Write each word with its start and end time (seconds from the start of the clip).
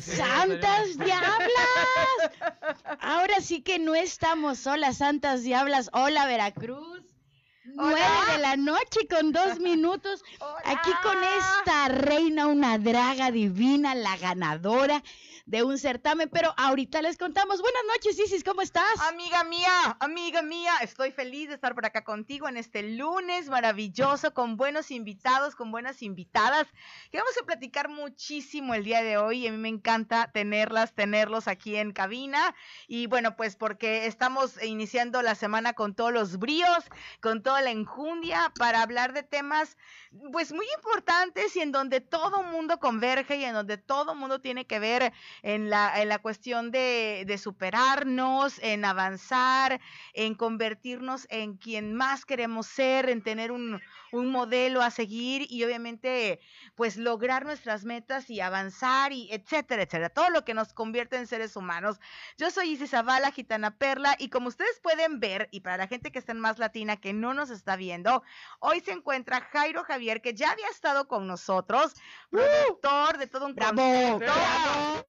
¡Santas 0.00 0.98
diablas! 0.98 1.50
Ahora 3.00 3.40
sí 3.40 3.62
que 3.62 3.78
no 3.78 3.94
estamos 3.94 4.58
solas, 4.58 4.98
santas 4.98 5.42
diablas. 5.42 5.90
Hola, 5.92 6.26
Veracruz. 6.26 7.02
Nueve 7.64 8.00
de 8.32 8.38
la 8.38 8.56
noche 8.56 9.06
con 9.10 9.32
dos 9.32 9.58
minutos. 9.58 10.22
Aquí 10.64 10.90
con 11.02 11.16
esta 11.22 11.88
reina, 11.88 12.46
una 12.46 12.78
draga 12.78 13.30
divina, 13.30 13.94
la 13.94 14.16
ganadora 14.16 15.02
de 15.46 15.62
un 15.62 15.78
certamen, 15.78 16.28
pero 16.28 16.52
ahorita 16.56 17.00
les 17.02 17.16
contamos. 17.16 17.60
Buenas 17.60 17.82
noches, 17.94 18.18
Isis, 18.18 18.42
¿cómo 18.42 18.62
estás? 18.62 19.00
Amiga 19.08 19.44
mía, 19.44 19.96
amiga 20.00 20.42
mía, 20.42 20.72
estoy 20.82 21.12
feliz 21.12 21.48
de 21.48 21.54
estar 21.54 21.72
por 21.72 21.86
acá 21.86 22.02
contigo 22.02 22.48
en 22.48 22.56
este 22.56 22.82
lunes 22.82 23.48
maravilloso, 23.48 24.34
con 24.34 24.56
buenos 24.56 24.90
invitados, 24.90 25.54
con 25.54 25.70
buenas 25.70 26.02
invitadas, 26.02 26.66
que 27.12 27.18
vamos 27.18 27.34
a 27.40 27.46
platicar 27.46 27.88
muchísimo 27.88 28.74
el 28.74 28.82
día 28.82 29.04
de 29.04 29.18
hoy 29.18 29.44
y 29.44 29.46
a 29.46 29.52
mí 29.52 29.58
me 29.58 29.68
encanta 29.68 30.32
tenerlas, 30.32 30.94
tenerlos 30.94 31.46
aquí 31.46 31.76
en 31.76 31.92
cabina 31.92 32.52
y 32.88 33.06
bueno, 33.06 33.36
pues 33.36 33.54
porque 33.54 34.06
estamos 34.06 34.60
iniciando 34.64 35.22
la 35.22 35.36
semana 35.36 35.74
con 35.74 35.94
todos 35.94 36.12
los 36.12 36.40
bríos, 36.40 36.84
con 37.20 37.44
toda 37.44 37.62
la 37.62 37.70
enjundia 37.70 38.52
para 38.58 38.82
hablar 38.82 39.12
de 39.12 39.22
temas 39.22 39.76
pues 40.32 40.52
muy 40.52 40.66
importantes 40.76 41.54
y 41.54 41.60
en 41.60 41.70
donde 41.70 42.00
todo 42.00 42.42
mundo 42.42 42.80
converge 42.80 43.36
y 43.36 43.44
en 43.44 43.54
donde 43.54 43.76
todo 43.76 44.14
mundo 44.16 44.40
tiene 44.40 44.66
que 44.66 44.80
ver 44.80 45.12
en 45.42 45.70
la, 45.70 46.00
en 46.00 46.08
la 46.08 46.18
cuestión 46.18 46.70
de, 46.70 47.24
de 47.26 47.38
superarnos, 47.38 48.58
en 48.62 48.84
avanzar, 48.84 49.80
en 50.12 50.34
convertirnos 50.34 51.26
en 51.30 51.56
quien 51.56 51.94
más 51.94 52.24
queremos 52.24 52.66
ser, 52.66 53.08
en 53.08 53.22
tener 53.22 53.52
un, 53.52 53.80
un 54.12 54.30
modelo 54.30 54.82
a 54.82 54.90
seguir 54.90 55.46
y 55.50 55.64
obviamente 55.64 56.40
pues 56.74 56.96
lograr 56.96 57.44
nuestras 57.44 57.84
metas 57.84 58.30
y 58.30 58.40
avanzar 58.40 59.12
y 59.12 59.28
etcétera, 59.32 59.82
etcétera. 59.82 60.10
Todo 60.10 60.30
lo 60.30 60.44
que 60.44 60.54
nos 60.54 60.72
convierte 60.72 61.16
en 61.16 61.26
seres 61.26 61.56
humanos. 61.56 61.98
Yo 62.36 62.50
soy 62.50 62.70
Isis 62.70 62.90
Zavala, 62.90 63.30
Gitana 63.30 63.76
Perla 63.76 64.16
y 64.18 64.28
como 64.28 64.48
ustedes 64.48 64.80
pueden 64.82 65.20
ver 65.20 65.48
y 65.50 65.60
para 65.60 65.76
la 65.76 65.88
gente 65.88 66.10
que 66.10 66.18
está 66.18 66.32
en 66.32 66.40
más 66.40 66.58
latina 66.58 66.96
que 66.96 67.12
no 67.12 67.34
nos 67.34 67.50
está 67.50 67.76
viendo, 67.76 68.22
hoy 68.60 68.80
se 68.80 68.92
encuentra 68.92 69.40
Jairo 69.40 69.84
Javier 69.84 70.20
que 70.20 70.34
ya 70.34 70.50
había 70.50 70.68
estado 70.68 71.08
con 71.08 71.26
nosotros, 71.26 71.94
productor 72.30 73.18
de 73.18 73.26
todo 73.26 73.46
un 73.46 73.54
¡Bravo! 73.54 75.06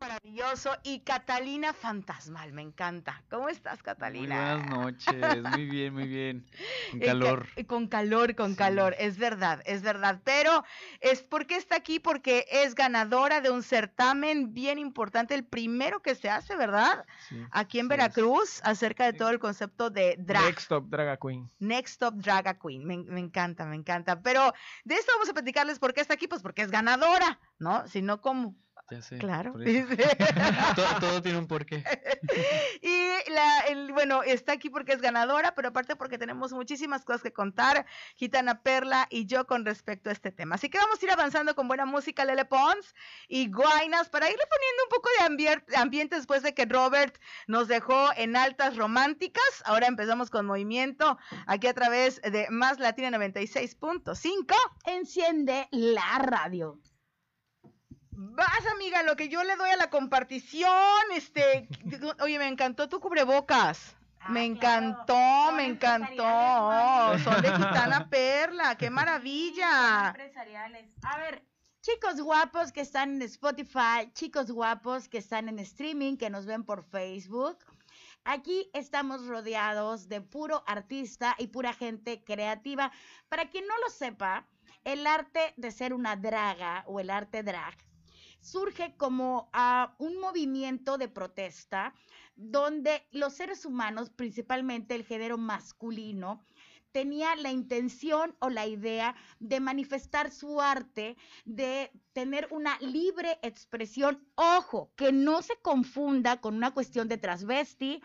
Maravilloso 0.00 0.76
y 0.82 1.00
Catalina 1.00 1.72
Fantasmal, 1.74 2.52
me 2.52 2.62
encanta. 2.62 3.22
¿Cómo 3.30 3.48
estás, 3.50 3.78
Muy 3.78 3.82
Catalina? 3.84 4.56
buenas 4.56 4.66
noches, 4.70 5.42
muy 5.42 5.66
bien, 5.66 5.92
muy 5.94 6.08
bien. 6.08 6.46
Con 6.90 7.00
ca- 7.00 7.06
calor. 7.06 7.48
con 7.66 7.86
calor, 7.86 8.34
con 8.34 8.50
Sí. 8.52 8.56
calor, 8.56 8.94
es 8.98 9.18
verdad, 9.18 9.60
es 9.66 9.82
verdad. 9.82 10.20
Pero 10.24 10.64
es 11.00 11.22
porque 11.22 11.56
está 11.56 11.76
aquí, 11.76 12.00
porque 12.00 12.46
es 12.50 12.74
ganadora 12.74 13.40
de 13.42 13.50
un 13.50 13.62
certamen 13.62 14.54
bien 14.54 14.78
importante, 14.78 15.34
el 15.34 15.44
primero 15.44 16.00
que 16.00 16.14
se 16.14 16.30
hace, 16.30 16.56
¿verdad? 16.56 17.04
Sí, 17.28 17.36
Aquí 17.50 17.78
en 17.78 17.86
es. 17.86 17.90
Veracruz, 17.90 18.60
acerca 18.64 19.04
de 19.04 19.12
todo 19.12 19.28
el 19.28 19.38
concepto 19.38 19.90
de 19.90 20.16
drag. 20.18 20.44
Next 20.46 20.68
Top 20.68 20.88
Draga 20.88 21.18
Queen. 21.18 21.50
Next 21.58 22.00
Top 22.00 22.14
Draga 22.14 22.58
Queen. 22.58 22.84
Me, 22.86 22.96
me 22.98 23.20
encanta, 23.20 23.66
me 23.66 23.76
encanta. 23.76 24.22
Pero 24.22 24.52
de 24.84 24.94
esto 24.94 25.12
vamos 25.14 25.28
a 25.28 25.34
platicarles 25.34 25.78
por 25.78 25.92
qué 25.92 26.00
está 26.00 26.14
aquí, 26.14 26.26
pues 26.26 26.40
porque 26.42 26.62
es 26.62 26.70
ganadora, 26.70 27.38
¿no? 27.58 27.86
Si 27.86 28.00
no, 28.02 28.20
¿cómo? 28.22 28.56
Ya 28.90 29.02
sé. 29.02 29.18
Claro. 29.18 29.54
todo, 30.76 31.00
todo 31.00 31.22
tiene 31.22 31.38
un 31.38 31.46
porqué. 31.46 31.84
y 32.82 33.30
la, 33.30 33.60
el, 33.68 33.92
bueno, 33.92 34.22
está 34.22 34.52
aquí 34.52 34.70
porque 34.70 34.92
es 34.92 35.00
ganadora, 35.00 35.54
pero 35.54 35.68
aparte 35.68 35.96
porque 35.96 36.18
tenemos 36.18 36.52
muchísimas 36.52 37.04
cosas 37.04 37.22
que 37.22 37.32
contar, 37.32 37.86
Gitana 38.16 38.62
Perla 38.62 39.06
y 39.10 39.26
yo 39.26 39.46
con 39.46 39.64
respecto 39.64 40.10
a 40.10 40.12
este 40.12 40.32
tema. 40.32 40.56
Así 40.56 40.68
que 40.68 40.78
vamos 40.78 41.00
a 41.00 41.04
ir 41.04 41.12
avanzando 41.12 41.54
con 41.54 41.68
buena 41.68 41.86
música, 41.86 42.24
Lele 42.24 42.44
Pons 42.44 42.94
y 43.28 43.50
Guainas, 43.50 44.08
para 44.08 44.30
irle 44.30 44.42
poniendo 44.50 44.82
un 44.84 44.90
poco 44.90 45.08
de 45.68 45.76
ambiente 45.76 46.16
después 46.16 46.42
de 46.42 46.54
que 46.54 46.66
Robert 46.66 47.16
nos 47.46 47.68
dejó 47.68 48.10
en 48.16 48.36
altas 48.36 48.76
románticas. 48.76 49.44
Ahora 49.64 49.86
empezamos 49.86 50.30
con 50.30 50.46
movimiento 50.46 51.18
aquí 51.46 51.66
a 51.66 51.74
través 51.74 52.20
de 52.22 52.48
Más 52.50 52.78
Latina 52.78 53.10
96.5. 53.10 54.54
Enciende 54.86 55.68
la 55.70 56.18
radio. 56.18 56.78
Vas, 58.12 58.66
amiga, 58.74 59.02
lo 59.02 59.16
que 59.16 59.28
yo 59.28 59.42
le 59.44 59.56
doy 59.56 59.70
a 59.70 59.76
la 59.76 59.88
compartición, 59.88 60.70
este, 61.14 61.68
oye, 62.20 62.38
me 62.38 62.48
encantó 62.48 62.88
tu 62.88 63.00
cubrebocas. 63.00 63.96
Ah, 64.20 64.30
me 64.30 64.44
encantó, 64.44 65.52
me 65.52 65.64
encantó. 65.64 67.18
Son 67.24 67.40
de 67.40 67.50
Gitana 67.50 68.08
Perla, 68.10 68.76
qué 68.76 68.90
maravilla. 68.90 70.08
Empresariales. 70.08 70.92
A 71.02 71.18
ver, 71.18 71.44
chicos 71.80 72.20
guapos 72.20 72.72
que 72.72 72.82
están 72.82 73.14
en 73.14 73.22
Spotify, 73.22 74.12
chicos 74.12 74.50
guapos 74.50 75.08
que 75.08 75.18
están 75.18 75.48
en 75.48 75.58
streaming, 75.60 76.16
que 76.16 76.28
nos 76.28 76.44
ven 76.44 76.64
por 76.64 76.84
Facebook. 76.84 77.58
Aquí 78.24 78.70
estamos 78.74 79.26
rodeados 79.26 80.08
de 80.08 80.20
puro 80.20 80.62
artista 80.66 81.34
y 81.38 81.46
pura 81.46 81.72
gente 81.72 82.22
creativa. 82.22 82.92
Para 83.30 83.48
quien 83.48 83.66
no 83.66 83.78
lo 83.78 83.88
sepa, 83.88 84.46
el 84.84 85.06
arte 85.06 85.54
de 85.56 85.70
ser 85.70 85.94
una 85.94 86.16
draga 86.16 86.84
o 86.86 87.00
el 87.00 87.08
arte 87.08 87.42
drag 87.42 87.76
surge 88.40 88.94
como 88.96 89.50
ah, 89.52 89.94
un 89.98 90.18
movimiento 90.20 90.98
de 90.98 91.08
protesta 91.08 91.94
donde 92.36 93.06
los 93.12 93.34
seres 93.34 93.66
humanos, 93.66 94.10
principalmente 94.10 94.94
el 94.94 95.04
género 95.04 95.36
masculino, 95.36 96.40
tenía 96.92 97.36
la 97.36 97.50
intención 97.50 98.36
o 98.40 98.48
la 98.48 98.66
idea 98.66 99.14
de 99.38 99.60
manifestar 99.60 100.30
su 100.30 100.60
arte, 100.60 101.16
de 101.44 101.90
tener 102.12 102.48
una 102.50 102.78
libre 102.80 103.38
expresión. 103.42 104.26
Ojo, 104.34 104.92
que 104.96 105.12
no 105.12 105.42
se 105.42 105.56
confunda 105.56 106.40
con 106.40 106.54
una 106.54 106.72
cuestión 106.72 107.08
de 107.08 107.18
transvesti, 107.18 108.02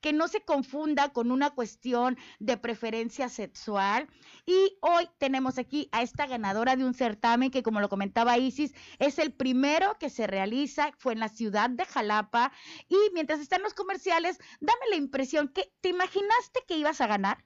que 0.00 0.12
no 0.12 0.28
se 0.28 0.42
confunda 0.42 1.12
con 1.12 1.30
una 1.30 1.50
cuestión 1.50 2.18
de 2.38 2.56
preferencia 2.56 3.28
sexual. 3.28 4.08
Y 4.44 4.78
hoy 4.80 5.08
tenemos 5.18 5.58
aquí 5.58 5.88
a 5.92 6.02
esta 6.02 6.26
ganadora 6.26 6.76
de 6.76 6.84
un 6.84 6.94
certamen 6.94 7.50
que, 7.50 7.62
como 7.62 7.80
lo 7.80 7.88
comentaba 7.88 8.38
Isis, 8.38 8.74
es 8.98 9.18
el 9.18 9.32
primero 9.32 9.96
que 9.98 10.10
se 10.10 10.26
realiza, 10.26 10.92
fue 10.98 11.14
en 11.14 11.20
la 11.20 11.28
ciudad 11.28 11.70
de 11.70 11.84
Jalapa. 11.84 12.52
Y 12.88 12.96
mientras 13.14 13.40
están 13.40 13.62
los 13.62 13.74
comerciales, 13.74 14.38
dame 14.60 14.90
la 14.90 14.96
impresión 14.96 15.48
que 15.48 15.72
te 15.80 15.88
imaginaste 15.90 16.60
que 16.66 16.76
ibas 16.76 17.00
a 17.00 17.06
ganar. 17.06 17.45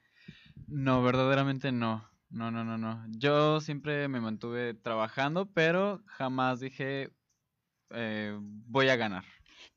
No, 0.71 1.03
verdaderamente 1.03 1.73
no. 1.73 2.09
No, 2.31 2.51
no, 2.53 2.65
no, 2.65 2.79
no. 2.79 3.05
Yo 3.09 3.61
siempre 3.61 4.07
me 4.07 4.21
mantuve 4.21 4.73
trabajando, 4.75 5.51
pero 5.53 6.03
jamás 6.07 6.61
dije 6.61 7.11
eh, 7.91 8.39
voy 8.41 8.89
a 8.89 8.97
ganar. 8.97 9.25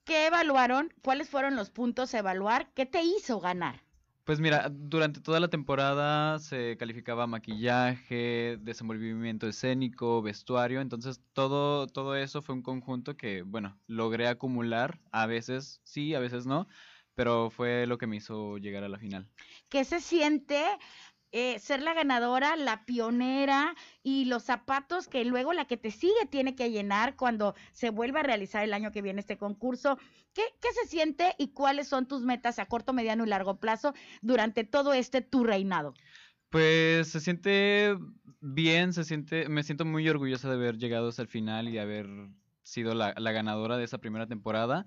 ¿Qué 0.05 0.27
evaluaron? 0.27 0.93
¿Cuáles 1.01 1.29
fueron 1.29 1.55
los 1.55 1.71
puntos 1.71 2.13
a 2.13 2.19
evaluar? 2.19 2.71
¿Qué 2.75 2.85
te 2.85 3.01
hizo 3.01 3.39
ganar? 3.39 3.81
Pues 4.23 4.39
mira, 4.39 4.69
durante 4.71 5.19
toda 5.19 5.39
la 5.41 5.49
temporada 5.49 6.39
se 6.39 6.77
calificaba 6.77 7.27
maquillaje, 7.27 8.57
desenvolvimiento 8.61 9.47
escénico, 9.47 10.21
vestuario, 10.21 10.79
entonces 10.79 11.21
todo, 11.33 11.87
todo 11.87 12.15
eso 12.15 12.41
fue 12.41 12.55
un 12.55 12.61
conjunto 12.61 13.17
que, 13.17 13.41
bueno, 13.41 13.81
logré 13.85 14.27
acumular, 14.29 15.01
a 15.11 15.25
veces 15.25 15.81
sí, 15.83 16.15
a 16.15 16.19
veces 16.19 16.45
no, 16.45 16.67
pero 17.15 17.49
fue 17.49 17.85
lo 17.87 17.97
que 17.97 18.07
me 18.07 18.17
hizo 18.17 18.57
llegar 18.57 18.83
a 18.83 18.89
la 18.89 18.99
final. 18.99 19.27
¿Qué 19.69 19.83
se 19.85 19.99
siente 19.99 20.63
eh, 21.31 21.57
ser 21.59 21.81
la 21.81 21.93
ganadora, 21.93 22.55
la 22.55 22.85
pionera 22.85 23.75
y 24.03 24.25
los 24.25 24.43
zapatos 24.43 25.07
que 25.07 25.25
luego 25.25 25.53
la 25.53 25.65
que 25.65 25.77
te 25.77 25.91
sigue 25.91 26.27
tiene 26.29 26.55
que 26.55 26.71
llenar 26.71 27.15
cuando 27.15 27.55
se 27.71 27.89
vuelva 27.89 28.19
a 28.19 28.23
realizar 28.23 28.63
el 28.63 28.73
año 28.73 28.91
que 28.91 29.01
viene 29.01 29.19
este 29.19 29.37
concurso? 29.37 29.97
¿Qué, 30.33 30.43
qué 30.61 30.69
se 30.73 30.87
siente 30.87 31.35
y 31.37 31.49
cuáles 31.49 31.87
son 31.87 32.07
tus 32.07 32.21
metas 32.21 32.59
a 32.59 32.67
corto, 32.67 32.93
mediano 32.93 33.25
y 33.25 33.29
largo 33.29 33.59
plazo 33.59 33.93
durante 34.21 34.63
todo 34.63 34.93
este 34.93 35.21
tu 35.21 35.43
reinado? 35.43 35.93
Pues 36.49 37.07
se 37.07 37.19
siente 37.19 37.97
bien, 38.39 38.93
se 38.93 39.03
siente, 39.03 39.49
me 39.49 39.63
siento 39.63 39.85
muy 39.85 40.07
orgullosa 40.07 40.49
de 40.49 40.55
haber 40.55 40.77
llegado 40.77 41.07
hasta 41.09 41.23
el 41.23 41.27
final 41.27 41.67
y 41.67 41.71
de 41.71 41.79
haber 41.79 42.07
sido 42.61 42.93
la, 42.93 43.15
la 43.17 43.31
ganadora 43.31 43.77
de 43.77 43.85
esa 43.85 43.97
primera 43.97 44.27
temporada. 44.27 44.85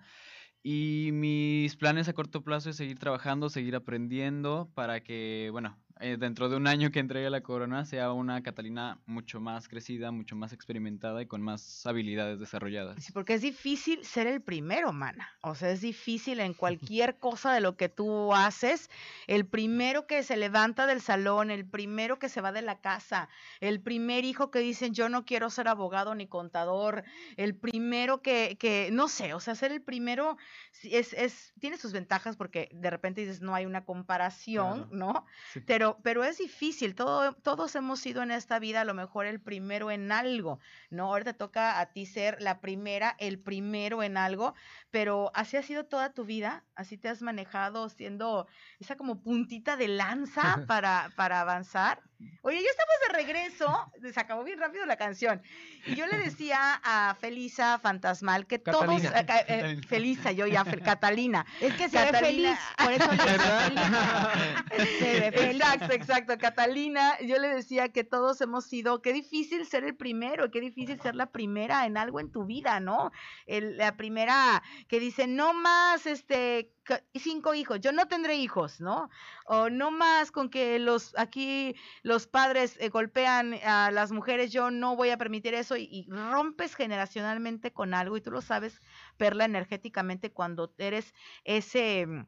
Y 0.63 1.11
mis 1.13 1.77
planes 1.77 2.09
a 2.09 2.13
corto 2.13 2.43
plazo 2.43 2.71
es 2.71 2.77
seguir 2.77 2.99
trabajando, 2.99 3.49
seguir 3.49 3.77
aprendiendo 3.77 4.71
para 4.75 5.01
que, 5.03 5.49
bueno, 5.53 5.79
eh, 6.01 6.17
dentro 6.19 6.49
de 6.49 6.57
un 6.57 6.67
año 6.67 6.91
que 6.91 6.99
entregue 6.99 7.31
la 7.31 7.43
corona 7.43 7.85
sea 7.85 8.13
una 8.13 8.43
Catalina 8.43 8.99
mucho 9.07 9.41
más 9.41 9.69
crecida, 9.69 10.11
mucho 10.11 10.37
más 10.37 10.53
experimentada 10.53 11.23
y 11.23 11.27
con 11.27 11.43
más 11.43 11.87
habilidades 11.87 12.39
desarrolladas. 12.39 13.03
Sí, 13.03 13.13
porque 13.13 13.35
es 13.35 13.43
difícil 13.43 14.05
ser 14.05 14.27
el 14.27 14.43
primero, 14.43 14.93
mana. 14.93 15.29
O 15.41 15.55
sea, 15.55 15.71
es 15.71 15.81
difícil 15.81 16.41
en 16.41 16.55
cualquier 16.55 17.19
cosa 17.19 17.53
de 17.53 17.61
lo 17.61 17.77
que 17.77 17.89
tú 17.89 18.35
haces. 18.35 18.91
El 19.27 19.47
primero 19.47 20.07
que 20.07 20.23
se 20.23 20.37
levanta 20.37 20.87
del 20.87 21.01
salón, 21.01 21.51
el 21.51 21.65
primero 21.67 22.19
que 22.19 22.29
se 22.29 22.41
va 22.41 22.53
de 22.53 22.63
la 22.63 22.81
casa, 22.81 23.29
el 23.61 23.81
primer 23.81 24.25
hijo 24.25 24.51
que 24.51 24.59
dicen 24.59 24.95
yo 24.95 25.09
no 25.09 25.25
quiero 25.25 25.51
ser 25.51 25.69
abogado 25.69 26.15
ni 26.15 26.27
contador, 26.27 27.05
el 27.37 27.55
primero 27.55 28.23
que, 28.23 28.57
que 28.59 28.91
no 28.93 29.09
sé, 29.09 29.35
o 29.35 29.41
sea, 29.41 29.55
ser 29.55 29.73
el 29.73 29.83
primero 29.83 30.37
es, 30.83 31.13
es, 31.13 31.53
tiene 31.61 31.77
sus 31.77 31.93
ventajas 31.93 32.37
porque 32.37 32.69
de 32.73 32.91
repente 32.91 33.21
dices 33.23 33.41
no 33.41 33.55
hay 33.55 33.67
una 33.67 33.85
comparación, 33.85 34.85
Claro. 34.85 34.89
¿no? 34.93 35.27
Sí. 35.53 35.61
Pero 35.67 35.86
pero, 35.87 36.01
pero 36.03 36.25
es 36.25 36.39
difícil, 36.39 36.95
todo, 36.97 37.33
todos 37.35 37.77
hemos 37.77 38.01
sido 38.01 38.23
en 38.23 38.31
esta 38.33 38.59
vida 38.59 38.81
a 38.81 38.85
lo 38.85 38.95
mejor 38.95 39.27
el 39.27 39.41
primero 39.41 39.91
en 39.93 40.11
algo, 40.11 40.59
¿no? 40.91 41.05
Ahora 41.05 41.25
te 41.25 41.35
toca 41.35 41.79
a 41.79 41.93
ti 41.93 42.07
ser 42.07 42.39
la 42.41 42.61
primera, 42.61 43.15
el 43.19 43.39
primero 43.39 44.03
en 44.03 44.17
algo, 44.17 44.55
pero 44.91 45.31
así 45.35 45.57
ha 45.57 45.63
sido 45.63 45.85
toda 45.87 46.13
tu 46.13 46.25
vida, 46.25 46.65
así 46.75 46.99
te 46.99 47.09
has 47.09 47.23
manejado 47.23 47.89
siendo 47.89 48.49
esa 48.81 48.97
como 48.97 49.23
puntita 49.23 49.77
de 49.77 49.89
lanza 49.89 50.43
para, 50.67 51.13
para 51.15 51.41
avanzar. 51.41 52.03
Oye, 52.43 52.63
ya 52.63 52.71
estamos 52.71 52.95
de 53.07 53.13
regreso, 53.15 53.93
se 54.13 54.21
acabó 54.21 54.43
bien 54.45 54.59
rápido 54.59 54.87
la 54.87 54.97
canción. 54.97 55.43
Y 55.87 55.97
yo 55.97 56.07
le 56.07 56.17
decía 56.19 56.81
a 56.83 57.15
Felisa 57.21 57.79
Fantasmal 57.79 58.47
que 58.47 58.59
todos, 58.59 59.03
eh, 59.05 59.27
eh, 59.49 59.81
Felisa, 59.87 60.33
yo 60.33 60.47
ya, 60.47 60.65
Fel- 60.65 60.83
Catalina, 60.83 61.45
Es 61.61 61.75
que 61.75 61.89
se 61.89 61.99
ve 61.99 62.11
Catalina. 62.13 62.57
feliz, 62.57 62.59
por 62.79 62.93
eso 62.93 63.13
le 63.13 64.87
Se 64.99 65.21
ve 65.21 65.33
feliz. 65.33 65.61
Exacto, 65.63 65.93
exacto. 65.93 66.39
Catalina, 66.39 67.19
yo 67.21 67.39
le 67.39 67.49
decía 67.49 67.91
que 67.91 68.05
todos 68.05 68.41
hemos 68.41 68.65
sido, 68.67 69.03
qué 69.03 69.13
difícil 69.13 69.67
ser 69.67 69.85
el 69.85 69.97
primero, 69.97 70.51
qué 70.51 70.61
difícil 70.61 71.01
ser 71.01 71.15
la 71.15 71.27
primera 71.27 71.87
en 71.87 71.97
algo 71.97 72.21
en 72.21 72.31
tu 72.31 72.45
vida, 72.47 72.81
¿no? 72.81 73.11
El- 73.47 73.77
la 73.77 73.97
primera 73.97 74.63
que 74.89 75.01
dice, 75.01 75.27
no 75.27 75.53
más, 75.53 76.07
este, 76.07 76.73
cinco 77.15 77.55
hijos, 77.55 77.81
yo 77.81 77.93
no 77.93 78.07
tendré 78.09 78.37
hijos, 78.37 78.81
¿no? 78.81 79.11
O 79.47 79.71
no 79.71 79.91
más 79.91 80.31
con 80.31 80.51
que 80.51 80.79
los, 80.79 81.17
aquí 81.19 81.75
los 82.03 82.27
padres 82.27 82.77
eh, 82.81 82.89
golpean 82.89 83.55
a 83.65 83.91
las 83.91 84.13
mujeres, 84.13 84.53
yo 84.53 84.71
no 84.71 84.97
voy 84.97 85.11
a 85.11 85.19
permitir 85.19 85.55
eso 85.55 85.77
y, 85.77 85.89
y 85.91 86.07
rompes 86.11 86.75
generacionalmente 86.75 87.73
con 87.73 87.95
algo 87.95 88.17
y 88.17 88.21
tú 88.21 88.31
lo 88.31 88.43
sabes, 88.43 88.81
Perla, 89.17 89.45
energéticamente 89.45 90.33
cuando 90.33 90.75
eres 90.79 91.15
ese 91.45 92.07
mm, 92.07 92.27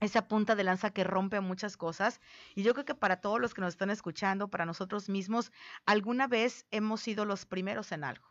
esa 0.00 0.28
punta 0.28 0.54
de 0.54 0.64
lanza 0.64 0.90
que 0.90 1.04
rompe 1.04 1.40
muchas 1.40 1.76
cosas. 1.76 2.20
Y 2.54 2.62
yo 2.62 2.74
creo 2.74 2.84
que 2.84 2.94
para 2.94 3.20
todos 3.20 3.40
los 3.40 3.54
que 3.54 3.60
nos 3.60 3.70
están 3.70 3.90
escuchando, 3.90 4.48
para 4.48 4.66
nosotros 4.66 5.08
mismos, 5.08 5.52
alguna 5.86 6.26
vez 6.26 6.66
hemos 6.70 7.00
sido 7.00 7.24
los 7.24 7.46
primeros 7.46 7.92
en 7.92 8.04
algo. 8.04 8.26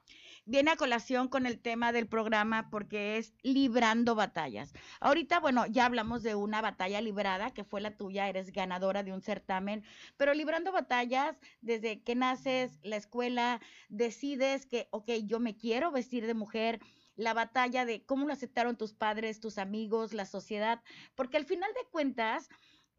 Viene 0.45 0.71
a 0.71 0.75
colación 0.75 1.27
con 1.27 1.45
el 1.45 1.59
tema 1.59 1.91
del 1.91 2.07
programa 2.07 2.69
porque 2.69 3.17
es 3.17 3.33
librando 3.43 4.15
batallas. 4.15 4.73
Ahorita, 4.99 5.39
bueno, 5.39 5.65
ya 5.67 5.85
hablamos 5.85 6.23
de 6.23 6.35
una 6.35 6.61
batalla 6.61 7.01
librada, 7.01 7.51
que 7.51 7.63
fue 7.63 7.81
la 7.81 7.95
tuya, 7.95 8.27
eres 8.27 8.51
ganadora 8.51 9.03
de 9.03 9.13
un 9.13 9.21
certamen, 9.21 9.83
pero 10.17 10.33
librando 10.33 10.71
batallas 10.71 11.39
desde 11.61 12.01
que 12.03 12.15
naces, 12.15 12.79
la 12.83 12.97
escuela, 12.97 13.61
decides 13.89 14.65
que, 14.65 14.87
ok, 14.91 15.09
yo 15.25 15.39
me 15.39 15.55
quiero 15.55 15.91
vestir 15.91 16.25
de 16.25 16.33
mujer, 16.33 16.79
la 17.15 17.33
batalla 17.33 17.85
de 17.85 18.05
cómo 18.05 18.25
lo 18.25 18.33
aceptaron 18.33 18.77
tus 18.77 18.93
padres, 18.93 19.39
tus 19.39 19.57
amigos, 19.57 20.13
la 20.13 20.25
sociedad, 20.25 20.81
porque 21.15 21.37
al 21.37 21.45
final 21.45 21.71
de 21.73 21.89
cuentas, 21.89 22.49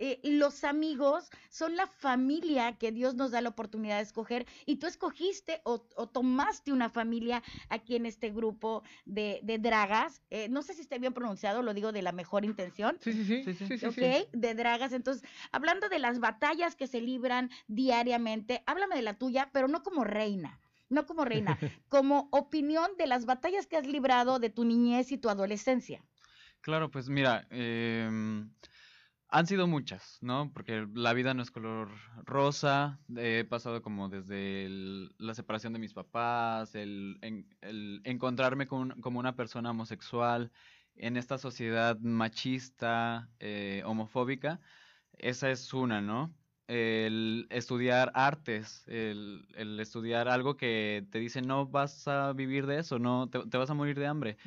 eh, 0.04 0.20
los 0.24 0.64
amigos 0.64 1.30
son 1.48 1.76
la 1.76 1.86
familia 1.86 2.76
que 2.76 2.90
Dios 2.90 3.14
nos 3.14 3.30
da 3.30 3.40
la 3.40 3.50
oportunidad 3.50 3.98
de 3.98 4.02
escoger 4.02 4.48
y 4.66 4.76
tú 4.76 4.88
escogiste 4.88 5.60
o, 5.62 5.86
o 5.94 6.08
tomaste 6.08 6.72
una 6.72 6.88
familia 6.88 7.40
aquí 7.68 7.94
en 7.94 8.06
este 8.06 8.30
grupo 8.30 8.82
de, 9.04 9.38
de 9.44 9.58
dragas. 9.58 10.20
Eh, 10.30 10.48
no 10.48 10.62
sé 10.62 10.74
si 10.74 10.80
esté 10.80 10.98
bien 10.98 11.12
pronunciado, 11.12 11.62
lo 11.62 11.72
digo 11.72 11.92
de 11.92 12.02
la 12.02 12.10
mejor 12.10 12.44
intención. 12.44 12.98
Sí, 13.00 13.12
sí, 13.12 13.24
sí. 13.24 13.44
Sí, 13.44 13.54
sí. 13.54 13.66
sí, 13.68 13.78
sí, 13.78 13.86
¿ok? 13.86 13.94
sí. 13.94 14.28
De 14.32 14.54
dragas. 14.56 14.92
Entonces, 14.92 15.22
hablando 15.52 15.88
de 15.88 16.00
las 16.00 16.18
batallas 16.18 16.74
que 16.74 16.88
se 16.88 17.00
libran 17.00 17.50
diariamente, 17.68 18.64
háblame 18.66 18.96
de 18.96 19.02
la 19.02 19.14
tuya, 19.14 19.50
pero 19.52 19.68
no 19.68 19.84
como 19.84 20.02
reina. 20.02 20.58
No 20.88 21.06
como 21.06 21.24
reina, 21.24 21.56
como 21.88 22.28
opinión 22.32 22.90
de 22.98 23.06
las 23.06 23.24
batallas 23.24 23.68
que 23.68 23.76
has 23.76 23.86
librado 23.86 24.40
de 24.40 24.50
tu 24.50 24.64
niñez 24.64 25.12
y 25.12 25.16
tu 25.16 25.28
adolescencia. 25.28 26.04
Claro, 26.60 26.90
pues 26.90 27.08
mira, 27.08 27.46
em, 27.50 28.50
han 29.32 29.46
sido 29.46 29.66
muchas, 29.66 30.18
¿no? 30.20 30.52
Porque 30.52 30.86
la 30.94 31.12
vida 31.14 31.34
no 31.34 31.42
es 31.42 31.50
color 31.50 31.90
rosa. 32.24 33.00
He 33.16 33.44
pasado 33.44 33.82
como 33.82 34.08
desde 34.08 34.66
el- 34.66 35.14
la 35.18 35.34
separación 35.34 35.72
de 35.72 35.78
mis 35.78 35.94
papás, 35.94 36.74
el, 36.74 37.18
en- 37.22 37.48
el 37.62 38.00
encontrarme 38.04 38.66
con, 38.66 39.00
como 39.00 39.18
una 39.18 39.34
persona 39.34 39.70
homosexual 39.70 40.52
en 40.96 41.16
esta 41.16 41.38
sociedad 41.38 41.98
machista, 42.00 43.30
eh, 43.40 43.82
homofóbica. 43.86 44.60
Esa 45.14 45.50
es 45.50 45.72
una, 45.74 46.00
¿no? 46.02 46.34
El 46.68 47.46
estudiar 47.50 48.12
artes, 48.14 48.84
el, 48.88 49.46
el 49.54 49.80
estudiar 49.80 50.28
algo 50.28 50.56
que 50.56 51.06
te 51.10 51.18
dice 51.18 51.42
no 51.42 51.66
vas 51.66 52.06
a 52.08 52.32
vivir 52.34 52.66
de 52.66 52.78
eso, 52.78 52.98
no 52.98 53.28
te, 53.30 53.40
te 53.46 53.58
vas 53.58 53.70
a 53.70 53.74
morir 53.74 53.98
de 53.98 54.06
hambre 54.06 54.38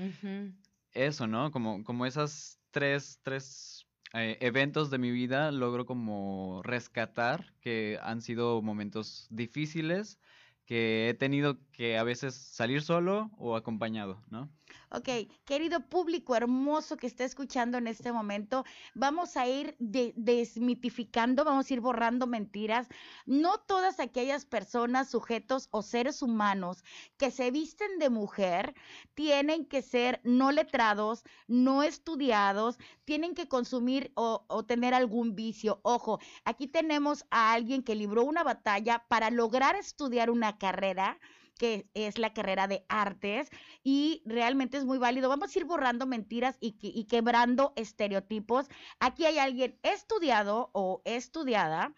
eso, 0.93 1.27
¿no? 1.27 1.51
Como, 1.51 1.83
como 1.83 2.05
esas 2.05 2.59
tres, 2.71 3.19
tres 3.23 3.84
eh, 4.15 4.37
eventos 4.41 4.89
de 4.89 4.97
mi 4.97 5.11
vida 5.11 5.51
logro 5.51 5.85
como 5.85 6.61
rescatar 6.63 7.53
que 7.61 7.99
han 8.01 8.21
sido 8.21 8.61
momentos 8.61 9.27
difíciles 9.29 10.19
que 10.65 11.09
he 11.09 11.13
tenido 11.13 11.57
que 11.71 11.97
a 11.97 12.03
veces 12.03 12.35
salir 12.35 12.81
solo 12.81 13.29
o 13.37 13.55
acompañado, 13.55 14.23
¿no? 14.29 14.49
Ok, 14.89 15.09
querido 15.45 15.81
público 15.89 16.35
hermoso 16.35 16.95
que 16.97 17.07
está 17.07 17.23
escuchando 17.25 17.77
en 17.77 17.87
este 17.87 18.11
momento, 18.11 18.63
vamos 18.93 19.35
a 19.35 19.47
ir 19.47 19.75
de- 19.79 20.13
desmitificando, 20.15 21.43
vamos 21.43 21.69
a 21.69 21.73
ir 21.73 21.81
borrando 21.81 22.27
mentiras. 22.27 22.87
No 23.25 23.57
todas 23.59 23.99
aquellas 23.99 24.45
personas, 24.45 25.09
sujetos 25.09 25.67
o 25.71 25.81
seres 25.81 26.21
humanos 26.21 26.83
que 27.17 27.31
se 27.31 27.51
visten 27.51 27.99
de 27.99 28.09
mujer 28.09 28.73
tienen 29.15 29.65
que 29.65 29.81
ser 29.81 30.21
no 30.23 30.51
letrados, 30.51 31.23
no 31.47 31.83
estudiados, 31.83 32.77
tienen 33.05 33.33
que 33.35 33.47
consumir 33.47 34.11
o, 34.15 34.45
o 34.47 34.63
tener 34.63 34.93
algún 34.93 35.35
vicio. 35.35 35.79
Ojo, 35.83 36.19
aquí 36.45 36.67
tenemos 36.67 37.25
a 37.31 37.53
alguien 37.53 37.83
que 37.83 37.95
libró 37.95 38.23
una 38.23 38.43
batalla 38.43 39.03
para 39.07 39.29
lograr 39.31 39.75
estudiar 39.75 40.29
una 40.29 40.57
carrera 40.57 41.19
que 41.57 41.89
es 41.93 42.17
la 42.17 42.33
carrera 42.33 42.67
de 42.67 42.85
artes 42.89 43.49
y 43.83 44.21
realmente 44.25 44.77
es 44.77 44.85
muy 44.85 44.97
válido. 44.97 45.29
Vamos 45.29 45.55
a 45.55 45.59
ir 45.59 45.65
borrando 45.65 46.05
mentiras 46.05 46.57
y, 46.59 46.75
y 46.81 47.05
quebrando 47.05 47.73
estereotipos. 47.75 48.67
Aquí 48.99 49.25
hay 49.25 49.37
alguien 49.37 49.79
estudiado 49.83 50.69
o 50.73 51.01
estudiada 51.05 51.93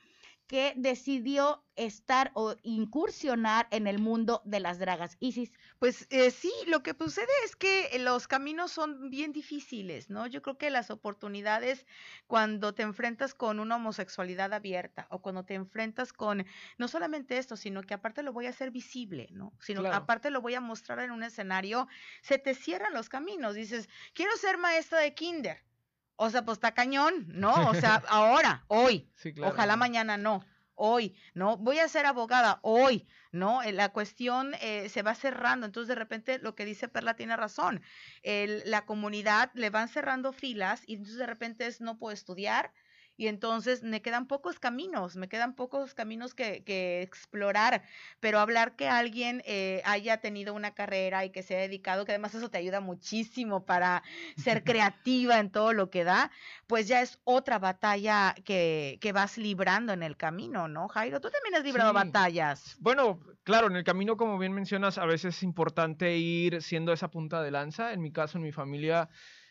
que 0.48 0.74
decidió 0.78 1.66
estar 1.76 2.32
o 2.34 2.56
incursionar 2.64 3.68
en 3.70 3.86
el 3.86 4.00
mundo 4.00 4.42
de 4.46 4.60
las 4.60 4.80
dragas. 4.80 5.18
Isis, 5.20 5.52
Pues 5.78 6.08
eh, 6.10 6.32
sí, 6.32 6.52
lo 6.68 6.82
que 6.82 6.96
sucede 6.98 7.28
es 7.46 7.56
que 7.56 8.00
los 8.00 8.28
caminos 8.28 8.72
son 8.72 9.10
bien 9.10 9.34
difíciles, 9.34 10.10
¿no? 10.10 10.26
Yo 10.26 10.42
creo 10.42 10.58
que 10.58 10.70
las 10.70 10.90
oportunidades 10.90 11.86
cuando 12.26 12.74
te 12.74 12.84
enfrentas 12.84 13.34
con 13.36 13.60
una 13.60 13.76
homosexualidad 13.76 14.54
abierta 14.54 15.08
o 15.12 15.22
cuando 15.22 15.44
te 15.46 15.54
enfrentas 15.54 16.14
con 16.14 16.46
no 16.78 16.88
solamente 16.88 17.38
esto, 17.38 17.58
sino 17.58 17.84
que 17.84 17.94
aparte 17.94 18.24
lo 18.24 18.34
voy 18.34 18.48
a 18.48 18.50
hacer 18.50 18.72
visible, 18.72 19.28
¿no? 19.32 19.54
Sino 19.60 19.84
que 19.84 19.90
aparte 19.90 20.32
lo 20.32 20.42
voy 20.42 20.56
a 20.56 20.62
mostrar 20.62 21.00
en 21.00 21.12
un 21.12 21.24
escenario, 21.24 21.88
se 22.22 22.40
te 22.40 22.56
cierran 22.56 22.94
los 22.94 23.10
caminos. 23.10 23.54
Dices, 23.56 23.90
quiero 24.14 24.36
ser 24.38 24.58
maestra 24.58 25.00
de 25.00 25.14
kinder. 25.14 25.64
O 26.18 26.30
sea, 26.30 26.44
pues 26.44 26.58
está 26.58 26.74
cañón, 26.74 27.26
¿no? 27.30 27.70
O 27.70 27.74
sea, 27.76 28.02
ahora, 28.10 28.66
hoy. 28.68 29.10
Sí, 29.16 29.34
claro. 29.34 29.54
Ojalá 29.54 29.76
mañana 29.78 30.18
no. 30.18 30.44
Hoy, 30.80 31.16
¿no? 31.34 31.58
Voy 31.58 31.80
a 31.80 31.88
ser 31.88 32.06
abogada 32.06 32.60
hoy, 32.62 33.08
¿no? 33.32 33.64
Eh, 33.64 33.72
La 33.72 33.90
cuestión 33.90 34.54
eh, 34.62 34.90
se 34.90 35.02
va 35.02 35.16
cerrando, 35.16 35.66
entonces 35.66 35.88
de 35.88 35.96
repente 35.96 36.38
lo 36.38 36.54
que 36.54 36.66
dice 36.66 36.88
Perla 36.88 37.16
tiene 37.16 37.36
razón. 37.36 37.82
El- 38.22 38.62
la 38.70 38.86
comunidad 38.86 39.50
le 39.56 39.72
van 39.72 39.88
cerrando 39.88 40.34
filas 40.34 40.84
y 40.86 40.94
entonces 40.94 41.18
de 41.18 41.26
repente 41.26 41.66
es 41.66 41.82
no 41.82 41.98
puedo 41.98 42.14
estudiar 42.14 42.74
y 43.18 43.28
entonces 43.28 43.84
me 43.84 44.02
quedan 44.02 44.28
pocos 44.28 44.60
caminos, 44.60 45.16
me 45.18 45.28
quedan 45.28 45.56
pocos 45.56 45.94
caminos 45.94 46.34
que, 46.34 46.64
que 46.64 47.02
explorar, 47.02 47.84
pero 48.20 48.40
hablar 48.40 48.76
que 48.76 48.88
alguien 48.88 49.42
eh, 49.46 49.82
haya 49.86 50.18
tenido 50.22 50.54
una 50.54 50.74
carrera 50.74 51.26
y 51.26 51.32
que 51.32 51.44
se 51.44 51.58
ha 51.58 51.60
dedicado, 51.60 52.06
que 52.06 52.12
además 52.14 52.36
eso 52.36 52.50
te 52.50 52.58
ayuda 52.60 52.80
muchísimo 52.80 53.66
para 53.66 54.04
ser 54.36 54.64
creativa 54.64 55.40
en 55.40 55.52
todo 55.52 55.74
lo 55.74 55.90
que 55.90 56.04
da, 56.04 56.32
pues 56.68 56.88
ya 56.88 57.02
es 57.02 57.20
otra 57.24 57.60
batalla 57.60 58.36
que, 58.46 58.98
que 59.02 59.12
vas 59.12 59.38
librando 59.38 59.94
en 59.94 60.04
el 60.04 60.18
camino, 60.18 60.68
¿no, 60.68 60.88
Jairo? 60.88 61.20
Tú 61.20 61.30
también 61.30 61.56
has 61.56 61.64
librado 61.64 61.92
Sí. 61.92 61.94
batallas. 61.94 62.76
Bueno, 62.80 63.20
claro, 63.44 63.68
en 63.68 63.76
el 63.76 63.84
camino, 63.84 64.18
como 64.18 64.38
bien 64.38 64.54
mencionas, 64.54 64.98
a 64.98 65.06
veces 65.06 65.38
es 65.38 65.44
importante 65.44 66.18
ir 66.18 66.62
siendo 66.62 66.94
esa 66.94 67.10
punta 67.10 67.42
de 67.42 67.52
lanza. 67.52 67.94
En 67.94 68.02
mi 68.02 68.12
caso, 68.12 68.38
en 68.38 68.44
mi 68.44 68.52
familia, 68.52 69.10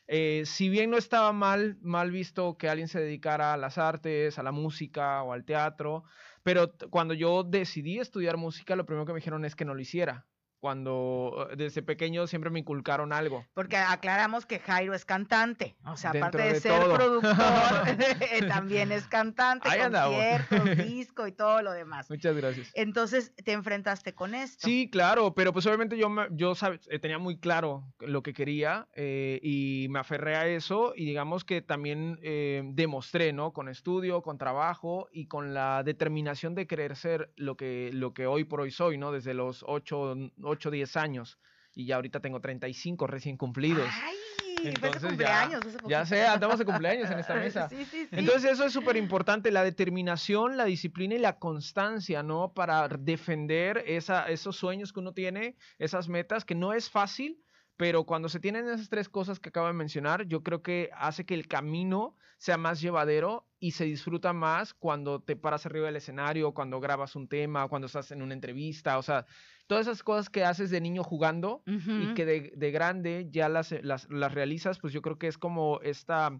eh, 0.08 0.42
si 0.46 0.68
bien 0.68 0.90
no 0.90 0.96
estaba 0.96 1.32
mal, 1.32 1.78
mal 1.82 2.10
visto 2.10 2.56
que 2.56 2.68
alguien 2.68 2.88
se 2.88 3.00
dedicara 3.00 3.52
a 3.52 3.56
las 3.56 3.78
artes, 3.78 4.38
a 4.38 4.42
la 4.42 4.52
música 4.52 5.22
o 5.22 5.32
al 5.32 5.44
teatro, 5.44 6.04
pero 6.42 6.72
cuando 6.90 7.14
yo 7.14 7.42
decidí 7.42 7.98
estudiar 7.98 8.36
música, 8.36 8.76
lo 8.76 8.86
primero 8.86 9.06
que 9.06 9.12
me 9.12 9.18
dijeron 9.18 9.44
es 9.44 9.56
que 9.56 9.64
no 9.64 9.74
lo 9.74 9.80
hiciera. 9.80 10.26
Cuando 10.66 11.46
eh, 11.52 11.54
desde 11.56 11.80
pequeño 11.80 12.26
siempre 12.26 12.50
me 12.50 12.58
inculcaron 12.58 13.12
algo. 13.12 13.46
Porque 13.54 13.76
aclaramos 13.76 14.46
que 14.46 14.58
Jairo 14.58 14.94
es 14.94 15.04
cantante, 15.04 15.76
o 15.84 15.96
sea, 15.96 16.10
Dentro 16.10 16.26
aparte 16.40 16.42
de, 16.48 16.54
de 16.54 16.60
ser 16.60 16.80
todo. 16.80 16.94
productor, 16.96 17.32
eh, 18.32 18.48
también 18.48 18.90
es 18.90 19.06
cantante, 19.06 19.68
Ahí 19.68 19.78
conciertos, 19.88 20.76
disco 20.88 21.28
y 21.28 21.30
todo 21.32 21.62
lo 21.62 21.70
demás. 21.70 22.10
Muchas 22.10 22.34
gracias. 22.36 22.72
Entonces 22.74 23.32
te 23.44 23.52
enfrentaste 23.52 24.12
con 24.12 24.34
esto. 24.34 24.66
Sí, 24.66 24.90
claro, 24.90 25.34
pero 25.34 25.52
pues 25.52 25.64
obviamente 25.66 25.96
yo, 25.96 26.08
me- 26.08 26.26
yo 26.32 26.56
sabe- 26.56 26.80
eh, 26.88 26.98
tenía 26.98 27.18
muy 27.20 27.38
claro 27.38 27.84
lo 28.00 28.24
que 28.24 28.32
quería 28.32 28.88
eh, 28.96 29.38
y 29.44 29.86
me 29.90 30.00
aferré 30.00 30.34
a 30.34 30.48
eso 30.48 30.94
y 30.96 31.04
digamos 31.04 31.44
que 31.44 31.62
también 31.62 32.18
eh, 32.24 32.62
demostré, 32.72 33.32
¿no? 33.32 33.52
Con 33.52 33.68
estudio, 33.68 34.20
con 34.22 34.36
trabajo 34.36 35.06
y 35.12 35.26
con 35.28 35.54
la 35.54 35.84
determinación 35.84 36.56
de 36.56 36.66
querer 36.66 36.96
ser 36.96 37.30
lo 37.36 37.56
que, 37.56 37.90
lo 37.92 38.12
que 38.14 38.26
hoy 38.26 38.42
por 38.42 38.60
hoy 38.62 38.72
soy, 38.72 38.98
¿no? 38.98 39.12
Desde 39.12 39.32
los 39.32 39.64
8, 39.64 40.16
8 40.42 40.55
10 40.70 40.96
años 40.96 41.38
y 41.74 41.86
ya 41.86 41.96
ahorita 41.96 42.20
tengo 42.20 42.40
35 42.40 43.06
recién 43.06 43.36
cumplidos. 43.36 43.88
Ay, 44.02 44.16
Entonces 44.64 45.02
su 45.02 45.08
ya- 45.08 45.42
cumpleaños. 45.48 45.66
hace 45.66 45.78
Ya 45.88 46.06
sé, 46.06 46.26
andamos 46.26 46.58
de 46.58 46.64
cumpleaños 46.64 47.10
en 47.10 47.18
esta 47.18 47.34
mesa. 47.64 47.68
Sí, 47.68 47.84
sí, 47.84 48.06
sí. 48.06 48.08
Entonces 48.10 48.52
eso 48.52 48.64
es 48.64 48.72
súper 48.72 48.96
importante, 48.96 49.50
la 49.50 49.62
determinación, 49.62 50.56
la 50.56 50.64
disciplina 50.64 51.14
y 51.14 51.18
la 51.18 51.38
constancia, 51.38 52.22
¿no? 52.22 52.52
Para 52.54 52.88
defender 52.88 53.84
esa, 53.86 54.28
esos 54.28 54.56
sueños 54.56 54.92
que 54.92 55.00
uno 55.00 55.12
tiene, 55.12 55.56
esas 55.78 56.08
metas, 56.08 56.44
que 56.44 56.54
no 56.54 56.72
es 56.72 56.90
fácil, 56.90 57.42
pero 57.76 58.04
cuando 58.04 58.28
se 58.28 58.40
tienen 58.40 58.68
esas 58.68 58.88
tres 58.88 59.08
cosas 59.08 59.38
que 59.38 59.50
acabo 59.50 59.66
de 59.66 59.72
mencionar, 59.72 60.26
yo 60.26 60.42
creo 60.42 60.62
que 60.62 60.90
hace 60.94 61.26
que 61.26 61.34
el 61.34 61.46
camino 61.46 62.16
sea 62.38 62.58
más 62.58 62.80
llevadero 62.80 63.46
y 63.58 63.72
se 63.72 63.84
disfruta 63.84 64.32
más 64.32 64.74
cuando 64.74 65.20
te 65.20 65.36
paras 65.36 65.64
arriba 65.64 65.86
del 65.86 65.96
escenario, 65.96 66.52
cuando 66.52 66.80
grabas 66.80 67.16
un 67.16 67.28
tema, 67.28 67.68
cuando 67.68 67.86
estás 67.86 68.10
en 68.10 68.22
una 68.22 68.34
entrevista, 68.34 68.98
o 68.98 69.02
sea, 69.02 69.26
todas 69.66 69.86
esas 69.86 70.02
cosas 70.02 70.28
que 70.28 70.44
haces 70.44 70.70
de 70.70 70.80
niño 70.80 71.02
jugando 71.02 71.62
y 71.66 72.14
que 72.14 72.26
de, 72.26 72.52
de 72.54 72.70
grande 72.70 73.28
ya 73.30 73.48
las, 73.48 73.72
las, 73.82 74.08
las 74.10 74.34
realizas, 74.34 74.78
pues 74.78 74.92
yo 74.92 75.00
creo 75.00 75.18
que 75.18 75.28
es 75.28 75.38
como 75.38 75.80
esta 75.82 76.38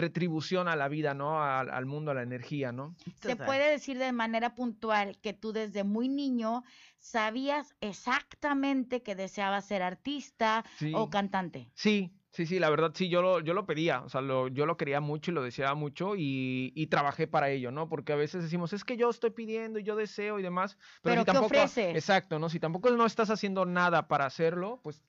retribución 0.00 0.68
a 0.68 0.76
la 0.76 0.88
vida, 0.88 1.14
¿no? 1.14 1.42
Al, 1.42 1.70
al 1.70 1.86
mundo, 1.86 2.10
a 2.10 2.14
la 2.14 2.22
energía, 2.22 2.72
¿no? 2.72 2.94
Se 3.22 3.36
Total. 3.36 3.46
puede 3.46 3.70
decir 3.70 3.98
de 3.98 4.12
manera 4.12 4.54
puntual 4.54 5.18
que 5.20 5.32
tú 5.32 5.52
desde 5.52 5.84
muy 5.84 6.08
niño 6.08 6.62
sabías 6.98 7.74
exactamente 7.80 9.02
que 9.02 9.14
deseabas 9.14 9.66
ser 9.66 9.82
artista 9.82 10.64
Sí. 10.78 10.92
o 10.94 11.10
cantante. 11.10 11.70
Sí, 11.74 12.12
sí, 12.30 12.46
sí, 12.46 12.58
la 12.58 12.70
verdad 12.70 12.92
sí, 12.94 13.08
yo 13.08 13.22
lo, 13.22 13.40
yo 13.40 13.54
lo 13.54 13.66
pedía, 13.66 14.02
o 14.02 14.08
sea, 14.08 14.20
lo, 14.20 14.48
yo 14.48 14.66
lo 14.66 14.76
quería 14.76 15.00
mucho 15.00 15.30
y 15.30 15.34
lo 15.34 15.42
deseaba 15.42 15.74
mucho 15.74 16.14
y, 16.16 16.72
y 16.74 16.86
trabajé 16.88 17.26
para 17.26 17.50
ello, 17.50 17.70
¿no? 17.70 17.88
Porque 17.88 18.12
a 18.12 18.16
veces 18.16 18.42
decimos, 18.42 18.72
es 18.72 18.84
que 18.84 18.96
yo 18.96 19.08
estoy 19.10 19.30
pidiendo 19.30 19.78
y 19.78 19.84
yo 19.84 19.96
deseo 19.96 20.38
y 20.38 20.42
demás, 20.42 20.76
pero, 21.02 21.14
Pero 21.14 21.20
si 21.20 21.24
¿qué 21.24 21.32
tampoco, 21.32 21.46
ofreces? 21.46 21.94
exacto, 21.96 22.38
¿no? 22.38 22.48
Si 22.48 22.60
tampoco 22.60 22.90
no 22.90 23.06
estás 23.06 23.30
haciendo 23.30 23.64
nada 23.66 24.08
para 24.08 24.26
hacerlo, 24.26 24.80
pues 24.82 25.02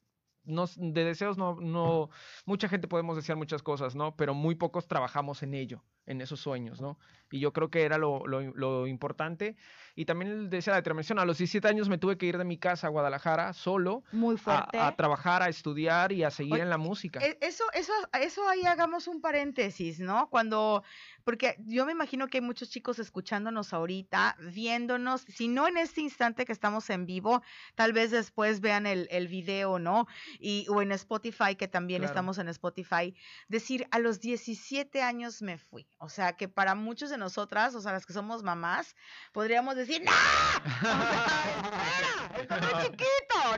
no, 0.43 0.65
de 0.75 1.03
deseos 1.05 1.38
no, 1.38 1.55
no, 1.62 2.10
mucha 2.45 2.67
gente 2.67 2.88
podemos 2.88 3.15
desear 3.15 3.38
muchas 3.38 3.62
cosas, 3.63 3.95
¿no? 3.95 4.15
Pero 4.15 4.33
muy 4.33 4.55
pocos 4.55 4.88
trabajamos 4.88 5.43
en 5.43 5.53
ello, 5.53 5.83
en 6.05 6.21
esos 6.21 6.39
sueños, 6.39 6.81
¿no? 6.81 6.98
Y 7.31 7.39
yo 7.39 7.53
creo 7.53 7.69
que 7.69 7.83
era 7.83 7.98
lo, 7.98 8.25
lo, 8.27 8.41
lo 8.41 8.88
importante. 8.88 9.55
Y 9.95 10.05
también 10.05 10.50
decía 10.50 10.71
la 10.71 10.77
determinación, 10.77 11.19
a 11.19 11.25
los 11.25 11.38
17 11.38 11.67
años 11.67 11.89
me 11.89 11.98
tuve 11.98 12.17
que 12.17 12.25
ir 12.25 12.38
de 12.38 12.43
mi 12.43 12.57
casa 12.57 12.88
a 12.88 12.89
Guadalajara 12.89 13.53
solo 13.53 14.03
Muy 14.12 14.36
a, 14.36 14.38
fuerte. 14.38 14.79
a 14.79 14.95
trabajar, 14.95 15.43
a 15.43 15.50
estudiar 15.50 16.12
y 16.12 16.24
a 16.24 16.31
seguir 16.31 16.53
Oye, 16.53 16.63
en 16.63 16.69
la 16.69 16.77
música. 16.77 17.19
E- 17.19 17.38
Eso, 17.41 17.63
eso, 17.74 17.93
eso 18.19 18.48
ahí 18.50 18.63
hagamos 18.65 19.07
un 19.07 19.21
paréntesis, 19.21 20.00
¿no? 20.00 20.29
Cuando, 20.29 20.83
porque 21.24 21.56
yo 21.66 21.86
me 21.86 21.92
imagino 21.92 22.28
que 22.28 22.38
hay 22.38 22.42
muchos 22.42 22.70
chicos 22.70 23.00
escuchándonos 23.00 23.74
ahorita, 23.74 24.36
viéndonos, 24.40 25.22
si 25.22 25.48
no 25.48 25.68
en 25.68 25.78
este 25.78 26.01
instante 26.01 26.46
que 26.46 26.51
estamos 26.51 26.90
en 26.90 27.06
vivo, 27.06 27.42
tal 27.75 27.94
vez 27.94 28.12
después 28.12 28.62
vean 28.62 28.86
el, 28.86 29.08
el 29.12 29.28
video, 29.28 29.80
¿no? 29.80 30.08
Y, 30.40 30.66
o 30.70 30.82
en 30.82 30.92
Spotify, 30.92 31.56
que 31.56 31.68
también 31.68 32.01
Claro. 32.01 32.12
estamos 32.12 32.38
en 32.38 32.48
Spotify, 32.50 33.16
decir, 33.48 33.88
a 33.92 34.00
los 34.00 34.20
17 34.20 35.01
años 35.01 35.42
me 35.42 35.58
fui. 35.58 35.88
O 35.98 36.10
sea, 36.10 36.34
que 36.34 36.48
para 36.48 36.75
muchos 36.75 37.10
de 37.10 37.18
nosotras, 37.18 37.75
o 37.75 37.82
sea, 37.82 37.92
las 37.92 38.06
que 38.06 38.13
somos 38.13 38.44
mamás, 38.44 38.96
podríamos 39.32 39.75
decir, 39.75 40.04
¡No! 40.04 40.12
O 40.12 40.82
sea, 40.82 42.36
espera, 42.36 42.42
estás 42.42 42.74
muy 42.74 42.98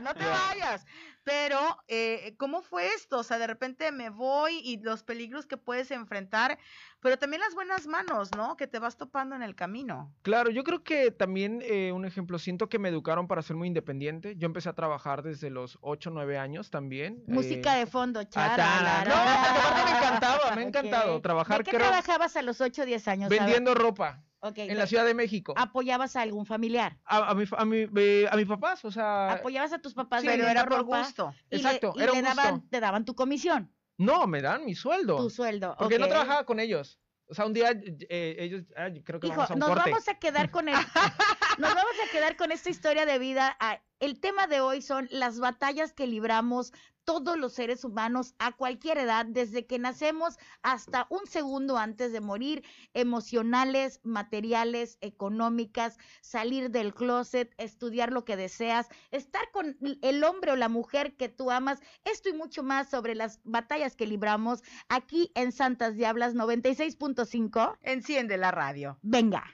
no 0.00 0.14
te 0.14 0.24
vayas. 0.24 0.86
Pero, 1.24 1.58
eh, 1.88 2.34
¿cómo 2.38 2.60
fue 2.60 2.88
esto? 2.88 3.18
O 3.18 3.22
sea, 3.22 3.38
de 3.38 3.46
repente 3.46 3.90
me 3.92 4.10
voy 4.10 4.58
y 4.62 4.76
los 4.82 5.02
peligros 5.02 5.46
que 5.46 5.56
puedes 5.56 5.90
enfrentar, 5.90 6.58
pero 7.00 7.18
también 7.18 7.40
las 7.40 7.54
buenas 7.54 7.86
manos, 7.86 8.30
¿no? 8.36 8.58
Que 8.58 8.66
te 8.66 8.78
vas 8.78 8.98
topando 8.98 9.34
en 9.34 9.42
el 9.42 9.54
camino. 9.54 10.12
Claro, 10.20 10.50
yo 10.50 10.64
creo 10.64 10.84
que 10.84 11.10
también 11.10 11.60
eh, 11.62 11.92
un 11.92 12.04
ejemplo, 12.04 12.38
siento 12.38 12.68
que 12.68 12.78
me 12.78 12.90
educaron 12.90 13.26
para 13.26 13.40
ser 13.40 13.56
muy 13.56 13.68
independiente. 13.68 14.36
Yo 14.36 14.44
empecé 14.44 14.68
a 14.68 14.74
trabajar 14.74 15.22
desde 15.22 15.48
los 15.48 15.78
8 15.80 16.10
o 16.10 16.12
9 16.12 16.36
años 16.36 16.70
también. 16.70 17.24
Música 17.26 17.76
eh, 17.76 17.80
de 17.80 17.86
fondo, 17.86 18.20
ah, 18.20 18.28
chara. 18.28 19.04
No, 19.04 19.84
me 19.84 19.96
encantaba, 19.98 20.54
me 20.56 20.60
ha 20.62 20.64
encantado 20.68 21.20
trabajar, 21.22 21.58
¿De 21.58 21.64
qué 21.64 21.70
creo- 21.70 21.88
trabajabas 21.88 22.36
a 22.36 22.42
los 22.42 22.60
8 22.60 22.82
o 22.82 22.84
10 22.84 23.08
años? 23.08 23.30
Vendiendo 23.30 23.74
ropa 23.74 24.22
en 24.54 24.76
la 24.78 24.86
Ciudad 24.86 25.04
de 25.04 25.14
México. 25.14 25.54
¿Apoyabas 25.56 26.16
a 26.16 26.22
algún 26.22 26.46
familiar? 26.46 26.98
A, 27.04 27.30
a 27.30 27.34
mi, 27.34 27.44
a, 27.56 27.64
mi, 27.64 27.86
eh, 27.96 28.26
a 28.30 28.36
mis 28.36 28.46
papás, 28.46 28.84
o 28.84 28.90
sea, 28.90 29.32
¿Apoyabas 29.32 29.72
a 29.72 29.78
tus 29.80 29.94
papás 29.94 30.20
sí, 30.22 30.26
pero 30.28 30.46
era 30.46 30.64
por 30.64 30.78
ropa? 30.80 30.98
gusto. 30.98 31.34
y 31.50 31.56
le- 31.56 31.62
Exacto, 31.62 31.92
y 31.96 32.02
era 32.02 32.12
le 32.12 32.20
gusto. 32.20 32.36
daban, 32.36 32.68
te 32.68 32.80
daban 32.80 33.04
tu 33.04 33.14
comisión, 33.14 33.72
no, 33.96 34.26
me 34.26 34.42
dan 34.42 34.64
mi 34.64 34.74
sueldo. 34.74 35.16
tu 35.16 35.30
sueldo. 35.30 35.74
Porque 35.78 35.98
no 35.98 36.08
trabajaba 36.08 36.44
con 36.44 36.60
ellos. 36.60 36.98
O 37.26 37.32
sea, 37.34 37.46
un 37.46 37.54
día 37.54 37.70
eh, 38.10 38.36
ellos, 38.38 38.64
ah, 38.76 38.88
creo 39.02 39.18
que 39.18 39.28
Hijo, 39.28 39.36
vamos 39.36 39.50
a 39.50 39.54
un 39.54 39.60
nos 39.60 39.68
corte. 39.70 39.90
vamos 39.90 40.08
a 40.08 40.14
quedar 40.18 40.50
con 40.50 40.68
el, 40.68 40.74
nos 41.58 41.74
vamos 41.74 41.94
a 42.06 42.10
quedar 42.12 42.36
con 42.36 42.52
esta 42.52 42.68
historia 42.68 43.06
de 43.06 43.18
vida. 43.18 43.56
El 44.04 44.20
tema 44.20 44.46
de 44.46 44.60
hoy 44.60 44.82
son 44.82 45.08
las 45.10 45.40
batallas 45.40 45.94
que 45.94 46.06
libramos 46.06 46.74
todos 47.04 47.38
los 47.38 47.54
seres 47.54 47.86
humanos 47.86 48.34
a 48.38 48.52
cualquier 48.52 48.98
edad, 48.98 49.24
desde 49.24 49.64
que 49.64 49.78
nacemos 49.78 50.36
hasta 50.62 51.06
un 51.08 51.26
segundo 51.26 51.78
antes 51.78 52.12
de 52.12 52.20
morir, 52.20 52.62
emocionales, 52.92 54.00
materiales, 54.02 54.98
económicas, 55.00 55.96
salir 56.20 56.70
del 56.70 56.92
closet, 56.92 57.54
estudiar 57.56 58.12
lo 58.12 58.26
que 58.26 58.36
deseas, 58.36 58.90
estar 59.10 59.50
con 59.52 59.78
el 60.02 60.22
hombre 60.22 60.52
o 60.52 60.56
la 60.56 60.68
mujer 60.68 61.16
que 61.16 61.30
tú 61.30 61.50
amas, 61.50 61.80
esto 62.04 62.28
y 62.28 62.34
mucho 62.34 62.62
más 62.62 62.90
sobre 62.90 63.14
las 63.14 63.40
batallas 63.44 63.96
que 63.96 64.06
libramos 64.06 64.62
aquí 64.90 65.32
en 65.34 65.50
Santas 65.50 65.96
Diablas 65.96 66.34
96.5. 66.34 67.78
Enciende 67.80 68.36
la 68.36 68.50
radio. 68.50 68.98
Venga. 69.00 69.44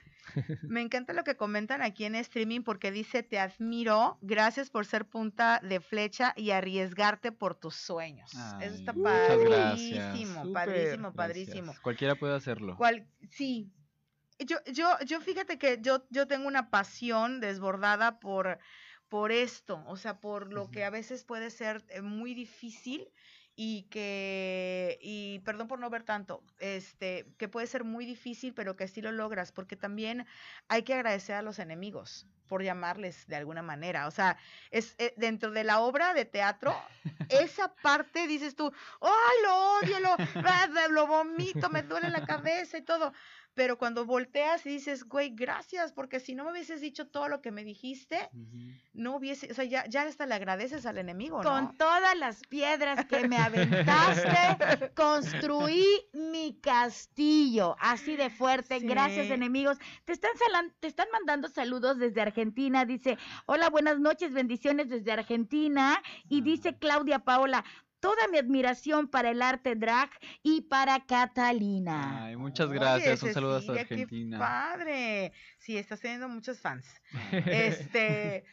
Me 0.63 0.81
encanta 0.81 1.13
lo 1.13 1.25
que 1.25 1.37
comentan 1.37 1.83
aquí 1.83 2.05
en 2.05 2.15
streaming 2.15 2.63
porque 2.63 2.91
dice, 2.91 3.23
te 3.23 3.39
admiro, 3.39 4.19
gracias 4.21 4.71
por 4.71 4.87
ser 4.87 5.07
punta 5.07 5.61
de 5.63 5.81
flecha 5.81 6.33
y 6.37 6.51
arriesgarte 6.51 7.33
por 7.33 7.55
tus 7.55 7.75
sueños. 7.75 8.33
Eso 8.61 8.75
está 8.75 8.93
padrísimo, 8.93 10.53
padrísimo, 10.53 10.53
Gracias. 10.53 11.15
padrísimo. 11.15 11.75
Cualquiera 11.83 12.15
puede 12.15 12.35
hacerlo. 12.35 12.77
Cual, 12.77 13.07
sí. 13.31 13.71
Yo, 14.39 14.57
yo, 14.73 14.89
yo 15.05 15.21
fíjate 15.21 15.59
que 15.59 15.79
yo, 15.83 16.07
yo 16.11 16.27
tengo 16.27 16.49
una 16.49 16.71
pasión 16.71 17.41
desbordada 17.41 18.21
por, 18.21 18.59
por 19.09 19.33
esto, 19.33 19.85
o 19.87 19.97
sea, 19.97 20.19
por 20.19 20.53
lo 20.53 20.71
que 20.71 20.85
a 20.85 20.91
veces 20.91 21.25
puede 21.25 21.51
ser 21.51 21.85
eh, 21.89 22.01
muy 22.01 22.33
difícil 22.33 23.09
y 23.57 23.83
que, 23.91 24.99
y 25.03 25.41
perdón 25.41 25.69
por 25.69 25.79
no 25.79 25.91
ver 25.91 26.03
tanto, 26.03 26.43
este, 26.59 27.27
que 27.39 27.49
puede 27.49 27.67
ser 27.67 27.85
muy 27.85 28.07
difícil, 28.07 28.55
pero 28.55 28.77
que 28.77 28.89
sí 28.89 29.03
lo 29.03 29.13
logras, 29.13 29.53
porque 29.53 29.77
también 29.77 30.27
hay 30.69 30.83
que 30.83 30.95
agradecer 30.95 31.37
a 31.37 31.43
los 31.43 31.59
enemigos 31.59 32.27
por 32.51 32.65
llamarles 32.65 33.29
de 33.29 33.37
alguna 33.37 33.63
manera. 33.63 34.09
O 34.09 34.11
sea, 34.11 34.37
es 34.73 34.97
eh, 34.99 35.15
dentro 35.17 35.53
de 35.53 35.63
la 35.63 35.81
obra 35.81 36.15
de 36.15 36.25
teatro, 36.25 36.75
esa 37.29 37.73
parte 37.77 38.27
dices 38.27 38.57
tú, 38.57 38.73
¡ay, 39.01 39.37
lo 39.45 39.55
odio, 39.79 40.01
lo, 40.01 40.17
lo 40.91 41.07
vomito, 41.07 41.71
me 41.71 41.83
duele 41.83 42.11
la 42.11 42.27
cabeza 42.27 42.77
y 42.77 42.83
todo! 42.83 43.13
Pero 43.55 43.79
cuando 43.79 44.07
volteas 44.07 44.65
y 44.65 44.71
dices, 44.71 45.05
güey, 45.05 45.31
gracias, 45.35 45.93
porque 45.93 46.21
si 46.21 46.35
no 46.35 46.45
me 46.45 46.53
hubieses 46.53 46.81
dicho 46.81 47.09
todo 47.09 47.29
lo 47.29 47.43
que 47.43 47.51
me 47.51 47.65
dijiste, 47.65 48.31
no 48.93 49.17
hubiese, 49.17 49.51
o 49.51 49.55
sea, 49.55 49.65
ya, 49.65 49.85
ya 49.87 50.03
hasta 50.03 50.25
le 50.27 50.35
agradeces 50.35 50.87
al 50.87 50.99
enemigo, 50.99 51.43
¿no? 51.43 51.49
Con 51.51 51.77
todas 51.77 52.17
las 52.17 52.43
piedras 52.49 53.05
que 53.07 53.27
me 53.29 53.37
aventaste, 53.37 54.93
construí 54.95 55.85
mi 56.13 56.59
castillo. 56.61 57.77
Así 57.81 58.17
de 58.17 58.31
fuerte. 58.31 58.79
Gracias, 58.81 59.27
enemigos. 59.35 59.79
Te 60.05 60.13
están, 60.13 60.31
salan- 60.37 60.73
te 60.81 60.87
están 60.87 61.09
mandando 61.13 61.49
saludos 61.49 61.99
desde 61.99 62.21
Argentina. 62.21 62.85
Dice, 62.85 63.19
hola, 63.47 63.69
buenas 63.71 63.99
noches, 63.99 64.33
bendiciones 64.33 64.89
desde 64.89 65.13
Argentina. 65.13 66.01
Y 66.29 66.41
dice 66.43 66.77
Claudia 66.79 67.19
Paola, 67.21 67.65
toda 68.01 68.27
mi 68.29 68.39
admiración 68.39 69.09
para 69.09 69.31
el 69.31 69.43
arte 69.43 69.75
drag 69.77 70.11
y 70.43 70.63
para 70.63 71.01
Catalina. 71.07 72.25
Ay, 72.27 72.37
muchas 72.37 72.69
Oye, 72.69 72.79
gracias. 72.79 73.23
Un 73.23 73.33
saludo 73.35 73.57
hasta 73.57 73.75
Cecilia, 73.75 73.87
qué 73.89 73.95
Argentina. 73.95 74.39
padre. 74.39 75.33
Sí, 75.59 75.77
estás 75.77 76.01
teniendo 76.01 76.29
muchos 76.29 76.61
fans. 76.61 76.87
Este, 77.47 78.45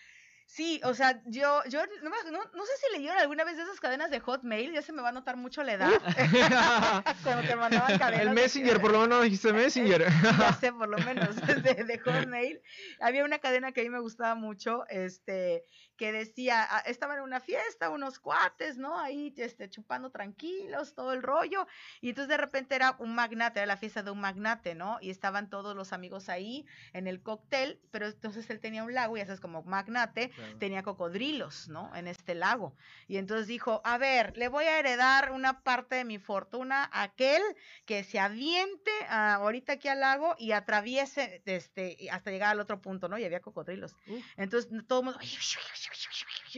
Sí, 0.50 0.80
o 0.86 0.94
sea, 0.94 1.22
yo, 1.26 1.62
yo 1.68 1.82
no, 2.02 2.10
me- 2.10 2.32
no- 2.32 2.50
no 2.56 2.66
sé 2.66 2.72
si 2.80 2.96
leyeron 2.96 3.18
alguna 3.18 3.44
vez 3.44 3.58
de 3.58 3.64
esas 3.64 3.82
cadenas 3.82 4.10
de 4.10 4.22
Hotmail, 4.22 4.72
ya 4.72 4.82
se 4.82 4.94
me 4.94 5.02
va 5.02 5.10
a 5.10 5.12
notar 5.12 5.36
mucho 5.36 5.62
la 5.62 5.74
edad. 5.74 5.92
Cuando 7.24 7.46
te 7.46 7.56
mandaban 7.58 7.98
cadenas. 7.98 8.22
El 8.22 8.30
de- 8.30 8.34
Messenger, 8.34 8.80
por 8.80 8.92
lo 8.94 9.02
menos 9.02 9.24
dijiste 9.26 9.52
Messenger. 9.52 10.06
ya 10.40 10.54
sé, 10.54 10.72
por 10.72 10.88
lo 10.88 10.98
menos, 11.00 11.36
de, 11.36 11.84
de 11.84 12.00
Hotmail. 12.00 12.62
Había 13.02 13.26
una 13.26 13.40
cadena 13.40 13.74
que 13.74 13.82
a 13.82 13.84
mí 13.84 13.90
me 13.90 14.00
gustaba 14.00 14.36
mucho, 14.36 14.88
este, 14.88 15.66
que 15.98 16.12
decía, 16.12 16.66
ah, 16.70 16.84
estaban 16.86 17.18
en 17.18 17.24
una 17.24 17.40
fiesta, 17.40 17.90
unos 17.90 18.20
cuates, 18.20 18.78
¿no? 18.78 19.00
Ahí, 19.00 19.34
este, 19.38 19.70
chupando 19.70 20.12
tranquilos, 20.12 20.94
todo 20.94 21.12
el 21.14 21.24
rollo. 21.24 21.68
Y 22.02 22.10
entonces 22.10 22.30
de 22.30 22.38
repente 22.38 22.76
era 22.76 22.96
un 23.00 23.16
magnate, 23.16 23.60
era 23.60 23.66
la 23.66 23.78
fiesta 23.78 24.04
de 24.04 24.12
un 24.12 24.22
magnate, 24.22 24.76
¿no? 24.76 24.98
Y 25.02 25.10
estaban 25.10 25.50
todos 25.50 25.76
los 25.76 25.94
amigos 25.94 26.30
ahí 26.30 26.66
en 26.94 27.08
el 27.08 27.22
cóctel, 27.22 27.82
pero 27.92 28.08
entonces 28.08 28.50
él 28.50 28.60
tenía 28.60 28.84
un 28.84 28.94
lago, 28.94 29.18
y 29.18 29.22
eso 29.22 29.34
es 29.34 29.40
como 29.40 29.64
magnate, 29.64 30.32
tenía 30.60 30.84
cocodrilos, 30.84 31.68
¿no? 31.68 31.94
En 31.96 32.08
este 32.08 32.36
lago. 32.36 32.76
Y 33.08 33.18
entonces 33.18 33.48
dijo, 33.48 33.82
a 33.84 33.98
ver, 33.98 34.38
le 34.38 34.48
voy 34.48 34.66
a 34.66 34.80
heredar 34.80 35.32
una 35.32 35.62
parte 35.62 35.96
de 35.96 36.06
mi 36.06 36.20
fortuna 36.20 36.90
a 36.94 37.04
aquel 37.04 37.42
que 37.86 38.04
se 38.04 38.20
aviente 38.20 38.92
ah, 39.10 39.36
ahorita 39.36 39.74
aquí 39.74 39.88
al 39.88 40.00
lago 40.00 40.36
y 40.38 40.52
atraviese 40.52 41.42
este, 41.46 41.98
hasta 42.12 42.32
llegar 42.32 42.52
al 42.52 42.60
otro 42.60 42.82
punto, 42.82 43.08
¿no? 43.08 43.18
Y 43.18 43.26
había 43.26 43.42
cocodrilos. 43.42 43.96
Entonces 44.36 44.70
todo 44.88 45.00
el 45.00 45.06
mundo, 45.06 45.20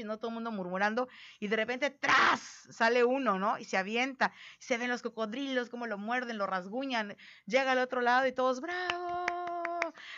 no 0.03 0.17
todo 0.17 0.29
el 0.29 0.35
mundo 0.35 0.51
murmurando, 0.51 1.07
y 1.39 1.47
de 1.47 1.55
repente, 1.55 1.89
¡tras! 1.89 2.67
sale 2.69 3.03
uno, 3.03 3.39
¿no? 3.39 3.57
Y 3.57 3.65
se 3.65 3.77
avienta, 3.77 4.31
se 4.59 4.77
ven 4.77 4.89
los 4.89 5.01
cocodrilos, 5.01 5.69
cómo 5.69 5.87
lo 5.87 5.97
muerden, 5.97 6.37
lo 6.37 6.47
rasguñan, 6.47 7.15
llega 7.45 7.71
al 7.71 7.79
otro 7.79 8.01
lado 8.01 8.27
y 8.27 8.31
todos, 8.31 8.61
¡bravo! 8.61 9.25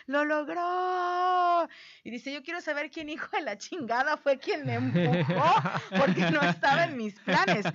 ¡Lo 0.05 0.25
logró! 0.25 1.67
Y 2.03 2.11
dice, 2.11 2.33
yo 2.33 2.43
quiero 2.43 2.61
saber 2.61 2.91
quién 2.91 3.09
hijo 3.09 3.35
de 3.35 3.43
la 3.43 3.57
chingada 3.57 4.17
fue 4.17 4.37
quien 4.37 4.65
me 4.65 4.75
empujó, 4.75 5.55
porque 5.97 6.29
no 6.31 6.41
estaba 6.41 6.85
en 6.85 6.97
mis 6.97 7.19
planes. 7.19 7.65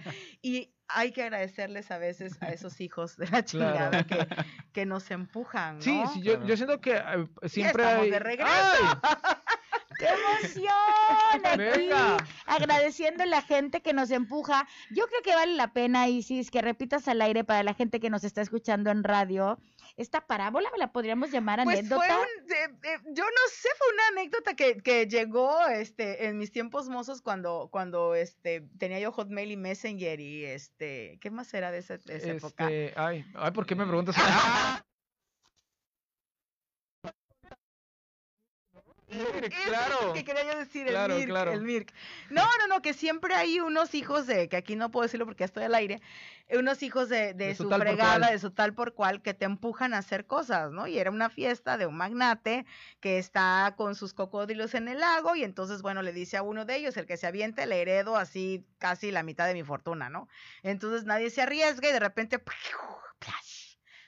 Y 0.43 0.73
hay 0.89 1.13
que 1.13 1.23
agradecerles 1.23 1.91
a 1.91 1.99
veces 1.99 2.41
a 2.43 2.49
esos 2.49 2.81
hijos 2.81 3.17
de 3.17 3.27
la 3.29 3.45
chingada 3.45 4.05
que, 4.05 4.27
que 4.73 4.87
nos 4.87 5.11
empujan, 5.11 5.77
¿no? 5.79 5.83
Sí, 5.83 6.03
sí, 6.15 6.23
yo, 6.23 6.57
siento 6.57 6.81
que 6.81 6.97
eh, 6.97 7.49
siempre 7.49 7.83
estamos 7.83 8.05
hay... 8.05 8.11
de 8.11 8.19
regreso. 8.19 8.53
¡Ay! 8.53 9.37
¡Qué 9.99 10.07
emoción! 10.07 10.73
Aquí, 11.45 11.91
agradeciendo 12.47 13.23
a 13.23 13.27
la 13.27 13.43
gente 13.43 13.81
que 13.83 13.93
nos 13.93 14.11
empuja. 14.11 14.67
Yo 14.91 15.07
creo 15.07 15.23
que 15.23 15.35
vale 15.35 15.55
la 15.55 15.73
pena, 15.73 16.09
Isis, 16.09 16.51
que 16.51 16.63
repitas 16.63 17.09
al 17.09 17.21
aire 17.23 17.45
para 17.45 17.63
la 17.63 17.75
gente 17.75 18.01
que 18.01 18.11
nos 18.11 18.25
está 18.25 18.43
escuchando 18.43 18.91
en 18.91 19.05
radio. 19.05 19.59
Esta 19.97 20.27
parábola 20.27 20.71
la 20.77 20.93
podríamos 20.93 21.31
llamar 21.31 21.63
Pues 21.65 21.79
anécdota. 21.79 22.07
fue 22.07 22.17
un, 22.17 22.53
eh, 22.53 22.79
eh, 22.83 22.99
yo 23.13 23.25
no 23.25 23.41
sé, 23.51 23.69
fue 23.79 23.87
una 23.95 24.09
anécdota 24.09 24.55
que, 24.55 24.79
que 24.83 25.07
llegó 25.07 25.67
este, 25.69 26.27
en 26.27 26.39
mis 26.39 26.53
tiempos 26.53 26.89
mozos 26.89 27.23
cuando, 27.23 27.69
cuando 27.71 28.15
este, 28.15 28.69
tenía 28.79 29.01
yo 29.01 29.13
Hotmail 29.13 29.51
y 29.53 29.57
Messenger 29.57 30.21
y 30.21 30.45
este, 30.45 31.19
¿qué 31.21 31.31
más 31.31 31.53
era 31.55 31.71
de 31.71 31.79
esa, 31.79 31.97
de 31.99 32.17
esa 32.17 32.31
época? 32.31 32.65
Este, 32.71 32.93
ay, 32.97 33.25
ay, 33.35 33.51
¿por 33.53 33.65
qué 33.67 33.75
me 33.75 33.87
preguntas? 33.87 34.17
Es 39.09 39.55
claro. 39.67 40.09
lo 40.09 40.13
que 40.15 40.25
quería 40.25 40.53
yo 40.53 40.59
decir, 40.59 40.87
Claro, 40.89 41.15
el 41.15 41.21
Mirk, 41.21 41.31
claro. 41.31 41.53
el 41.53 41.63
Mirk. 41.63 41.93
No, 42.31 42.45
no, 42.59 42.67
no, 42.67 42.83
que 42.83 42.93
siempre 42.93 43.35
hay 43.35 43.61
unos 43.61 43.95
hijos 43.95 44.27
de, 44.27 44.49
que 44.49 44.57
aquí 44.57 44.75
no 44.75 44.91
puedo 44.91 45.05
decirlo 45.05 45.27
porque 45.27 45.41
ya 45.41 45.47
estoy 45.47 45.63
al 45.63 45.75
aire, 45.77 46.01
unos 46.51 46.83
hijos 46.83 47.09
de, 47.09 47.33
de 47.35 47.49
De 47.49 47.55
su 47.55 47.71
fregada, 47.71 48.31
de 48.31 48.39
su 48.39 48.51
tal 48.51 48.75
por 48.75 48.95
cual, 48.95 49.23
que 49.23 49.33
te 49.33 49.45
empujan 49.45 49.95
a 49.95 49.99
hacer 49.99 50.27
cosas, 50.27 50.73
¿no? 50.73 50.89
Y 50.89 50.99
era 50.99 51.13
una 51.13 51.31
fiesta 51.31 51.79
de 51.79 51.87
un 51.87 51.97
magnate 51.97 52.67
que 53.01 53.19
está 53.19 53.75
con 53.77 53.95
sus 53.95 54.13
cocodrilos 54.13 54.75
en 54.75 54.89
el 54.89 54.99
lago 54.99 55.37
y 55.37 55.45
entonces, 55.45 55.83
bueno, 55.83 56.03
le 56.03 56.13
dice 56.13 56.37
a 56.37 56.43
uno 56.43 56.65
de 56.65 56.77
ellos, 56.77 56.97
el 56.97 57.07
que 57.07 57.17
se 57.17 57.29
aviente, 57.29 57.67
le 57.67 57.81
heredo 57.81 58.17
así 58.17 58.67
casi 58.79 59.13
la 59.13 59.23
mitad 59.23 59.47
de 59.47 59.55
mi 59.55 59.63
fortuna, 59.63 60.11
¿no? 60.11 60.29
Entonces 60.63 61.05
nadie 61.05 61.31
se 61.31 61.43
arriesga 61.43 61.89
y 61.89 61.93
de 61.93 62.01
repente... 62.01 62.41
¡plash! 62.41 63.56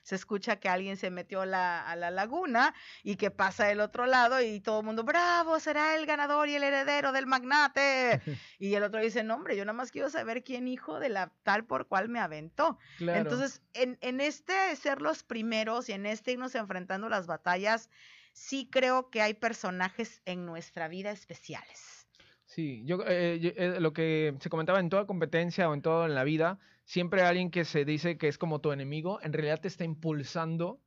Se 0.09 0.15
escucha 0.15 0.57
que 0.57 0.71
alguien 0.71 0.97
se 0.97 1.11
metió 1.11 1.43
a 1.43 1.47
la, 1.47 1.87
a 1.87 1.95
la 1.97 2.11
laguna 2.11 2.75
y 3.03 3.17
que 3.17 3.31
pasa 3.31 3.67
del 3.67 3.81
otro 3.81 4.07
lado 4.07 4.41
y 4.41 4.59
todo 4.61 4.81
el 4.81 4.87
mundo, 4.87 5.05
bravo, 5.05 5.61
será 5.61 5.97
el 5.97 6.07
ganador 6.07 6.49
y 6.49 6.55
el 6.55 6.63
heredero 6.63 7.13
del 7.13 7.27
magnate. 7.27 8.23
y 8.59 8.73
el 8.75 8.83
otro 8.85 9.01
dice, 9.01 9.23
no, 9.23 9.35
hombre, 9.35 9.55
yo 9.55 9.67
nada 9.67 9.75
más 9.77 9.91
quiero 9.91 10.09
saber 10.09 10.43
quién 10.45 10.67
hijo 10.67 10.99
de 10.99 11.11
la 11.11 11.31
tal 11.43 11.67
por 11.67 11.89
cual 11.89 12.09
me 12.09 12.21
aventó. 12.21 12.79
Claro. 12.97 13.21
Entonces, 13.21 13.61
en, 13.75 13.99
en 14.01 14.23
este 14.23 14.75
ser 14.77 15.03
los 15.03 15.23
primeros 15.25 15.91
y 15.91 15.93
en 15.93 16.07
este 16.07 16.33
irnos 16.33 16.55
enfrentando 16.55 17.11
las 17.11 17.27
batallas, 17.27 17.91
sí 18.33 18.67
creo 18.73 19.11
que 19.11 19.21
hay 19.21 19.35
personajes 19.35 20.23
en 20.25 20.47
nuestra 20.47 20.89
vida 20.89 21.11
especiales. 21.11 22.07
Sí, 22.47 22.83
yo, 22.87 23.01
eh, 23.07 23.39
yo- 23.41 23.51
eh, 23.57 23.79
lo 23.79 23.93
que 23.93 24.35
se 24.41 24.49
comentaba 24.49 24.81
en 24.81 24.89
toda 24.89 25.07
competencia 25.07 25.69
o 25.69 25.75
en 25.75 25.83
todo 25.83 26.07
en 26.07 26.15
la 26.15 26.25
vida, 26.25 26.59
siempre 26.89 27.21
hay 27.21 27.29
alguien 27.29 27.51
que 27.51 27.67
se 27.67 27.85
dice 27.85 28.17
que 28.17 28.29
es 28.29 28.39
como 28.39 28.63
tu 28.63 28.73
enemigo, 28.73 29.21
en 29.23 29.35
realidad 29.35 29.61
te 29.61 29.69
está 29.69 29.85
impulsando 29.85 30.81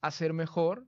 a 0.00 0.10
ser 0.10 0.32
mejor 0.32 0.86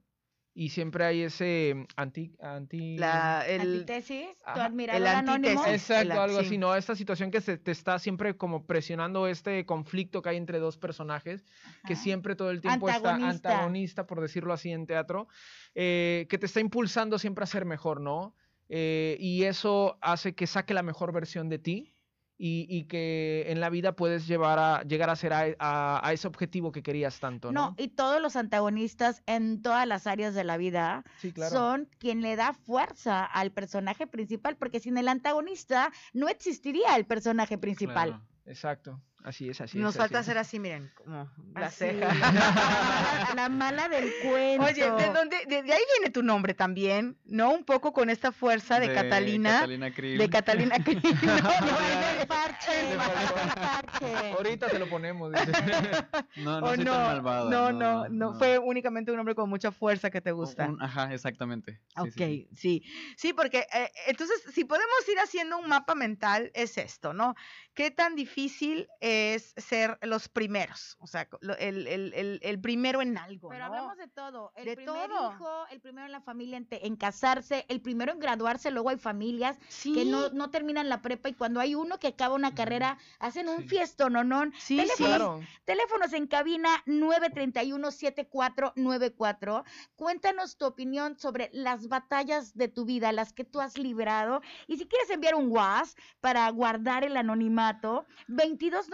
y 0.54 0.70
siempre 0.70 1.04
hay 1.04 1.22
ese 1.22 1.86
anti... 1.94 2.32
anti 2.40 2.96
La, 2.96 3.44
el, 3.46 3.60
Antítesis, 3.60 4.28
tu 4.54 4.60
admirador 4.60 5.02
el 5.02 5.06
anónimo. 5.06 5.64
Exacto, 5.66 6.12
el- 6.14 6.18
algo 6.18 6.40
sí. 6.40 6.46
así, 6.46 6.58
¿no? 6.58 6.74
Esta 6.74 6.96
situación 6.96 7.30
que 7.30 7.42
se 7.42 7.58
te 7.58 7.70
está 7.70 7.98
siempre 7.98 8.34
como 8.38 8.64
presionando 8.66 9.28
este 9.28 9.66
conflicto 9.66 10.22
que 10.22 10.30
hay 10.30 10.36
entre 10.38 10.58
dos 10.58 10.78
personajes, 10.78 11.44
que 11.86 11.94
siempre 11.94 12.34
todo 12.34 12.50
el 12.50 12.62
tiempo 12.62 12.88
Antagonista. 12.88 13.30
está 13.34 13.50
antagonista, 13.52 14.06
por 14.06 14.20
decirlo 14.22 14.54
así, 14.54 14.70
en 14.72 14.86
teatro, 14.86 15.28
eh, 15.74 16.26
que 16.30 16.38
te 16.38 16.46
está 16.46 16.60
impulsando 16.60 17.18
siempre 17.18 17.44
a 17.44 17.46
ser 17.46 17.66
mejor, 17.66 18.00
¿no? 18.00 18.34
Eh, 18.70 19.18
y 19.20 19.44
eso 19.44 19.98
hace 20.00 20.34
que 20.34 20.46
saque 20.46 20.72
la 20.72 20.82
mejor 20.82 21.12
versión 21.12 21.48
de 21.50 21.58
ti 21.58 21.94
y, 22.42 22.64
y 22.70 22.84
que 22.84 23.44
en 23.48 23.60
la 23.60 23.68
vida 23.68 23.94
puedes 23.94 24.26
llevar 24.26 24.58
a, 24.58 24.82
llegar 24.84 25.10
a 25.10 25.16
ser 25.16 25.34
a, 25.34 25.44
a- 25.58 26.00
a 26.02 26.12
ese 26.14 26.26
objetivo 26.26 26.72
que 26.72 26.82
querías 26.82 27.20
tanto, 27.20 27.52
¿no? 27.52 27.60
No, 27.70 27.74
y 27.76 27.88
todos 27.88 28.20
los 28.22 28.34
antagonistas 28.34 29.22
en 29.26 29.60
todas 29.60 29.86
las 29.86 30.06
áreas 30.06 30.34
de 30.34 30.44
la 30.44 30.56
vida 30.56 31.04
sí, 31.18 31.32
claro. 31.32 31.54
son 31.54 31.88
quien 31.98 32.22
le 32.22 32.36
da 32.36 32.54
fuerza 32.54 33.24
al 33.26 33.52
personaje 33.52 34.06
principal, 34.06 34.56
porque 34.56 34.80
sin 34.80 34.96
el 34.96 35.08
antagonista 35.08 35.92
no 36.14 36.28
existiría 36.28 36.96
el 36.96 37.04
personaje 37.04 37.58
principal. 37.58 38.08
Claro. 38.08 38.24
Exacto, 38.46 39.00
así 39.24 39.48
es, 39.50 39.60
así 39.60 39.78
nos 39.78 39.94
es. 39.94 39.98
falta 39.98 40.18
así 40.20 40.30
hacer 40.30 40.38
así, 40.38 40.58
miren, 40.58 40.90
como 40.94 41.30
la 41.54 41.66
Así, 41.66 41.76
ceja. 41.78 42.14
La 42.14 42.14
mala, 43.34 43.34
la 43.34 43.48
mala 43.48 43.88
del 43.88 44.10
cuento. 44.22 44.64
Oye, 44.66 44.90
¿de 44.90 45.12
dónde? 45.12 45.36
De, 45.46 45.62
de 45.62 45.72
ahí 45.72 45.82
viene 45.98 46.10
tu 46.10 46.22
nombre 46.22 46.54
también, 46.54 47.18
¿no? 47.26 47.52
Un 47.52 47.64
poco 47.64 47.92
con 47.92 48.08
esta 48.10 48.32
fuerza 48.32 48.80
de, 48.80 48.92
Catalina. 48.94 49.60
Catalina 49.60 49.90
Krill. 49.92 50.18
De 50.18 50.30
Catalina 50.30 50.76
Krill. 50.84 51.02
No, 51.22 51.36
no, 51.36 52.26
parche, 52.26 52.96
parche. 53.46 54.32
Ahorita 54.32 54.68
te 54.68 54.78
lo 54.78 54.88
ponemos. 54.88 55.32
dice. 55.32 55.52
No, 56.36 56.60
no 56.60 56.68
soy 56.68 56.78
no, 56.78 56.92
tan 56.92 57.04
malvada. 57.16 57.50
no, 57.50 57.72
no, 57.72 58.08
no, 58.08 58.34
fue 58.34 58.58
únicamente 58.58 59.10
un 59.10 59.16
nombre 59.16 59.34
con 59.34 59.48
mucha 59.48 59.70
fuerza 59.72 60.10
que 60.10 60.20
te 60.20 60.32
gusta. 60.32 60.66
Un- 60.68 60.82
ajá, 60.82 61.12
exactamente. 61.12 61.72
Sí, 61.72 62.00
ok, 62.00 62.08
sí, 62.08 62.14
sí, 62.16 62.48
sí. 62.54 62.82
sí. 63.16 63.32
porque 63.32 63.66
eh, 63.74 63.90
entonces 64.06 64.42
si 64.52 64.64
podemos 64.64 65.08
ir 65.12 65.18
haciendo 65.18 65.58
un 65.58 65.68
mapa 65.68 65.94
mental 65.94 66.50
es 66.54 66.78
esto, 66.78 67.12
¿no? 67.12 67.34
¿Qué 67.74 67.90
tan 67.90 68.14
difícil 68.16 68.88
es 69.00 69.09
ser 69.56 69.98
los 70.02 70.28
primeros? 70.28 70.96
O 71.00 71.06
sea, 71.06 71.28
el, 71.58 71.86
el- 71.86 72.12
el- 72.14 72.40
el 72.42 72.60
primero 72.60 73.00
en 73.02 73.16
algo, 73.18 73.48
Pero 73.48 73.60
¿no? 73.60 73.66
hablamos 73.66 73.96
de 73.96 74.08
todo. 74.08 74.52
El 74.56 74.64
De 74.64 74.76
primer 74.76 75.08
todo. 75.08 75.32
hijo, 75.32 75.66
el 75.70 75.80
primero 75.80 76.06
en 76.06 76.12
la 76.12 76.20
familia 76.20 76.56
en, 76.56 76.66
te- 76.66 76.86
en 76.86 76.96
casarse, 76.96 77.64
el 77.68 77.80
primero 77.80 78.12
en 78.12 78.18
graduarse, 78.20 78.70
luego 78.70 78.90
hay 78.90 78.98
familias 78.98 79.56
sí, 79.68 79.92
que 79.94 80.04
no, 80.04 80.28
no 80.30 80.50
terminan 80.50 80.88
la 80.88 81.02
prepa 81.02 81.28
y 81.28 81.34
cuando 81.34 81.60
hay 81.60 81.74
uno 81.74 81.98
que 81.98 82.08
acaba 82.08 82.34
una 82.34 82.54
carrera, 82.54 82.98
hacen 83.18 83.48
un 83.48 83.62
Sí. 83.62 83.68
fiesto, 83.68 84.10
¿no? 84.10 84.24
no 84.24 84.44
sí, 84.58 84.76
teléfonos, 84.76 84.96
sí. 84.96 85.04
Claro. 85.04 85.40
Teléfonos 85.64 86.12
en 86.12 86.26
cabina 86.26 86.68
931-7494. 86.86 89.64
Cuéntanos 89.96 90.56
tu 90.56 90.66
opinión 90.66 91.18
sobre 91.18 91.50
las 91.52 91.88
batallas 91.88 92.54
de 92.56 92.68
tu 92.68 92.84
vida, 92.84 93.12
las 93.12 93.32
que 93.32 93.44
tú 93.44 93.60
has 93.60 93.76
librado. 93.78 94.40
Y 94.66 94.76
si 94.78 94.86
quieres 94.86 95.10
enviar 95.10 95.34
un 95.34 95.50
WhatsApp 95.50 95.70
para 96.20 96.48
guardar 96.50 97.04
el 97.04 97.16
anonimato, 97.16 98.06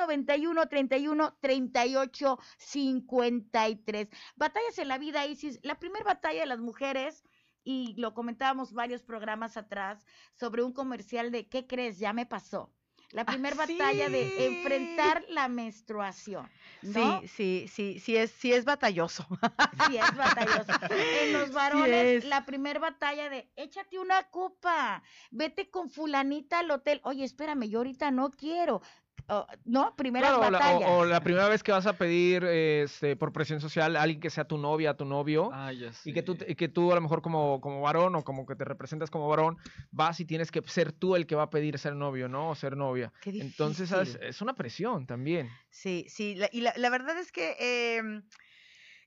2291 0.06 0.68
31 0.68 1.36
38 1.40 2.38
53. 2.58 4.08
Batallas 4.36 4.78
en 4.78 4.88
la 4.88 4.98
vida, 4.98 5.26
Isis. 5.26 5.58
La 5.62 5.78
primera 5.78 6.04
batalla 6.04 6.40
de 6.40 6.46
las 6.46 6.60
mujeres. 6.60 7.24
Y 7.68 7.94
lo 7.96 8.14
comentábamos 8.14 8.72
varios 8.72 9.02
programas 9.02 9.56
atrás 9.56 10.06
sobre 10.34 10.62
un 10.62 10.72
comercial 10.72 11.32
de 11.32 11.48
¿qué 11.48 11.66
crees? 11.66 11.98
Ya 11.98 12.12
me 12.12 12.24
pasó. 12.24 12.72
La 13.10 13.24
primera 13.24 13.54
Ah, 13.54 13.66
batalla 13.66 14.06
sí. 14.06 14.12
de 14.12 14.46
enfrentar 14.46 15.24
la 15.28 15.48
menstruación. 15.48 16.48
¿no? 16.82 17.20
Sí, 17.22 17.28
sí, 17.28 17.66
sí, 17.68 17.98
sí 18.00 18.16
es, 18.16 18.30
sí 18.32 18.52
es 18.52 18.64
batalloso. 18.64 19.26
Sí, 19.88 19.96
es 19.96 20.16
batalloso. 20.16 20.72
En 20.90 21.32
los 21.32 21.52
varones, 21.52 22.24
es. 22.24 22.24
la 22.24 22.44
primera 22.46 22.78
batalla 22.80 23.28
de 23.30 23.50
échate 23.56 23.98
una 23.98 24.24
copa, 24.30 25.02
vete 25.30 25.70
con 25.70 25.88
fulanita 25.90 26.60
al 26.60 26.70
hotel. 26.70 27.00
Oye, 27.04 27.24
espérame, 27.24 27.68
yo 27.68 27.78
ahorita 27.78 28.10
no 28.12 28.30
quiero. 28.30 28.80
¿No? 29.64 29.94
Primeras 29.96 30.30
Claro, 30.36 30.48
o 30.48 30.50
batallas. 30.52 30.90
o- 30.90 30.98
o 30.98 31.04
la 31.04 31.20
primera 31.20 31.48
vez 31.48 31.62
que 31.62 31.72
vas 31.72 31.86
a 31.86 31.94
pedir 31.98 32.44
este, 32.44 33.16
por 33.16 33.32
presión 33.32 33.60
social 33.60 33.96
a 33.96 34.02
alguien 34.02 34.20
que 34.20 34.30
sea 34.30 34.44
tu 34.46 34.58
novia, 34.58 34.94
tu 34.94 35.04
novio, 35.04 35.50
Ah, 35.52 35.72
ya 35.72 35.92
sé. 35.92 36.10
y 36.10 36.12
que 36.12 36.22
tú, 36.22 36.36
que 36.36 36.68
tú 36.68 36.92
a 36.92 36.94
lo 36.94 37.00
mejor 37.00 37.22
como, 37.22 37.60
como 37.60 37.80
varón 37.80 38.14
o 38.14 38.22
como 38.24 38.46
que 38.46 38.54
te 38.54 38.64
representas 38.64 39.10
como 39.10 39.28
varón, 39.28 39.56
vas 39.90 40.20
y 40.20 40.24
tienes 40.24 40.50
que 40.50 40.62
ser 40.66 40.92
tú 40.92 41.16
el 41.16 41.26
que 41.26 41.34
va 41.34 41.44
a 41.44 41.50
pedir 41.50 41.78
ser 41.78 41.94
novio, 41.96 42.28
¿no? 42.28 42.50
O 42.50 42.54
ser 42.54 42.76
novia. 42.76 43.12
Qué 43.20 43.30
Entonces 43.30 43.90
es, 43.92 44.40
una 44.42 44.54
presión 44.54 45.06
también. 45.06 45.48
Sí, 45.70 46.06
sí, 46.08 46.34
la- 46.34 46.48
y 46.52 46.60
la, 46.60 46.72
la 46.76 46.90
verdad 46.90 47.18
es 47.18 47.32
que 47.32 47.96
em, 47.98 48.22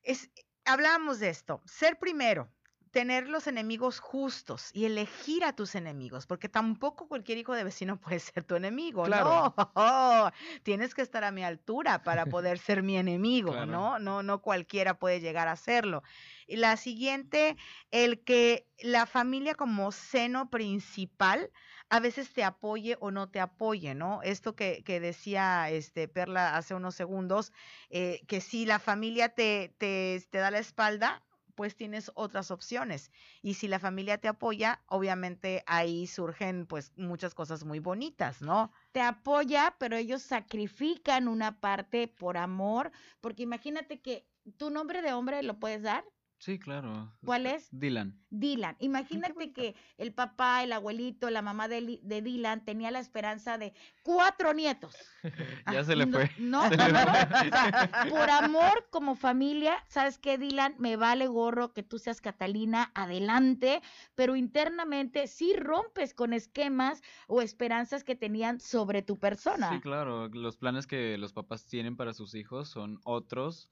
es, 0.03 0.29
hablábamos 0.65 1.19
de 1.19 1.29
esto, 1.29 1.61
ser 1.65 1.97
primero, 1.99 2.49
tener 2.91 3.27
los 3.27 3.47
enemigos 3.47 3.99
justos 3.99 4.71
y 4.73 4.85
elegir 4.85 5.43
a 5.43 5.53
tus 5.55 5.75
enemigos, 5.75 6.25
porque 6.25 6.49
tampoco 6.49 7.07
cualquier 7.07 7.37
hijo 7.37 7.53
de 7.53 7.63
vecino 7.63 7.99
puede 8.01 8.19
ser 8.19 8.43
tu 8.43 8.55
enemigo, 8.55 9.07
Claro. 9.07 9.43
no, 9.45 9.55
tienes 10.63 10.93
que 10.95 11.01
estar 11.01 11.23
a 11.23 11.31
mi 11.31 11.43
altura 11.43 12.03
para 12.03 12.27
poder 12.29 12.57
ser 12.59 12.83
mi 12.83 12.97
enemigo, 12.97 13.51
Claro. 13.51 13.65
¿no? 13.65 13.99
No, 13.99 14.23
no 14.23 14.41
cualquiera 14.41 14.99
puede 14.99 15.19
llegar 15.21 15.47
a 15.47 15.55
serlo. 15.55 16.03
Y 16.47 16.57
la 16.57 16.77
siguiente, 16.77 17.57
el 17.91 18.23
que 18.23 18.69
la 18.79 19.05
familia 19.05 19.55
como 19.55 19.91
seno 19.91 20.49
principal 20.49 21.51
a 21.89 21.99
veces 21.99 22.33
te 22.33 22.43
apoye 22.43 22.97
o 22.99 23.11
no 23.11 23.29
te 23.29 23.39
apoye, 23.39 23.95
¿no? 23.95 24.21
Esto 24.23 24.55
que, 24.55 24.83
que 24.83 24.99
decía 24.99 25.69
este 25.69 26.07
Perla 26.07 26.55
hace 26.57 26.75
unos 26.75 26.95
segundos, 26.95 27.51
eh, 27.89 28.21
que 28.27 28.41
si 28.41 28.65
la 28.65 28.79
familia 28.79 29.29
te, 29.29 29.75
te, 29.77 30.21
te 30.29 30.37
da 30.37 30.51
la 30.51 30.59
espalda, 30.59 31.23
pues 31.59 31.75
tienes 31.75 32.09
otras 32.15 32.51
opciones. 32.51 33.11
Y 33.41 33.55
si 33.55 33.67
la 33.67 33.79
familia 33.79 34.17
te 34.17 34.29
apoya, 34.29 34.81
obviamente 34.85 35.61
ahí 35.65 36.07
surgen 36.07 36.65
pues 36.65 36.93
muchas 36.95 37.33
cosas 37.33 37.65
muy 37.65 37.79
bonitas, 37.79 38.41
¿no? 38.41 38.71
te 38.93 39.01
apoya, 39.01 39.75
pero 39.77 39.97
ellos 39.97 40.21
sacrifican 40.21 41.27
una 41.27 41.59
parte 41.59 42.07
por 42.07 42.37
amor, 42.37 42.93
porque 43.19 43.43
imagínate 43.43 43.99
que 43.99 44.25
tu 44.55 44.69
nombre 44.69 45.01
de 45.01 45.11
hombre 45.11 45.43
lo 45.43 45.59
puedes 45.59 45.81
dar, 45.81 46.05
Sí, 46.39 46.57
claro. 46.57 47.13
¿Cuál 47.25 47.45
es? 47.45 47.67
Dylan. 47.69 48.17
Dylan. 48.29 48.77
Imagínate 48.79 49.51
que 49.51 49.75
el 49.97 50.13
papá, 50.13 50.63
el 50.63 50.71
abuelito, 50.71 51.29
la 51.29 51.41
mamá 51.41 51.67
de, 51.67 51.99
de 52.01 52.21
Dylan 52.21 52.63
tenía 52.63 52.91
la 52.91 52.99
esperanza 52.99 53.57
de 53.57 53.73
cuatro 54.03 54.53
nietos. 54.53 54.95
Ya 55.73 55.83
se 55.83 55.95
le 55.95 56.07
fue. 56.07 56.31
No, 56.39 56.69
no, 56.69 56.87
no, 56.87 56.99
fue. 56.99 57.21
o 57.21 57.49
sea, 57.49 58.07
por 58.09 58.29
amor 58.29 58.87
como 58.89 59.15
familia, 59.15 59.83
¿sabes 59.87 60.17
qué, 60.17 60.37
Dylan? 60.37 60.75
Me 60.79 60.95
vale 60.95 61.27
gorro 61.27 61.73
que 61.73 61.83
tú 61.83 61.99
seas 61.99 62.21
Catalina, 62.21 62.91
adelante, 62.95 63.81
pero 64.15 64.37
internamente 64.37 65.27
sí 65.27 65.53
rompes 65.55 66.13
con 66.13 66.33
esquemas 66.33 67.01
o 67.27 67.41
esperanzas 67.41 68.05
que 68.05 68.15
tenían 68.15 68.61
sobre 68.61 69.01
tu 69.01 69.17
persona. 69.17 69.69
Sí, 69.69 69.81
claro. 69.81 70.29
Los 70.29 70.55
planes 70.55 70.87
que 70.87 71.17
los 71.17 71.33
papás 71.33 71.65
tienen 71.65 71.97
para 71.97 72.13
sus 72.13 72.33
hijos 72.33 72.69
son 72.69 72.99
otros 73.03 73.69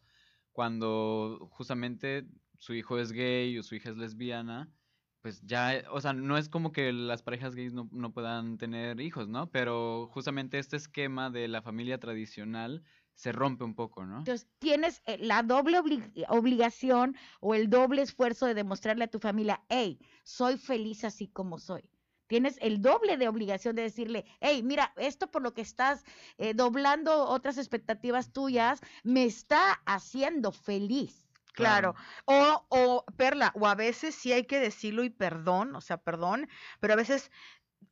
cuando 0.57 1.47
justamente 1.51 2.25
su 2.57 2.73
hijo 2.73 2.99
es 2.99 3.11
gay 3.11 3.57
o 3.57 3.63
su 3.63 3.75
hija 3.75 3.89
es 3.89 3.97
lesbiana. 3.97 4.73
Pues 5.21 5.41
ya, 5.41 5.75
eh, 5.75 5.85
o 5.91 5.99
sea, 5.99 6.13
no 6.13 6.37
es 6.37 6.47
como 6.47 6.71
que 6.71 6.93
las 6.93 7.23
parejas 7.23 7.55
gays 7.55 7.73
no, 7.73 7.89
no 7.91 8.13
puedan 8.13 8.57
tener 8.57 9.01
hijos, 9.01 9.27
¿no? 9.27 9.51
Pero 9.51 10.07
justamente 10.11 10.59
este 10.59 10.77
esquema 10.77 11.29
de 11.29 11.47
la 11.47 11.61
familia 11.61 11.99
tradicional 11.99 12.83
se 13.15 13.31
rompe 13.31 13.63
un 13.63 13.73
poco, 13.75 14.05
¿no? 14.05 14.19
Entonces, 14.19 14.47
tienes 14.59 15.01
eh, 15.05 15.17
la 15.19 15.41
doble 15.41 15.79
obli- 15.79 16.25
obligación 16.29 17.15
o 17.41 17.55
el 17.55 17.69
doble 17.69 18.03
esfuerzo 18.03 18.45
de 18.45 18.53
demostrarle 18.53 19.05
a 19.05 19.07
tu 19.07 19.19
familia, 19.19 19.63
hey, 19.69 19.99
soy 20.23 20.57
feliz 20.57 21.03
así 21.03 21.27
como 21.27 21.57
soy. 21.57 21.89
Tienes 22.27 22.57
el 22.61 22.81
doble 22.81 23.17
de 23.17 23.27
obligación 23.29 23.75
de 23.75 23.83
decirle, 23.83 24.25
hey, 24.41 24.61
mira, 24.61 24.93
esto 24.97 25.31
por 25.31 25.41
lo 25.41 25.53
que 25.53 25.61
estás 25.61 26.03
eh, 26.37 26.53
doblando 26.53 27.25
otras 27.25 27.57
expectativas 27.57 28.33
tuyas, 28.33 28.81
me 29.03 29.23
está 29.23 29.71
haciendo 29.85 30.51
feliz. 30.51 31.26
Claro. 31.57 31.95
O, 32.25 32.67
o, 32.69 33.05
Perla, 33.17 33.51
o 33.55 33.65
a 33.67 33.73
veces 33.73 34.13
sí 34.13 34.31
hay 34.31 34.45
que 34.45 34.59
decirlo 34.59 35.03
y 35.03 35.09
perdón, 35.09 35.75
o 35.75 35.81
sea, 35.81 35.97
perdón, 35.97 36.47
pero 36.79 36.93
a 36.93 36.95
veces, 36.95 37.31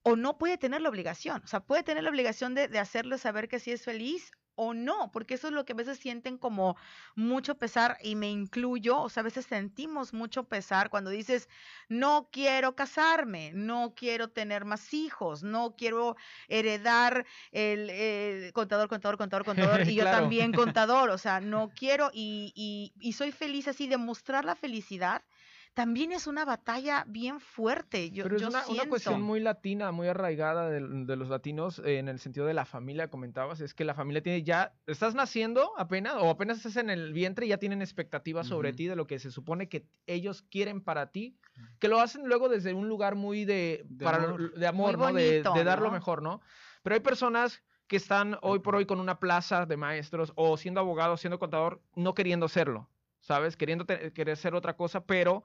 o 0.04 0.16
no 0.16 0.38
puede 0.38 0.58
tener 0.60 0.82
la 0.82 0.90
obligación, 0.90 1.42
o 1.44 1.48
sea, 1.48 1.62
puede 1.62 1.84
tener 1.84 2.04
la 2.04 2.12
obligación 2.12 2.54
de, 2.56 2.68
de 2.68 2.80
hacerle 2.80 3.18
saber 3.18 3.48
que 3.48 3.60
sí 3.60 3.72
es 3.72 3.84
feliz 3.84 4.32
o 4.56 4.74
no, 4.74 5.12
porque 5.12 5.36
eso 5.36 5.48
es 5.48 5.54
lo 5.54 5.66
que 5.66 5.74
a 5.74 5.76
veces 5.76 6.00
sienten 6.00 6.38
como 6.38 6.76
mucho 7.16 7.56
pesar 7.56 7.98
y 8.02 8.16
me 8.16 8.30
incluyo, 8.30 9.00
o 9.00 9.10
sea, 9.10 9.22
a 9.22 9.24
veces 9.24 9.46
sentimos 9.46 10.14
mucho 10.14 10.44
pesar 10.44 10.90
cuando 10.90 11.10
dices, 11.10 11.50
no 11.90 12.30
quiero 12.32 12.76
casarme, 12.76 13.52
no 13.54 13.94
quiero 13.96 14.30
tener 14.30 14.66
más 14.66 14.94
hijos, 14.94 15.44
no 15.44 15.76
quiero 15.78 16.16
heredar 16.48 17.26
el, 17.52 17.90
el 17.90 18.54
contador, 18.54 18.88
contador, 18.90 19.18
contador, 19.18 19.46
contador, 19.46 19.82
y 19.90 19.96
yo 19.96 20.06
también 20.06 20.52
contador, 20.54 21.10
o 21.10 21.18
sea, 21.18 21.40
no 21.42 21.72
quiero 21.76 22.12
y, 22.14 22.54
y, 22.56 22.94
y 23.00 23.14
soy 23.14 23.32
feliz 23.32 23.68
así, 23.68 23.88
demostrar 23.88 24.46
la 24.46 24.56
felicidad 24.56 25.22
también 25.76 26.14
es 26.14 26.26
una 26.26 26.46
batalla 26.46 27.04
bien 27.06 27.42
fuerte, 27.42 28.10
yo, 28.10 28.24
Pero 28.24 28.38
es 28.38 28.42
yo 28.42 28.48
una, 28.48 28.64
cuestión 28.88 29.22
muy 29.22 29.42
latina, 29.42 29.92
muy 29.92 30.08
arraigada 30.08 30.70
de, 30.70 30.80
de 30.80 31.16
los 31.18 31.28
latinos 31.28 31.80
eh, 31.80 32.00
en 32.00 32.08
el 32.08 32.18
sentido 32.20 32.46
de 32.46 32.54
la 32.54 32.64
familia, 32.64 33.10
comentabas, 33.10 33.60
es 33.60 33.74
que 33.74 33.84
la 33.84 33.94
familia 33.94 34.24
tiene 34.24 34.42
ya, 34.44 34.74
estás 34.88 35.16
naciendo 35.16 35.74
apenas 35.78 36.16
o 36.16 36.30
apenas 36.30 36.58
estás 36.58 36.78
en 36.78 36.90
el 36.90 37.12
vientre 37.12 37.46
y 37.46 37.50
ya 37.50 37.58
tienen 37.58 37.82
expectativas 37.82 38.48
sobre 38.48 38.72
ti 38.72 38.88
de 38.88 38.96
lo 38.96 39.06
que 39.06 39.20
se 39.20 39.32
supone 39.32 39.68
que 39.68 39.86
ellos 40.08 40.44
quieren 40.44 40.80
para 40.80 41.12
ti, 41.12 41.38
que 41.80 41.90
lo 41.90 42.00
hacen 42.00 42.26
luego 42.26 42.48
desde 42.48 42.74
un 42.74 42.88
lugar 42.88 43.16
muy 43.16 43.44
de, 43.44 43.84
De 43.90 44.06
para, 44.06 44.24
amor. 44.24 44.54
de 44.54 44.68
amor, 44.68 44.98
Muy 44.98 45.08
¿no? 45.08 45.14
De, 45.20 45.30
bonito, 45.30 45.54
de 45.54 45.64
dar 45.66 45.82
lo 45.82 45.92
mejor, 45.92 46.22
¿no? 46.22 46.40
Pero 46.84 46.96
hay 46.96 47.02
personas 47.02 47.62
que 47.88 47.98
están 47.98 48.38
hoy 48.42 48.60
por 48.60 48.76
hoy 48.76 48.86
con 48.86 49.02
una 49.02 49.20
plaza 49.20 49.66
de 49.66 49.76
maestros 49.76 50.32
o 50.36 50.56
siendo 50.56 50.80
abogado, 50.80 51.18
siendo 51.18 51.38
contador, 51.38 51.82
no 51.96 52.14
queriendo 52.14 52.48
serlo, 52.48 52.90
¿sabes? 53.26 53.58
Queriendo 53.58 53.86
querer 53.86 54.38
ser 54.38 54.54
otra 54.56 54.76
cosa, 54.78 55.06
pero 55.06 55.44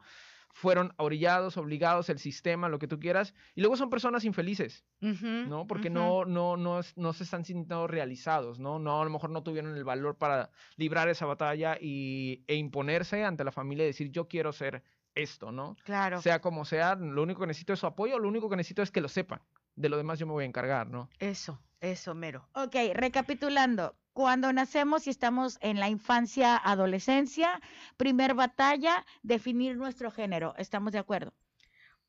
fueron 0.52 0.92
orillados, 0.98 1.56
obligados, 1.56 2.08
el 2.10 2.18
sistema, 2.18 2.68
lo 2.68 2.78
que 2.78 2.88
tú 2.88 2.98
quieras, 2.98 3.34
y 3.54 3.60
luego 3.60 3.76
son 3.76 3.88
personas 3.88 4.24
infelices, 4.24 4.84
Ujú, 5.00 5.26
¿no? 5.48 5.66
Porque 5.66 5.88
ujú. 5.88 5.94
no, 5.98 6.24
no, 6.24 6.56
no, 6.56 6.80
es- 6.80 6.96
no 6.96 7.12
se 7.12 7.22
están 7.24 7.44
sintiendo 7.44 7.86
realizados, 7.86 8.58
¿no? 8.58 8.78
No, 8.78 9.00
a 9.00 9.04
lo 9.04 9.10
mejor 9.10 9.30
no 9.30 9.42
tuvieron 9.42 9.76
el 9.76 9.84
valor 9.84 10.18
para 10.18 10.50
librar 10.76 11.08
esa 11.08 11.24
batalla 11.24 11.78
y, 11.80 12.44
e 12.48 12.56
imponerse 12.56 13.24
ante 13.24 13.44
la 13.44 13.52
familia 13.52 13.84
y 13.84 13.88
decir, 13.88 14.10
yo 14.10 14.26
quiero 14.28 14.52
ser 14.52 14.82
esto, 15.14 15.52
¿no? 15.52 15.76
Claro, 15.84 16.20
Sea 16.20 16.40
como 16.40 16.64
sea, 16.64 16.96
lo 16.96 17.22
único 17.22 17.40
que 17.40 17.46
necesito 17.46 17.72
es 17.72 17.78
su 17.80 17.86
apoyo, 17.86 18.18
lo 18.18 18.28
único 18.28 18.50
que 18.50 18.56
necesito 18.56 18.82
es 18.82 18.90
que 18.90 19.00
lo 19.00 19.08
sepan. 19.08 19.40
De 19.76 19.88
lo 19.88 19.96
demás 19.96 20.18
yo 20.18 20.26
me 20.26 20.32
voy 20.32 20.44
a 20.44 20.48
encargar, 20.48 20.88
¿no? 20.88 21.08
eso, 21.20 21.60
eso, 21.80 22.14
mero. 22.14 22.48
Ok, 22.54 22.74
recapitulando. 22.94 23.94
Cuando 24.12 24.52
nacemos 24.52 25.06
y 25.06 25.10
estamos 25.10 25.56
en 25.60 25.78
la 25.78 25.88
infancia, 25.88 26.56
adolescencia, 26.56 27.60
primer 27.96 28.34
batalla, 28.34 29.06
definir 29.22 29.76
nuestro 29.76 30.10
género. 30.10 30.54
¿Estamos 30.58 30.92
de 30.92 30.98
acuerdo? 30.98 31.32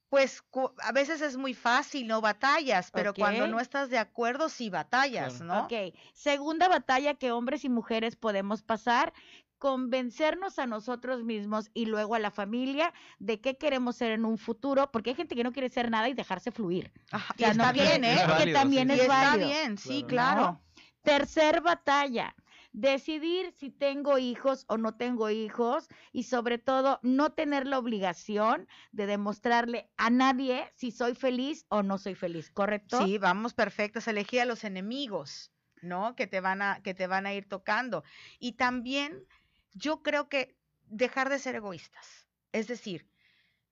Pues 0.10 0.44
a 0.84 0.92
veces 0.92 1.22
es 1.22 1.38
muy 1.38 1.54
fácil, 1.54 2.06
no 2.08 2.20
batallas, 2.20 2.92
pero 2.92 3.14
cuando 3.14 3.48
no 3.48 3.60
estás 3.62 3.90
de 3.90 3.98
acuerdo, 3.98 4.50
sí 4.50 4.70
batallas, 4.70 5.36
Claro. 5.36 5.46
¿no? 5.54 5.66
Ok, 5.66 5.94
segunda 6.14 6.68
batalla 6.68 7.14
que 7.14 7.32
hombres 7.32 7.64
y 7.64 7.70
mujeres 7.70 8.18
podemos 8.18 8.62
pasar, 8.62 9.14
convencernos 9.58 10.60
a 10.60 10.66
nosotros 10.66 11.24
mismos 11.24 11.70
y 11.74 11.86
luego 11.86 12.16
a 12.16 12.20
la 12.20 12.32
familia 12.32 12.94
de 13.20 13.40
qué 13.40 13.58
queremos 13.58 13.96
ser 13.96 14.12
en 14.12 14.26
un 14.26 14.38
futuro, 14.38 14.92
porque 14.92 15.12
hay 15.12 15.16
gente 15.16 15.36
que 15.36 15.44
no 15.46 15.54
quiere 15.54 15.70
ser 15.70 15.90
nada 15.90 16.10
y 16.10 16.14
dejarse 16.14 16.52
fluir. 16.52 16.92
Ajá, 17.12 17.34
O 17.34 17.38
sea, 17.38 17.54
y 17.54 17.58
no 17.58 17.64
está 17.64 17.74
quiere- 17.74 17.90
bien, 18.00 18.04
¿eh? 18.04 18.14
Es 18.16 18.22
que 18.22 18.28
válido, 18.28 18.60
también 18.60 18.88
sí. 18.90 18.94
Y 18.94 18.98
es 18.98 19.02
está 19.04 19.14
válido. 19.30 19.48
bien, 19.48 19.78
sí, 19.78 20.04
Claro. 20.08 20.42
claro. 20.42 20.62
Tercer 21.04 21.62
batalla, 21.62 22.36
decidir 22.74 23.54
si 23.58 23.70
tengo 23.70 24.18
hijos 24.18 24.66
o 24.68 24.78
no 24.78 24.96
tengo 24.96 25.30
hijos 25.30 25.88
y 26.12 26.24
sobre 26.24 26.58
todo 26.58 27.00
no 27.04 27.32
tener 27.34 27.68
la 27.68 27.80
obligación 27.80 28.68
de 28.92 29.08
demostrarle 29.08 29.90
a 29.98 30.10
nadie 30.10 30.72
si 30.76 30.92
soy 30.92 31.16
feliz 31.16 31.66
o 31.70 31.84
no 31.84 31.98
soy 31.98 32.16
feliz, 32.16 32.50
¿correcto? 32.50 33.04
Sí, 33.04 33.18
vamos 33.18 33.54
perfectos, 33.54 34.08
elegir 34.08 34.42
a 34.42 34.46
los 34.46 34.64
enemigos, 34.64 35.52
¿no? 35.82 36.16
Que 36.16 36.28
te 36.28 36.40
van 36.40 36.62
a, 36.62 36.82
que 36.82 36.94
te 36.94 37.08
van 37.08 37.26
a 37.26 37.34
ir 37.34 37.48
tocando. 37.48 38.04
Y 38.40 38.54
también 38.54 39.26
yo 39.74 40.02
creo 40.02 40.30
que 40.30 40.56
dejar 40.88 41.30
de 41.30 41.40
ser 41.40 41.56
egoístas. 41.56 42.28
Es 42.52 42.68
decir, 42.68 43.08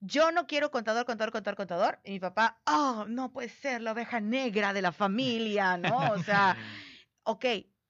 yo 0.01 0.31
no 0.31 0.47
quiero 0.47 0.71
contador, 0.71 1.05
contador, 1.05 1.31
contador, 1.31 1.57
contador. 1.57 1.99
Y 2.03 2.11
mi 2.13 2.19
papá, 2.19 2.61
oh, 2.65 3.05
no 3.07 3.31
puede 3.31 3.49
ser 3.49 3.81
la 3.81 3.91
oveja 3.91 4.19
negra 4.19 4.73
de 4.73 4.81
la 4.81 4.91
familia, 4.91 5.77
¿no? 5.77 6.11
O 6.13 6.23
sea, 6.23 6.55
ok, 7.29 7.45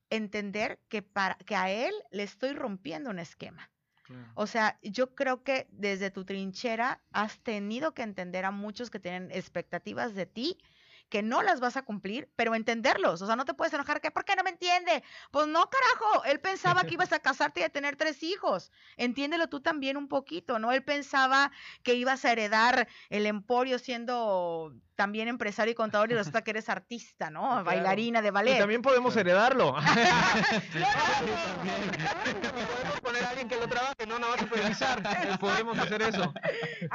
entender 0.09 0.79
que, 0.89 1.01
para, 1.01 1.35
que 1.35 1.55
a 1.55 1.71
él 1.71 1.93
le 2.11 2.23
estoy 2.23 2.53
rompiendo 2.53 3.09
un 3.09 3.19
esquema. 3.19 3.71
Claro. 4.03 4.31
O 4.35 4.47
sea, 4.47 4.79
yo 4.81 5.15
creo 5.15 5.43
que 5.43 5.67
desde 5.71 6.11
tu 6.11 6.25
trinchera 6.25 7.01
has 7.11 7.39
tenido 7.39 7.93
que 7.93 8.01
entender 8.01 8.43
a 8.43 8.51
muchos 8.51 8.89
que 8.89 8.99
tienen 8.99 9.31
expectativas 9.31 10.15
de 10.15 10.25
ti 10.25 10.57
que 11.09 11.23
no 11.23 11.41
las 11.41 11.59
vas 11.59 11.75
a 11.77 11.81
cumplir, 11.81 12.29
pero 12.35 12.55
entenderlos. 12.55 13.21
O 13.21 13.25
sea, 13.25 13.35
no 13.35 13.45
te 13.45 13.53
puedes 13.53 13.73
enojar 13.73 13.99
que, 14.01 14.11
¿por 14.11 14.23
qué 14.25 14.35
no 14.35 14.43
me 14.43 14.51
entiende? 14.51 15.03
Pues 15.31 15.47
no, 15.47 15.69
carajo, 15.69 16.23
él 16.25 16.39
pensaba 16.39 16.83
que 16.83 16.93
ibas 16.93 17.11
a 17.13 17.19
casarte 17.19 17.61
y 17.61 17.63
a 17.63 17.69
tener 17.69 17.95
tres 17.95 18.21
hijos. 18.23 18.71
Entiéndelo 18.97 19.47
tú 19.49 19.59
también 19.61 19.97
un 19.97 20.07
poquito, 20.07 20.59
¿no? 20.59 20.71
Él 20.71 20.83
pensaba 20.83 21.51
que 21.83 21.95
ibas 21.95 22.25
a 22.25 22.31
heredar 22.31 22.87
el 23.09 23.25
emporio 23.25 23.79
siendo 23.79 24.73
también 24.95 25.29
empresario 25.29 25.71
y 25.71 25.75
contador 25.75 26.11
y 26.11 26.15
resulta 26.15 26.43
que 26.43 26.51
eres 26.51 26.67
artista, 26.67 27.29
¿no? 27.29 27.41
Claro. 27.47 27.63
Bailarina 27.63 28.21
de 28.21 28.27
Y 28.27 28.31
ballet. 28.31 28.57
también 28.59 28.81
podemos 28.81 29.13
Claro. 29.19 29.29
heredarlo. 29.29 29.75
Podemos 32.69 32.99
poner 33.01 33.23
que 33.49 33.55
lo 33.57 33.67
trabaje, 33.67 34.05
no 34.07 34.19
nada 34.19 34.31
más 34.33 34.41
supervisar. 34.41 35.01
Podemos 35.39 35.77
hacer 35.77 36.01
eso. 36.03 36.33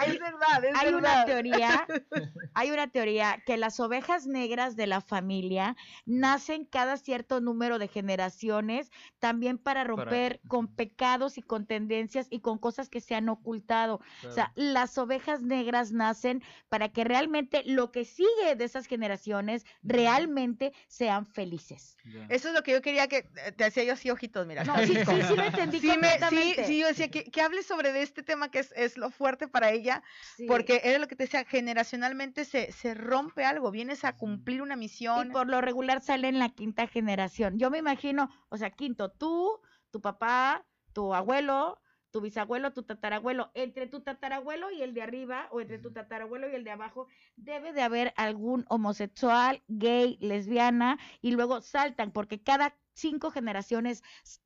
Es 0.07 0.19
verdad, 0.19 0.65
es 0.65 0.77
Hay 0.77 0.93
verdad. 0.93 0.99
una 0.99 1.25
teoría, 1.27 1.87
hay 2.55 2.71
una 2.71 2.89
teoría 2.89 3.43
que 3.45 3.57
las 3.57 3.81
ovejas 3.81 4.27
negras 4.27 4.77
de 4.77 4.87
la 4.87 5.01
familia 5.01 5.77
nacen 6.07 6.65
cada 6.65 6.97
cierto 6.97 7.41
número 7.41 7.79
de 7.79 7.89
generaciones 7.89 8.91
también 9.19 9.59
para 9.59 9.85
romper 9.85 10.41
con 10.49 10.69
pecados 10.75 11.37
y 11.39 11.43
con 11.43 11.67
tendencias 11.67 12.27
y 12.31 12.41
con 12.41 12.59
cosas 12.59 12.89
que 12.89 13.01
se 13.01 13.15
han 13.15 13.29
ocultado. 13.29 14.01
O 14.27 14.31
sea, 14.31 14.53
las 14.55 14.97
ovejas 14.99 15.43
negras 15.43 15.93
nacen 15.93 16.43
para 16.69 16.89
que 16.91 17.05
realmente 17.05 17.63
lo 17.67 17.91
que 17.91 18.05
sigue 18.05 18.55
de 18.57 18.65
esas 18.65 18.87
generaciones 18.87 19.65
realmente 19.83 20.73
sean 20.87 21.27
felices. 21.27 21.97
Eso 22.29 22.49
es 22.49 22.55
lo 22.55 22.63
que 22.63 22.73
yo 22.73 22.83
quería 22.83 23.09
que 23.09 23.29
eh, 23.45 23.53
te 23.57 23.65
hacía 23.65 23.85
yo 23.85 23.93
así 23.95 24.11
ojitos, 24.11 24.47
mira. 24.47 24.65
No, 24.65 24.77
sí, 24.79 24.95
sí, 24.95 25.23
sí 25.29 25.37
lo 25.37 25.45
entendí 25.45 25.81
Sí, 25.85 25.93
me- 25.99 26.19
sí, 26.31 26.44
sí, 26.67 26.79
yo 26.81 26.87
decía 26.87 27.09
que, 27.11 27.25
que 27.25 27.41
hable 27.41 27.63
sobre 27.63 27.93
de 27.93 28.03
este 28.03 28.23
tema 28.23 28.51
que 28.51 28.59
es, 28.59 28.73
es 28.77 28.97
lo 28.99 29.11
fuerte 29.11 29.49
para 29.49 29.71
ella, 29.71 30.03
Sí. 30.37 30.47
porque 30.47 30.81
era 30.85 30.99
lo 30.99 31.09
que 31.09 31.17
te 31.17 31.25
decía, 31.25 31.45
generacionalmente 31.45 32.45
se, 32.45 32.73
se 32.73 32.95
rompe 32.95 33.45
algo, 33.45 33.71
vienes 33.71 34.05
a 34.05 34.17
cumplir 34.17 34.61
una 34.63 34.75
Y 34.75 34.79
misión. 34.79 35.31
por 35.31 35.49
lo 35.49 35.61
regular 35.61 36.01
sale 36.01 36.29
en 36.29 36.39
la 36.39 36.51
quinta 36.51 36.87
generación. 36.87 37.59
Yo 37.59 37.71
me 37.71 37.79
imagino, 37.79 38.31
o 38.49 38.57
sea, 38.57 38.71
quinto, 38.71 39.11
tú, 39.11 39.61
tu 39.91 40.01
papá, 40.01 40.67
tu 40.93 41.15
abuelo, 41.15 41.81
tu 42.11 42.21
bisabuelo, 42.21 42.73
tu 42.73 42.85
tatarabuelo, 42.85 43.51
entre 43.55 43.89
tu 43.89 44.01
tatarabuelo 44.03 44.71
y 44.71 44.83
el 44.83 44.95
de 44.95 45.03
arriba, 45.03 45.49
o 45.51 45.61
entre 45.61 45.79
tu 45.81 45.93
tatarabuelo 45.93 46.49
y 46.49 46.55
el 46.55 46.63
de 46.63 46.71
abajo, 46.71 47.09
debe 47.35 47.73
de 47.73 47.83
haber 47.83 48.13
algún 48.17 48.65
homosexual, 48.69 49.63
gay, 49.67 50.17
lesbiana, 50.21 50.99
y 51.21 51.33
luego 51.33 51.61
saltan, 51.61 52.13
porque 52.13 52.41
cada 52.41 52.77
cinco 52.95 53.31
generaciones 53.31 54.03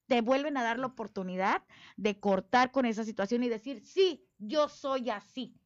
te 0.06 0.20
vuelven 0.20 0.56
a 0.56 0.62
dar 0.62 0.78
la 0.78 0.86
oportunidad 0.88 1.62
de 1.96 2.18
cortar 2.20 2.70
con 2.72 2.86
esa 2.86 3.04
situación 3.04 3.42
y 3.44 3.48
decir, 3.48 3.80
sí, 3.84 4.28
yo 4.38 4.68
soy 4.68 5.10
así. 5.10 5.60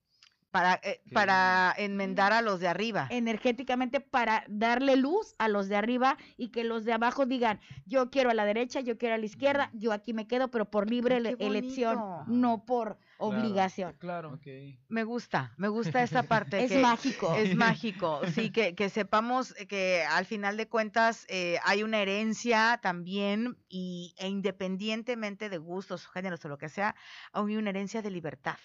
Para, 0.52 0.78
eh, 0.84 1.00
para 1.12 1.74
enmendar 1.76 2.32
a 2.32 2.42
los 2.42 2.60
de 2.60 2.68
arriba. 2.68 3.08
energéticamente 3.10 4.00
para 4.00 4.44
darle 4.48 4.96
luz 4.96 5.34
a 5.38 5.48
los 5.48 5.68
de 5.68 5.76
arriba 5.76 6.18
y 6.36 6.50
que 6.50 6.62
los 6.62 6.84
de 6.84 6.92
abajo 6.92 7.26
digan, 7.26 7.58
yo 7.86 8.10
quiero 8.10 8.30
a 8.30 8.34
la 8.34 8.44
derecha, 8.44 8.80
yo 8.80 8.98
quiero 8.98 9.14
a 9.14 9.18
la 9.18 9.24
izquierda, 9.26 9.70
yo 9.72 9.92
aquí 9.92 10.12
me 10.12 10.26
quedo, 10.28 10.48
pero 10.50 10.70
por 10.70 10.88
libre 10.88 11.16
ele- 11.16 11.36
elección, 11.40 11.98
no 12.26 12.64
por 12.66 12.98
obligación. 13.18 13.94
Claro. 13.98 14.34
Ok. 14.34 14.46
Me 14.88 15.04
gusta, 15.04 15.54
me 15.56 15.68
gusta 15.68 16.02
esta 16.02 16.22
parte. 16.34 16.62
Es 16.64 16.72
que 16.72 16.78
mágico. 16.80 17.34
Es 17.34 17.56
mágico, 17.56 18.20
sí, 18.34 18.50
que, 18.50 18.74
que 18.74 18.90
sepamos 18.90 19.54
que 19.68 20.04
al 20.04 20.26
final 20.26 20.56
de 20.56 20.68
cuentas 20.68 21.24
eh, 21.28 21.58
hay 21.64 21.82
una 21.82 22.00
herencia 22.00 22.78
también 22.82 23.56
y, 23.68 24.14
e 24.18 24.28
independientemente 24.28 25.48
de 25.48 25.58
gustos, 25.58 26.06
géneros 26.08 26.44
o 26.44 26.48
lo 26.48 26.58
que 26.58 26.68
sea, 26.68 26.94
hay 27.32 27.56
una 27.56 27.70
herencia 27.70 28.02
de 28.02 28.10
libertad. 28.10 28.58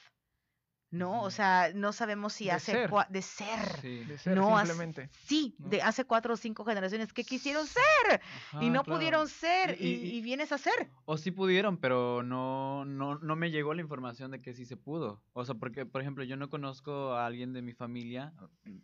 ¿No? 0.89 1.21
O 1.23 1.31
sea, 1.31 1.71
no 1.75 1.91
sabemos 1.91 2.31
si 2.31 2.45
De 2.45 2.51
hace 2.51 2.71
ser. 2.71 2.89
cua- 2.89 3.07
de 3.09 3.21
ser. 3.21 3.59
Sí. 3.81 4.05
De 4.05 4.17
ser 4.17 4.37
No, 4.37 4.55
simplemente. 4.57 5.09
Sí, 5.25 5.53
¿no? 5.59 5.67
de 5.67 5.81
hace 5.81 6.05
cuatro 6.05 6.33
o 6.35 6.37
cinco 6.37 6.63
generaciones 6.63 7.11
que 7.11 7.25
quisieron 7.25 7.67
ser 7.67 8.21
y 8.61 8.69
no 8.69 8.83
claro. 8.83 8.97
pudieron 8.97 9.27
ser 9.27 9.75
y, 9.81 9.85
Y- 9.87 9.93
y- 9.95 10.15
y 10.17 10.21
vienes 10.21 10.53
a 10.53 10.57
ser. 10.57 10.89
O 11.03 11.17
sí 11.17 11.31
pudieron, 11.31 11.77
pero 11.77 12.23
no, 12.23 12.85
no, 12.85 13.19
no 13.19 13.35
me 13.35 13.51
llegó 13.51 13.73
la 13.73 13.81
información 13.81 14.31
de 14.31 14.41
que 14.41 14.53
sí 14.53 14.65
se 14.65 14.77
pudo. 14.77 15.21
O 15.33 15.43
sea, 15.43 15.55
porque, 15.55 15.85
por 15.85 15.99
ejemplo, 16.01 16.23
yo 16.23 16.37
no 16.37 16.49
conozco 16.49 17.13
a 17.13 17.25
alguien 17.25 17.51
de 17.51 17.61
mi 17.61 17.73
familia 17.73 18.33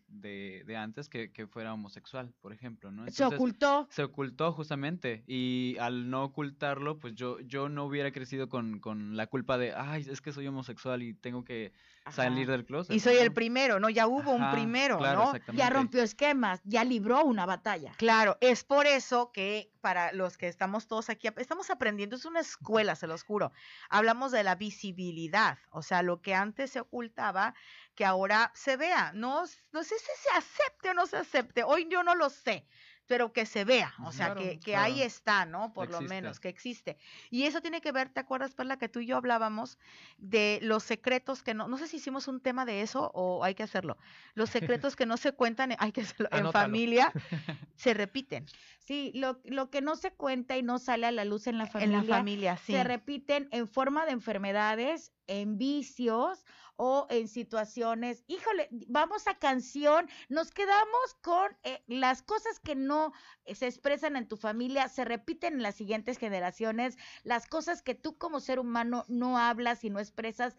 de, 0.08 0.64
de 0.66 0.76
antes 0.78 1.08
que, 1.10 1.32
que 1.32 1.48
fuera 1.48 1.74
homosexual, 1.74 2.34
por 2.42 2.52
ejemplo, 2.52 2.92
¿no? 2.92 3.10
Se 3.10 3.24
ocultó. 3.24 3.88
se 3.92 4.04
ocultó 4.04 4.52
justamente 4.52 5.24
y 5.26 5.78
al 5.80 6.10
no 6.10 6.24
ocultarlo, 6.26 7.00
pues 7.00 7.16
yo, 7.16 7.40
yo 7.42 7.70
no 7.70 7.86
hubiera 7.86 8.12
crecido 8.12 8.50
con, 8.50 8.80
con 8.80 9.16
la 9.16 9.28
culpa 9.28 9.58
de, 9.58 9.74
ay, 9.74 10.06
es 10.10 10.20
que 10.22 10.34
soy 10.34 10.48
homosexual 10.48 11.02
y 11.02 11.14
tengo 11.14 11.44
que 11.46 11.72
salir 12.12 12.48
del 12.48 12.66
closet. 12.66 12.96
Y 12.96 13.00
soy 13.00 13.18
el 13.18 13.30
¿no? 13.30 13.34
primero, 13.34 13.80
¿no? 13.80 13.90
Ya 13.90 14.08
hubo 14.08 14.32
un 14.32 14.44
Ajá, 14.44 14.52
primero, 14.52 14.98
claro, 14.98 15.34
¿no? 15.34 15.54
Ya 15.54 15.70
rompió 15.70 16.04
esquemas, 16.04 16.62
ya 16.64 16.84
libró 16.84 17.24
una 17.24 17.46
batalla. 17.46 17.94
Claro, 17.98 18.38
es 18.42 18.64
por 18.64 18.86
eso 18.86 19.32
que 19.32 19.72
para 19.82 20.12
los 20.14 20.38
que 20.38 20.48
estamos 20.48 20.88
todos 20.88 21.10
aquí, 21.10 21.28
estamos 21.38 21.70
aprendiendo, 21.70 22.16
es 22.16 22.26
una 22.26 22.40
escuela, 22.40 22.96
se 22.96 23.08
los 23.08 23.24
juro. 23.24 23.52
Hablamos 23.90 24.32
de 24.32 24.44
la 24.44 24.56
visibilidad, 24.56 25.58
o 25.72 25.82
sea, 25.82 26.02
lo 26.02 26.22
que 26.22 26.34
antes 26.34 26.72
se 26.72 26.80
ocultaba, 26.80 27.54
que 27.96 28.06
ahora 28.06 28.52
se 28.56 28.78
vea. 28.78 29.12
No, 29.14 29.44
no 29.72 29.84
sé 29.84 29.96
si 29.98 30.12
se 30.22 30.38
acepte 30.38 30.90
o 30.90 30.94
no 30.94 31.06
se 31.06 31.18
acepte, 31.18 31.64
hoy 31.64 31.88
yo 31.90 32.04
no 32.04 32.16
lo 32.16 32.30
sé, 32.30 32.66
pero 33.08 33.34
que 33.34 33.46
se 33.46 33.66
vea, 33.66 33.94
o 34.06 34.12
sea, 34.12 34.34
Claro, 34.34 34.42
que, 34.42 34.60
que 34.60 34.76
ahí 34.76 35.02
está, 35.02 35.46
¿no? 35.46 35.74
Por 35.74 35.90
lo 35.92 36.02
menos, 36.02 36.40
que 36.40 36.50
existe. 36.50 36.98
Y 37.30 37.44
eso 37.44 37.62
tiene 37.62 37.82
que 37.82 37.92
ver, 37.92 38.10
¿te 38.10 38.20
acuerdas, 38.20 38.54
Perla, 38.56 38.78
que 38.78 38.90
tú 38.90 39.00
y 39.00 39.06
yo 39.08 39.18
hablábamos 39.18 39.78
de 40.18 40.60
los 40.62 40.84
secretos 40.84 41.44
que 41.44 41.54
no, 41.54 41.68
no 41.68 41.78
sé 41.78 41.88
si 41.88 41.98
hicimos 41.98 42.28
un 42.28 42.40
tema 42.42 42.66
de 42.66 42.82
eso 42.82 43.12
o 43.14 43.44
hay 43.44 43.56
que 43.56 43.64
hacerlo, 43.64 43.98
los 44.36 44.50
secretos 44.52 44.96
que 44.96 45.06
no 45.06 45.18
se 45.18 45.34
cuentan, 45.34 45.72
en- 45.74 45.78
hay 45.80 45.92
que 45.92 46.02
hacerlo, 46.02 46.28
en 46.32 46.40
Anótalo. 46.40 46.66
familia, 46.66 47.12
se 47.76 47.94
repiten. 47.94 48.46
Sí, 48.80 49.12
lo, 49.16 49.42
lo 49.46 49.70
que 49.70 49.82
no 49.82 49.96
se 49.96 50.12
cuenta 50.12 50.58
y 50.58 50.64
no 50.64 50.78
sale 50.78 51.08
a 51.08 51.12
la 51.12 51.26
luz 51.26 51.48
en 51.48 51.58
la 51.58 51.66
En 51.66 51.72
familia, 51.72 52.02
la 52.02 52.04
familia, 52.04 52.58
sí. 52.58 52.74
se 52.74 52.84
repiten 52.84 53.48
en 53.52 53.68
forma 53.68 54.06
de 54.06 54.12
enfermedades, 54.12 55.14
en 55.28 55.58
vicios 55.58 56.46
o 56.76 57.08
en 57.10 57.28
situaciones. 57.28 58.24
Híjole, 58.28 58.68
vamos 58.88 59.28
a 59.28 59.38
canción, 59.38 60.10
nos 60.30 60.52
quedamos 60.52 61.14
con 61.22 61.56
eh, 61.64 61.84
las 61.88 62.22
cosas 62.24 62.60
que 62.60 62.76
no 62.76 63.14
eh, 63.46 63.56
se 63.56 63.68
expresan 63.68 64.16
en 64.16 64.28
tu 64.28 64.38
familia, 64.38 64.90
se 64.90 65.06
repiten 65.06 65.54
en 65.56 65.64
las 65.64 65.76
siguientes 65.76 66.18
generaciones, 66.18 66.98
las 67.24 67.48
cosas 67.48 67.82
que 67.82 67.96
tú 67.96 68.18
como 68.18 68.40
ser 68.40 68.60
humano 68.60 69.06
no 69.08 69.38
hablas 69.38 69.84
y 69.84 69.90
no 69.90 70.00
expresas, 70.00 70.56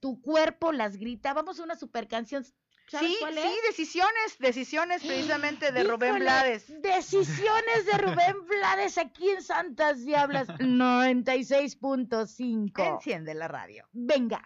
tu 0.00 0.20
cuerpo 0.20 0.72
las 0.72 0.96
grita. 0.96 1.32
Vamos 1.34 1.60
a 1.60 1.64
una 1.64 1.76
super 1.76 2.08
canción. 2.08 2.44
¿Sabes 2.92 3.08
Sí, 3.10 3.16
cuál 3.20 3.34
sí, 3.34 3.40
es? 3.40 3.62
decisiones, 3.68 4.38
decisiones 4.38 5.02
precisamente 5.02 5.72
de 5.72 5.84
Rubén 5.84 6.18
Blades. 6.18 6.66
Decisiones 6.82 7.86
de 7.86 7.92
Rubén 7.96 8.46
Blades 8.46 8.98
aquí 8.98 9.30
en 9.30 9.40
Santas 9.42 10.04
Diablas 10.04 10.46
96.5. 10.58 12.94
Enciende 12.94 13.32
la 13.34 13.48
radio. 13.48 13.88
Venga. 13.92 14.42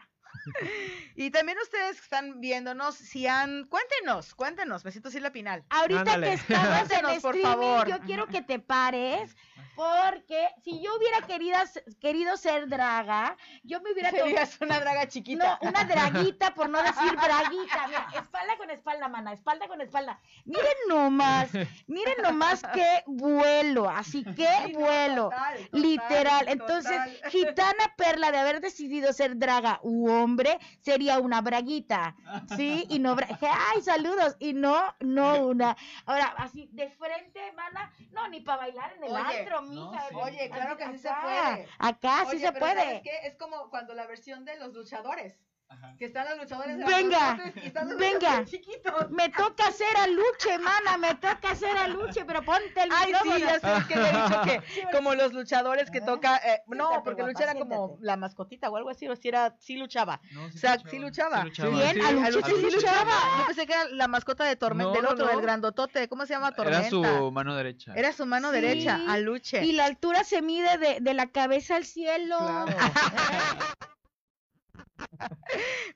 Y 1.14 1.30
también 1.30 1.58
ustedes 1.62 1.96
que 1.96 2.02
están 2.02 2.40
viéndonos, 2.40 2.94
si 2.94 3.26
han, 3.26 3.64
cuéntenos, 3.64 4.34
cuéntenos, 4.34 4.82
besito 4.82 5.08
la 5.20 5.32
Pinal. 5.32 5.64
Ahorita 5.70 6.00
Ándale. 6.00 6.26
que 6.28 6.32
estabas 6.34 6.82
en 6.82 6.88
Cuéntanos, 6.88 7.22
por 7.22 7.36
streaming, 7.36 7.42
favor. 7.60 7.88
yo 7.88 7.98
quiero 8.00 8.26
que 8.26 8.42
te 8.42 8.58
pares, 8.58 9.34
porque 9.74 10.48
si 10.62 10.82
yo 10.82 10.94
hubiera 10.96 11.20
querido, 11.26 11.58
querido 12.00 12.36
ser 12.36 12.68
draga, 12.68 13.36
yo 13.62 13.80
me 13.80 13.92
hubiera 13.92 14.10
tomado 14.10 14.26
Serías 14.28 14.58
una 14.60 14.80
draga 14.80 15.08
chiquita. 15.08 15.58
No, 15.62 15.68
una 15.68 15.84
draguita, 15.84 16.54
por 16.54 16.68
no 16.68 16.82
decir 16.82 17.12
braguita. 17.22 17.86
Mira, 17.86 18.06
espalda 18.14 18.56
con 18.58 18.70
espalda, 18.70 19.08
mana, 19.08 19.32
espalda 19.32 19.68
con 19.68 19.80
espalda. 19.80 20.20
Miren 20.44 20.76
nomás, 20.88 21.48
miren 21.86 22.16
nomás 22.22 22.62
qué 22.74 23.02
vuelo, 23.06 23.88
así 23.88 24.24
que 24.24 24.48
Sí, 24.66 24.72
no, 24.72 24.80
vuelo. 24.80 25.24
total, 25.24 25.56
total, 25.64 25.82
Literal. 25.82 26.48
Entonces. 26.48 26.96
Gitana 27.30 27.94
Perla 27.96 28.30
de 28.32 28.38
haber 28.38 28.60
decidido 28.60 29.12
ser 29.12 29.36
draga 29.38 29.80
u 29.82 30.08
hombre, 30.10 30.35
sería 30.80 31.18
una 31.18 31.40
braguita. 31.40 32.16
¿Sí? 32.56 32.86
Y 32.90 32.98
no 32.98 33.16
¡Ay, 33.40 33.82
saludos! 33.82 34.36
Y 34.38 34.52
no, 34.52 34.94
no 35.00 35.46
una. 35.46 35.76
Ahora, 36.04 36.34
así 36.38 36.68
de 36.72 36.90
frente, 36.90 37.52
mana, 37.52 37.92
no, 38.12 38.28
ni 38.28 38.40
para 38.40 38.58
bailar 38.58 38.92
en 38.96 39.04
el 39.04 39.12
Oye, 39.12 39.40
antro, 39.40 39.62
no, 39.62 39.68
mija. 39.68 40.08
sí. 40.08 40.14
Oye, 40.14 40.50
claro 40.50 40.76
que 40.76 40.84
sí 40.92 40.98
se 40.98 41.08
Acá, 41.08 41.20
puede. 41.22 41.68
Acá 41.78 42.24
sí 42.30 42.36
Oye, 42.36 42.38
se 42.38 42.52
pero 42.52 42.66
¿sabes 42.66 42.84
puede. 42.84 43.02
qué? 43.02 43.10
Es 43.24 43.36
como 43.36 43.70
cuando 43.70 43.94
la 43.94 44.06
versión 44.06 44.44
de 44.44 44.56
los 44.58 44.72
luchadores. 44.74 45.45
Ajá. 45.68 45.94
Que 45.98 46.04
están 46.06 46.28
los 46.28 46.38
luchadores 46.38 46.76
Venga, 46.78 47.34
grandotes 47.34 47.64
y 47.64 47.66
están 47.66 47.88
los 47.88 47.98
venga. 47.98 48.44
chiquitos. 48.44 49.10
Me 49.10 49.28
toca 49.30 49.66
hacer 49.66 49.96
a 49.96 50.06
Luche, 50.06 50.58
mana, 50.58 50.96
me 50.96 51.14
toca 51.16 51.50
hacer 51.50 51.76
a 51.76 51.88
Luche, 51.88 52.24
pero 52.24 52.42
ponte 52.44 52.82
el 52.82 52.88
Ay, 52.92 53.12
sí, 53.22 53.40
ya 53.40 53.58
sé 53.58 53.86
que 53.88 53.94
he 53.94 54.12
dicho 54.12 54.42
que 54.44 54.86
como 54.96 55.14
los 55.16 55.32
luchadores 55.32 55.90
que 55.90 55.98
Ah, 55.98 56.04
toca, 56.06 56.36
eh, 56.36 56.62
no, 56.68 56.74
siéntate, 56.88 57.00
porque 57.04 57.22
guapa, 57.22 57.32
Lucha 57.32 57.44
era 57.50 57.54
como 57.58 57.86
siéntate. 57.88 58.06
la 58.06 58.16
mascotita 58.16 58.70
o 58.70 58.76
algo 58.76 58.90
así, 58.90 59.08
o 59.08 59.16
si 59.16 59.28
era, 59.28 59.56
sí 59.58 59.76
luchaba. 59.76 60.20
No, 60.32 60.44
O 60.44 60.50
sea, 60.52 60.78
sí 60.88 60.98
luchaba. 61.00 61.42
Bien, 61.44 62.00
a 62.00 62.30
Luche 62.30 62.50
sí 62.54 62.70
luchaba. 62.70 63.12
Yo 63.40 63.46
pensé 63.46 63.66
que 63.66 63.72
era 63.72 63.84
la 63.90 64.06
mascota 64.08 64.44
de 64.44 64.54
Tormenta, 64.56 64.90
No, 64.90 64.96
del 64.96 65.06
otro, 65.06 65.26
del 65.26 65.36
no. 65.36 65.42
grandotote, 65.42 66.08
¿cómo 66.08 66.26
se 66.26 66.34
llama 66.34 66.52
Tormenta? 66.52 66.78
Era 66.80 66.90
su 66.90 67.02
mano 67.32 67.54
derecha. 67.56 67.92
Era 67.96 68.12
su 68.12 68.24
mano 68.24 68.50
Sí. 68.50 68.54
derecha, 68.60 69.00
a 69.08 69.18
Luche. 69.18 69.64
Y 69.64 69.72
la 69.72 69.86
altura 69.86 70.22
se 70.22 70.42
mide 70.42 70.78
de, 70.78 70.98
de 71.00 71.14
la 71.14 71.26
cabeza 71.26 71.74
al 71.76 71.84
cielo. 71.84 72.36
Claro. 72.38 72.66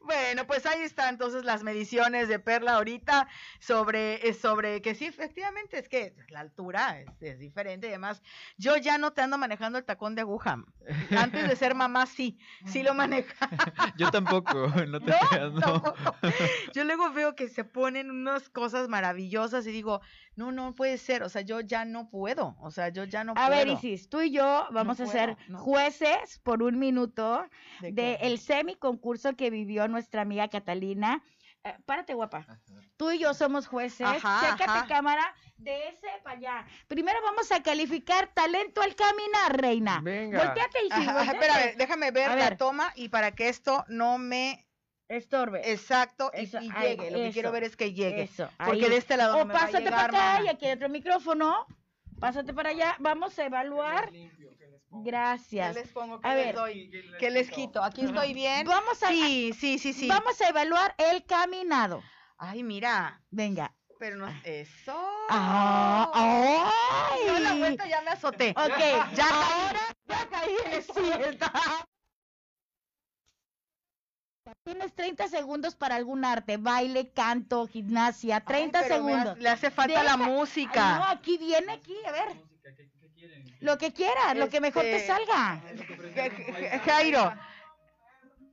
Bueno, 0.02 0.46
pues 0.46 0.66
ahí 0.66 0.80
están 0.82 1.10
entonces 1.10 1.44
las 1.44 1.62
mediciones 1.62 2.28
de 2.28 2.38
Perla 2.38 2.74
ahorita 2.74 3.28
sobre, 3.58 4.26
eh, 4.28 4.34
sobre 4.34 4.80
que 4.82 4.94
sí, 4.94 5.06
efectivamente, 5.06 5.78
es 5.78 5.88
que 5.88 6.14
la 6.28 6.40
altura 6.40 7.00
es, 7.00 7.08
es 7.20 7.38
diferente. 7.38 7.86
y 7.86 7.90
Además, 7.90 8.22
yo 8.56 8.76
ya 8.76 8.98
no 8.98 9.12
te 9.12 9.22
ando 9.22 9.38
manejando 9.38 9.78
el 9.78 9.84
tacón 9.84 10.14
de 10.14 10.22
aguja. 10.22 10.64
Antes 11.16 11.48
de 11.48 11.56
ser 11.56 11.74
mamá, 11.74 12.06
sí, 12.06 12.38
sí 12.66 12.82
lo 12.82 12.94
maneja. 12.94 13.48
Yo 13.96 14.10
tampoco, 14.10 14.54
no 14.88 15.00
te 15.00 15.10
No, 15.10 15.16
creas, 15.28 15.52
no. 15.52 15.60
tampoco. 15.60 16.16
Yo 16.74 16.84
luego 16.84 17.12
veo 17.12 17.34
que 17.36 17.48
se 17.48 17.64
ponen 17.64 18.10
unas 18.10 18.48
cosas 18.48 18.88
maravillosas 18.88 19.66
y 19.66 19.72
digo, 19.72 20.00
no, 20.40 20.52
no 20.52 20.74
puede 20.74 20.96
ser, 20.98 21.22
o 21.22 21.28
sea, 21.28 21.42
yo 21.42 21.60
ya 21.60 21.84
no 21.84 22.08
puedo, 22.10 22.56
o 22.60 22.70
sea, 22.70 22.88
yo 22.88 23.04
ya 23.04 23.24
no 23.24 23.32
A 23.32 23.46
puedo. 23.46 23.50
ver, 23.50 23.68
Isis, 23.68 24.08
tú 24.08 24.20
y 24.22 24.30
yo 24.30 24.66
vamos 24.72 25.00
a 25.00 25.04
puedo, 25.04 25.18
ser 25.18 25.36
no. 25.48 25.58
jueces 25.58 26.38
por 26.42 26.62
un 26.62 26.78
minuto 26.78 27.44
¿De 27.80 27.92
de 27.92 28.36
semi 28.38 28.74
concurso 28.76 29.36
que 29.36 29.50
vivió 29.50 29.86
nuestra 29.88 30.22
amiga 30.22 30.48
Catalina. 30.48 31.22
Eh, 31.62 31.76
párate, 31.84 32.14
guapa. 32.14 32.46
Tú 32.96 33.10
y 33.10 33.18
yo 33.18 33.34
somos 33.34 33.66
jueces. 33.66 34.06
Ajá, 34.06 34.40
Chécate 34.40 34.78
ajá. 34.78 34.86
cámara 34.86 35.34
de 35.58 35.88
ese 35.88 36.06
para 36.24 36.38
allá. 36.38 36.66
Primero 36.88 37.18
vamos 37.22 37.52
a 37.52 37.62
calificar 37.62 38.32
talento 38.32 38.80
al 38.80 38.94
caminar, 38.94 39.60
reina. 39.60 40.00
Venga. 40.02 40.38
Volteate, 40.42 40.78
Isis, 40.86 40.92
Ajá, 40.92 41.20
ajá, 41.20 41.32
volteate. 41.32 41.46
espérame, 41.46 41.76
déjame 41.76 42.10
ver 42.12 42.30
A 42.30 42.36
la 42.36 42.48
ver. 42.48 42.56
toma 42.56 42.92
y 42.96 43.10
para 43.10 43.32
que 43.32 43.50
esto 43.50 43.84
no 43.88 44.16
me 44.16 44.66
Estorbe. 45.10 45.70
exacto 45.72 46.30
y, 46.34 46.42
Eso, 46.44 46.60
y 46.60 46.70
ahí, 46.74 46.96
llegue. 46.96 47.10
Lo 47.10 47.18
que 47.18 47.30
quiero 47.32 47.50
ver 47.52 47.64
es 47.64 47.76
que 47.76 47.92
llegue. 47.92 48.22
Eso, 48.22 48.48
Porque 48.64 48.84
ahí. 48.84 48.90
de 48.90 48.96
este 48.96 49.16
lado 49.16 49.34
no 49.36 49.42
O 49.42 49.44
me 49.44 49.52
va 49.54 49.60
a 49.60 49.66
pásate 49.66 49.90
para 49.90 50.04
acá 50.04 50.42
y 50.44 50.48
aquí 50.48 50.66
hay 50.66 50.72
otro 50.72 50.88
micrófono. 50.88 51.66
Pásate 52.20 52.52
para 52.54 52.70
allá. 52.70 52.96
Vamos 53.00 53.38
a 53.38 53.44
evaluar. 53.46 54.10
¿Qué 54.12 54.30
Gracias. 54.92 55.74
les 55.74 55.88
pongo? 55.88 56.20
¿Qué 56.20 56.28
A 56.28 56.34
les 56.34 56.46
ver. 56.46 56.54
doy? 56.54 56.90
¿Qué 57.18 57.30
les 57.30 57.50
quito? 57.50 57.82
¿Aquí 57.82 58.04
estoy 58.04 58.34
bien? 58.34 58.66
Vamos 58.66 59.02
a, 59.02 59.08
Sí, 59.08 59.52
sí, 59.58 59.78
sí, 59.78 59.92
sí. 59.92 60.08
vamos 60.08 60.40
a 60.40 60.48
evaluar 60.48 60.94
el 60.98 61.24
caminado. 61.24 62.02
Ay, 62.38 62.62
mira, 62.62 63.22
Venga. 63.30 63.74
pero 63.98 64.16
no 64.16 64.28
eso. 64.44 64.96
Ah, 65.28 66.10
¡Ay! 66.14 67.20
Yo 67.26 67.38
la 67.38 67.54
vuelta 67.54 67.86
ya 67.86 68.00
me 68.02 68.10
azoté. 68.10 68.50
Ok, 68.50 69.14
Ya 69.14 69.28
ahora 69.28 69.80
Ya 70.08 70.28
caí 70.28 70.54
en 70.72 70.82
cierta. 70.82 71.52
Tienes 74.64 74.94
30 74.94 75.28
segundos 75.28 75.74
para 75.74 75.96
algún 75.96 76.24
arte, 76.24 76.56
baile, 76.56 77.10
canto, 77.10 77.66
gimnasia, 77.66 78.40
30 78.40 78.78
Ay, 78.80 78.84
pero 78.88 79.02
me 79.04 79.12
segundos. 79.12 79.38
le 79.38 79.48
hace 79.48 79.70
falta 79.70 80.02
la 80.02 80.12
Ay, 80.12 80.18
no, 80.18 80.24
música. 80.26 81.10
aquí 81.10 81.38
viene, 81.38 81.72
aquí, 81.72 81.96
a 82.06 82.12
ver. 82.12 82.36
Lo 83.60 83.76
que 83.78 83.92
quieras, 83.92 84.36
lo 84.36 84.48
que 84.48 84.60
mejor 84.60 84.82
te 84.82 84.96
Este, 84.96 85.06
salga. 85.08 85.60
Ja- 86.14 86.30
Ja- 86.70 86.78
Jairo. 86.80 87.34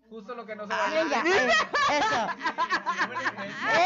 Justo 0.09 0.35
lo 0.35 0.45
que 0.45 0.55
no 0.55 0.65
Venga, 0.67 1.23
eh, 1.25 1.49
eso. 1.99 2.27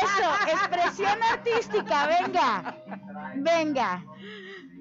Eso, 0.06 0.52
expresión 0.52 1.24
artística, 1.24 2.06
venga. 2.08 2.76
Venga. 3.36 4.04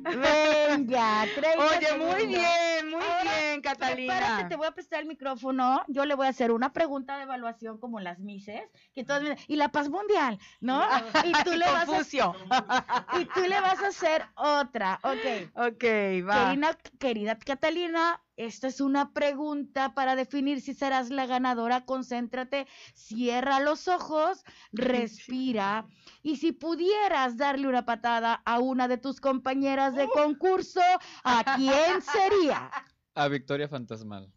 Venga, 0.02 1.26
30 1.34 1.58
Oye, 1.58 1.98
muy 1.98 2.26
bien, 2.26 2.90
muy 2.90 3.02
Ahora, 3.02 3.38
bien, 3.38 3.60
Catalina. 3.60 4.48
te 4.48 4.56
voy 4.56 4.66
a 4.66 4.70
prestar 4.70 5.00
el 5.00 5.06
micrófono. 5.06 5.82
Yo 5.88 6.04
le 6.04 6.14
voy 6.14 6.26
a 6.26 6.30
hacer 6.30 6.52
una 6.52 6.72
pregunta 6.72 7.16
de 7.16 7.24
evaluación 7.24 7.78
como 7.78 8.00
las 8.00 8.18
Mises, 8.18 8.62
que 8.94 9.04
todas 9.04 9.22
y 9.46 9.56
la 9.56 9.68
paz 9.70 9.88
mundial, 9.88 10.38
¿no? 10.60 10.82
Y 11.24 11.32
tú 11.44 11.52
le 11.54 11.66
vas 11.66 11.88
a, 11.88 12.00
y 13.20 13.24
tú 13.26 13.40
le 13.42 13.60
vas 13.60 13.82
a 13.82 13.88
hacer 13.88 14.24
otra. 14.36 14.98
Ok. 15.02 15.50
Ok, 15.54 15.84
va. 16.28 16.50
Querida, 16.50 16.78
querida 16.98 17.38
Catalina, 17.38 18.20
esta 18.46 18.68
es 18.68 18.81
una 18.81 19.12
pregunta 19.12 19.94
para 19.94 20.16
definir 20.16 20.62
si 20.62 20.72
serás 20.72 21.11
la 21.11 21.26
ganadora. 21.26 21.85
Concéntrate, 21.85 22.66
cierra 22.94 23.61
los 23.61 23.87
ojos, 23.87 24.44
respira. 24.72 25.87
Y 26.22 26.37
si 26.37 26.53
pudieras 26.53 27.37
darle 27.37 27.68
una 27.68 27.85
patada 27.85 28.40
a 28.46 28.59
una 28.59 28.88
de 28.88 28.96
tus 28.96 29.20
compañeras 29.20 29.94
de 29.94 30.09
concurso, 30.09 30.81
¿a 31.22 31.57
quién 31.57 32.00
sería? 32.03 32.70
A 33.14 33.29
Victoria 33.29 33.68
Fantasmal. 33.68 34.33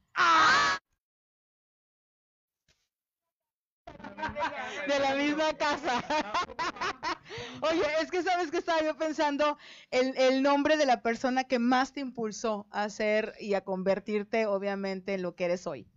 De 4.87 4.99
la 4.99 5.15
misma 5.15 5.53
casa. 5.53 6.03
Oye, 7.61 7.83
es 8.01 8.11
que 8.11 8.21
sabes 8.23 8.51
que 8.51 8.57
estaba 8.57 8.81
yo 8.83 8.97
pensando 8.97 9.57
el, 9.91 10.17
el 10.17 10.43
nombre 10.43 10.77
de 10.77 10.85
la 10.85 11.01
persona 11.01 11.43
que 11.43 11.59
más 11.59 11.93
te 11.93 12.01
impulsó 12.01 12.67
a 12.71 12.89
ser 12.89 13.33
y 13.39 13.53
a 13.53 13.61
convertirte, 13.61 14.45
obviamente, 14.45 15.13
en 15.13 15.21
lo 15.21 15.35
que 15.35 15.45
eres 15.45 15.67
hoy. 15.67 15.87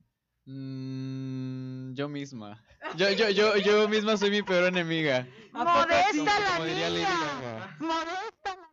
Mm, 0.46 1.94
yo 1.94 2.08
misma. 2.08 2.62
Yo, 2.96 3.10
yo, 3.10 3.28
yo, 3.30 3.56
yo 3.56 3.88
misma 3.88 4.16
soy 4.16 4.30
mi 4.30 4.42
peor 4.42 4.64
enemiga. 4.68 5.26
Modesta 5.52 6.38
la 6.38 6.64
niña. 6.64 7.76
Modesta. 7.80 8.65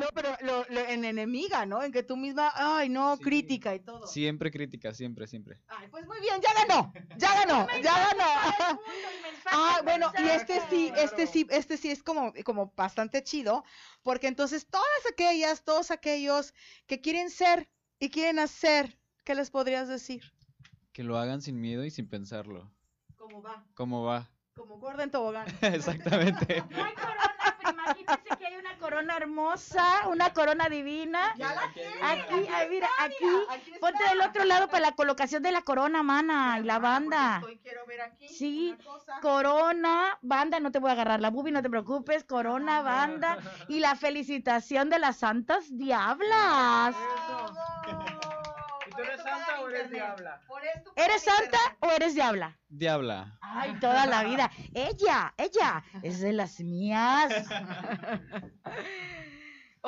No, 0.00 0.06
pero 0.14 0.36
lo- 0.42 0.64
lo- 0.68 0.80
en 0.88 1.04
enemiga, 1.04 1.64
¿no? 1.66 1.82
En 1.82 1.92
que 1.92 2.02
tú 2.02 2.16
misma, 2.16 2.52
ay, 2.54 2.88
no, 2.88 3.16
Sí. 3.16 3.22
crítica 3.22 3.74
y 3.74 3.80
todo. 3.80 4.06
Siempre 4.06 4.50
crítica, 4.50 4.92
siempre, 4.94 5.26
siempre. 5.26 5.58
Ay, 5.68 5.88
pues 5.90 6.06
muy 6.06 6.18
bien, 6.20 6.40
ya 6.42 6.52
ganó, 6.66 6.92
ya 7.16 7.34
ganó, 7.44 7.66
ya 7.82 8.08
ganó. 8.08 8.80
Ah, 9.46 9.80
bueno, 9.84 10.12
y 10.18 10.28
este 10.28 10.60
sí, 10.68 10.92
este 10.96 11.26
sí, 11.26 11.46
este 11.50 11.76
sí 11.76 11.90
es 11.90 12.02
como, 12.02 12.32
como 12.44 12.72
bastante 12.76 13.22
chido, 13.22 13.64
porque 14.02 14.26
entonces 14.26 14.66
todas 14.68 14.86
aquellas, 15.10 15.62
todos 15.64 15.90
aquellos 15.90 16.52
que 16.86 17.00
quieren 17.00 17.30
ser 17.30 17.68
y 17.98 18.10
quieren 18.10 18.38
hacer, 18.38 18.98
¿qué 19.24 19.34
les 19.34 19.50
podrías 19.50 19.88
decir? 19.88 20.22
Que 20.92 21.02
lo 21.04 21.18
hagan 21.18 21.42
sin 21.42 21.60
miedo 21.60 21.84
y 21.84 21.90
sin 21.90 22.08
pensarlo. 22.08 22.70
¿Cómo 23.16 23.42
va? 23.42 23.64
¿Cómo 23.74 24.04
va? 24.04 24.30
Como 24.54 24.78
gorda 24.78 25.02
en 25.04 25.10
tobogán. 25.10 25.46
Exactamente. 25.62 26.62
No 26.70 26.84
hay 26.84 26.94
corona, 26.94 27.34
pero 27.58 27.70
imagínense 27.72 28.22
que 28.24 28.25
hay 28.46 28.56
una 28.56 28.76
corona 28.78 29.16
hermosa, 29.16 30.08
una 30.08 30.32
corona 30.32 30.68
divina. 30.68 31.34
Ya 31.36 31.54
la 31.54 31.72
tiene. 31.72 31.94
Aquí, 32.02 32.48
ay, 32.52 32.68
mira, 32.70 32.88
aquí, 32.98 33.14
aquí 33.50 33.72
está. 33.72 33.80
ponte 33.80 34.04
del 34.08 34.20
otro 34.20 34.44
lado 34.44 34.68
para 34.68 34.80
la 34.80 34.92
colocación 34.92 35.42
de 35.42 35.52
la 35.52 35.62
corona, 35.62 36.02
mana, 36.02 36.58
y 36.60 36.64
la 36.64 36.76
Ah, 36.76 36.78
banda. 36.78 37.36
estoy- 37.40 37.58
quiero 37.58 37.84
ver 37.86 38.00
aquí 38.02 38.28
Sí. 38.28 38.76
Corona, 39.22 40.18
banda, 40.22 40.60
no 40.60 40.70
te 40.70 40.78
voy 40.78 40.90
a 40.90 40.92
agarrar 40.92 41.20
la 41.20 41.30
bubi, 41.30 41.50
no 41.50 41.62
te 41.62 41.70
preocupes, 41.70 42.24
corona, 42.24 42.82
banda, 42.82 43.38
y 43.68 43.80
la 43.80 43.96
felicitación 43.96 44.90
de 44.90 44.98
las 44.98 45.16
santas 45.16 45.64
diablas. 45.70 46.94
¿Y 47.86 48.15
tú 48.96 49.02
eres 49.02 49.22
santa 49.22 49.60
o 49.60 49.68
eres 49.68 49.90
diabla? 49.90 50.40
¿Eres 50.96 51.22
santa 51.22 51.58
o 51.80 51.90
eres 51.90 52.14
diabla? 52.14 52.58
Diabla. 52.68 53.38
Ay, 53.40 53.78
toda 53.80 54.06
la 54.06 54.24
vida. 54.24 54.50
Ella, 54.74 55.34
ella, 55.36 55.84
es 56.02 56.20
de 56.20 56.32
las 56.32 56.60
mías. 56.60 57.46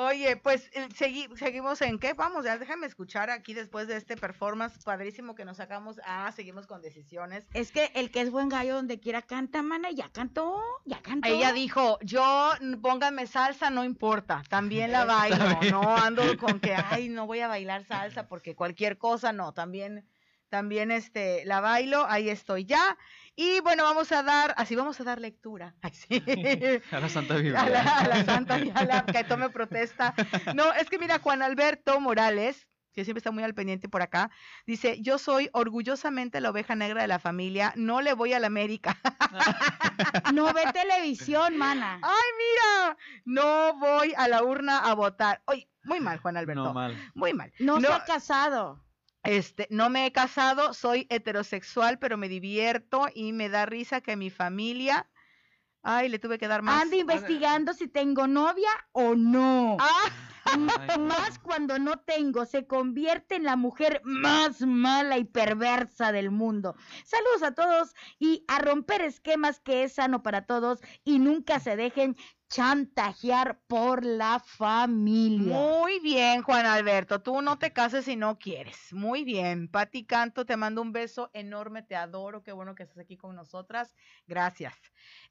Oye, 0.01 0.37
pues 0.37 0.69
eh, 0.71 0.87
segui- 0.97 1.27
seguimos 1.35 1.81
en 1.81 1.99
qué? 1.99 2.13
Vamos, 2.13 2.45
ya 2.45 2.57
déjame 2.57 2.87
escuchar 2.87 3.29
aquí 3.29 3.53
después 3.53 3.85
de 3.89 3.97
este 3.97 4.15
performance 4.15 4.81
padrísimo 4.85 5.35
que 5.35 5.43
nos 5.43 5.57
sacamos. 5.57 5.99
Ah, 6.05 6.31
seguimos 6.33 6.67
con 6.67 6.81
decisiones. 6.81 7.45
Es 7.53 7.73
que 7.73 7.91
el 7.95 8.09
que 8.09 8.21
es 8.21 8.31
buen 8.31 8.47
gallo 8.47 8.75
donde 8.75 9.01
quiera 9.01 9.21
canta, 9.21 9.61
mana, 9.61 9.91
ya 9.91 10.07
cantó, 10.07 10.61
ya 10.85 11.01
cantó. 11.01 11.27
Ella 11.27 11.51
dijo, 11.51 11.99
yo 12.01 12.53
pónganme 12.81 13.27
salsa, 13.27 13.69
no 13.71 13.83
importa, 13.83 14.41
también 14.47 14.93
la 14.93 15.03
bailo, 15.05 15.59
no 15.69 15.97
ando 15.97 16.23
con 16.37 16.61
que, 16.61 16.75
ay, 16.75 17.09
no 17.09 17.27
voy 17.27 17.41
a 17.41 17.49
bailar 17.49 17.83
salsa 17.83 18.29
porque 18.29 18.55
cualquier 18.55 18.97
cosa, 18.97 19.33
no, 19.33 19.51
también, 19.53 20.07
también 20.47 20.91
este, 20.91 21.43
la 21.43 21.59
bailo, 21.59 22.05
ahí 22.07 22.29
estoy 22.29 22.63
ya. 22.63 22.97
Y 23.41 23.61
bueno, 23.61 23.85
vamos 23.85 24.11
a 24.11 24.21
dar, 24.21 24.53
así 24.57 24.75
vamos 24.75 24.99
a 24.99 25.05
dar 25.05 25.21
lectura. 25.21 25.73
Ay, 25.81 25.91
sí. 25.93 26.21
A 26.91 26.99
la 26.99 27.07
Santa 27.07 27.35
Biblia. 27.35 27.61
A 27.61 27.69
la, 27.69 27.81
a 27.81 28.07
la 28.09 28.25
santa 28.25 28.55
a 28.55 28.83
la 28.83 29.05
que 29.13 29.23
tome 29.23 29.49
protesta. 29.49 30.13
No, 30.53 30.73
es 30.73 30.89
que 30.89 30.99
mira, 30.99 31.19
Juan 31.19 31.41
Alberto 31.41 32.01
Morales, 32.01 32.67
que 32.91 33.05
siempre 33.05 33.19
está 33.19 33.31
muy 33.31 33.43
al 33.43 33.53
pendiente 33.53 33.87
por 33.87 34.01
acá, 34.01 34.29
dice, 34.67 35.01
yo 35.01 35.17
soy 35.17 35.49
orgullosamente 35.53 36.41
la 36.41 36.49
oveja 36.49 36.75
negra 36.75 37.01
de 37.01 37.07
la 37.07 37.19
familia, 37.19 37.71
no 37.77 38.01
le 38.01 38.11
voy 38.11 38.33
a 38.33 38.39
la 38.39 38.47
América. 38.47 38.97
No 40.33 40.53
ve 40.53 40.63
televisión, 40.73 41.57
mana. 41.57 41.99
Ay, 42.01 42.29
mira, 42.37 42.97
no 43.25 43.77
voy 43.79 44.13
a 44.17 44.27
la 44.27 44.43
urna 44.43 44.79
a 44.79 44.93
votar. 44.95 45.41
Oye, 45.45 45.69
muy 45.83 45.99
mal, 45.99 46.19
Juan 46.19 46.37
Alberto. 46.37 46.63
No 46.63 46.73
mal. 46.73 47.11
Muy 47.15 47.33
mal. 47.33 47.51
No, 47.59 47.79
No, 47.79 47.87
se 47.87 47.93
ha 47.93 48.03
casado. 48.05 48.83
Este, 49.23 49.67
no 49.69 49.89
me 49.89 50.05
he 50.05 50.11
casado, 50.11 50.73
soy 50.73 51.07
heterosexual, 51.09 51.99
pero 51.99 52.17
me 52.17 52.29
divierto 52.29 53.07
y 53.13 53.33
me 53.33 53.49
da 53.49 53.65
risa 53.65 54.01
que 54.01 54.15
mi 54.15 54.29
familia. 54.29 55.09
Ay, 55.81 56.09
le 56.09 56.19
tuve 56.19 56.37
que 56.37 56.47
dar 56.47 56.61
más. 56.61 56.81
Anda 56.81 56.97
investigando 56.97 57.73
si 57.73 57.87
tengo 57.87 58.27
novia 58.27 58.69
o 58.91 59.15
no. 59.15 59.77
Ah, 59.79 60.09
más 60.99 61.39
cuando 61.39 61.79
no 61.79 61.99
tengo, 61.99 62.45
se 62.45 62.65
convierte 62.65 63.35
en 63.35 63.43
la 63.43 63.55
mujer 63.55 64.01
más 64.03 64.61
mala 64.61 65.17
y 65.17 65.25
perversa 65.25 66.11
del 66.11 66.31
mundo. 66.31 66.75
Saludos 67.05 67.43
a 67.43 67.53
todos 67.53 67.95
y 68.19 68.43
a 68.47 68.59
romper 68.59 69.01
esquemas 69.01 69.59
que 69.59 69.83
es 69.83 69.93
sano 69.93 70.23
para 70.23 70.45
todos 70.45 70.79
y 71.03 71.19
nunca 71.19 71.59
se 71.59 71.75
dejen 71.75 72.15
chantajear 72.49 73.59
por 73.67 74.03
la 74.03 74.39
familia. 74.39 75.55
Muy 75.55 75.99
bien, 75.99 76.41
Juan 76.41 76.65
Alberto. 76.65 77.21
Tú 77.21 77.41
no 77.41 77.59
te 77.59 77.71
cases 77.71 78.05
si 78.05 78.15
no 78.15 78.39
quieres. 78.39 78.91
Muy 78.91 79.23
bien. 79.23 79.67
Pati 79.67 80.03
Canto, 80.05 80.45
te 80.45 80.57
mando 80.57 80.81
un 80.81 80.91
beso 80.91 81.29
enorme. 81.33 81.83
Te 81.83 81.95
adoro. 81.95 82.41
Qué 82.41 82.51
bueno 82.51 82.73
que 82.73 82.83
estás 82.83 82.97
aquí 82.97 83.17
con 83.17 83.35
nosotras. 83.35 83.95
Gracias. 84.25 84.73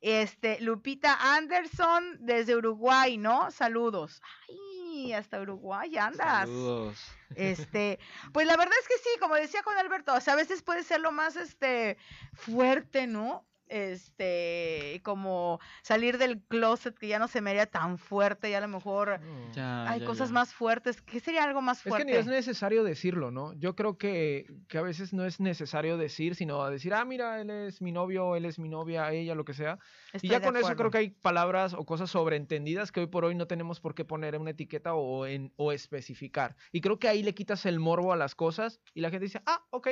Este, 0.01 0.61
Lupita 0.61 1.35
Anderson 1.35 2.19
desde 2.21 2.57
Uruguay, 2.57 3.19
¿no? 3.19 3.51
Saludos. 3.51 4.23
Ay, 4.49 5.13
hasta 5.13 5.41
Uruguay 5.41 5.97
andas. 5.99 6.49
Saludos. 6.49 6.99
Este, 7.35 7.99
pues 8.33 8.47
la 8.47 8.57
verdad 8.57 8.75
es 8.81 8.89
que 8.89 8.99
sí, 8.99 9.19
como 9.21 9.35
decía 9.35 9.63
Juan 9.63 9.79
Alberto, 9.79 10.15
o 10.15 10.21
sea, 10.21 10.35
a 10.35 10.37
veces 10.37 10.63
puede 10.63 10.85
ser 10.85 11.01
lo 11.01 11.13
más 11.13 11.37
este 11.37 11.99
fuerte, 12.33 13.07
¿no? 13.07 13.45
Este, 13.69 15.01
como 15.05 15.61
salir 15.83 16.19
del 16.19 16.41
closet 16.43 16.99
que 16.99 17.09
ya 17.09 17.19
no 17.19 17.29
se 17.29 17.41
me 17.41 17.51
haría 17.51 17.67
tan 17.67 17.99
fuerte, 17.99 18.51
y 18.51 18.55
a 18.55 18.61
lo 18.61 18.69
mejor. 18.69 19.21
Ya, 19.53 19.89
hay 19.89 20.01
ya, 20.01 20.07
cosas 20.07 20.29
ya. 20.29 20.35
más 20.35 20.55
fuertes. 20.55 21.01
¿Qué 21.03 21.21
sería 21.21 21.45
algo 21.45 21.61
más 21.61 21.79
Es 21.79 21.85
que 21.85 21.91
fuerte? 21.91 22.13
ni 22.13 22.17
es 22.17 22.27
necesario 22.27 22.85
decirlo, 22.85 23.31
¿no? 23.31 23.53
Yo 23.55 23.75
creo 23.75 23.99
que, 23.99 24.47
que 24.69 24.79
a 24.79 24.83
veces 24.83 25.13
no 25.13 25.25
es 25.25 25.41
necesario 25.41 25.97
decir, 25.97 26.35
sino 26.35 26.69
decir, 26.71 26.95
ah, 26.95 27.05
mira, 27.05 27.41
él 27.41 27.51
es 27.51 27.83
mi 27.83 27.93
novio, 27.93 28.37
él 28.37 28.45
es 28.45 28.59
mi 28.59 28.69
novia, 28.69 29.13
ella, 29.13 29.35
lo 29.35 29.45
que 29.45 29.55
sea. 29.55 29.79
Estoy 30.13 30.29
y 30.29 30.33
ya 30.33 30.41
con 30.41 30.57
eso 30.57 30.75
creo 30.77 30.91
que 30.91 30.99
hay 30.99 31.11
palabras 31.11 31.75
o 31.75 31.85
cosas 31.85 32.11
sobreentendidas 32.11 32.93
que 32.93 33.01
hoy 33.01 33.07
por 33.07 33.25
hoy 33.25 33.35
no 33.35 33.47
tenemos 33.47 33.81
por 33.81 33.95
qué 33.95 34.05
poner 34.05 34.35
en 34.35 34.43
una 34.43 34.51
etiqueta 34.51 34.95
o, 34.95 35.27
en, 35.27 35.53
o 35.57 35.73
especificar. 35.73 36.57
Y 36.73 36.81
creo 36.81 36.99
que 36.99 37.09
ahí 37.09 37.23
le 37.23 37.35
quitas 37.35 37.67
el 37.67 37.81
morbo 37.81 38.13
a 38.13 38.17
las 38.17 38.35
cosas 38.35 38.81
y 38.95 39.01
la 39.01 39.11
gente 39.11 39.27
dice, 39.27 39.43
ah, 39.47 39.65
ok. 39.71 39.89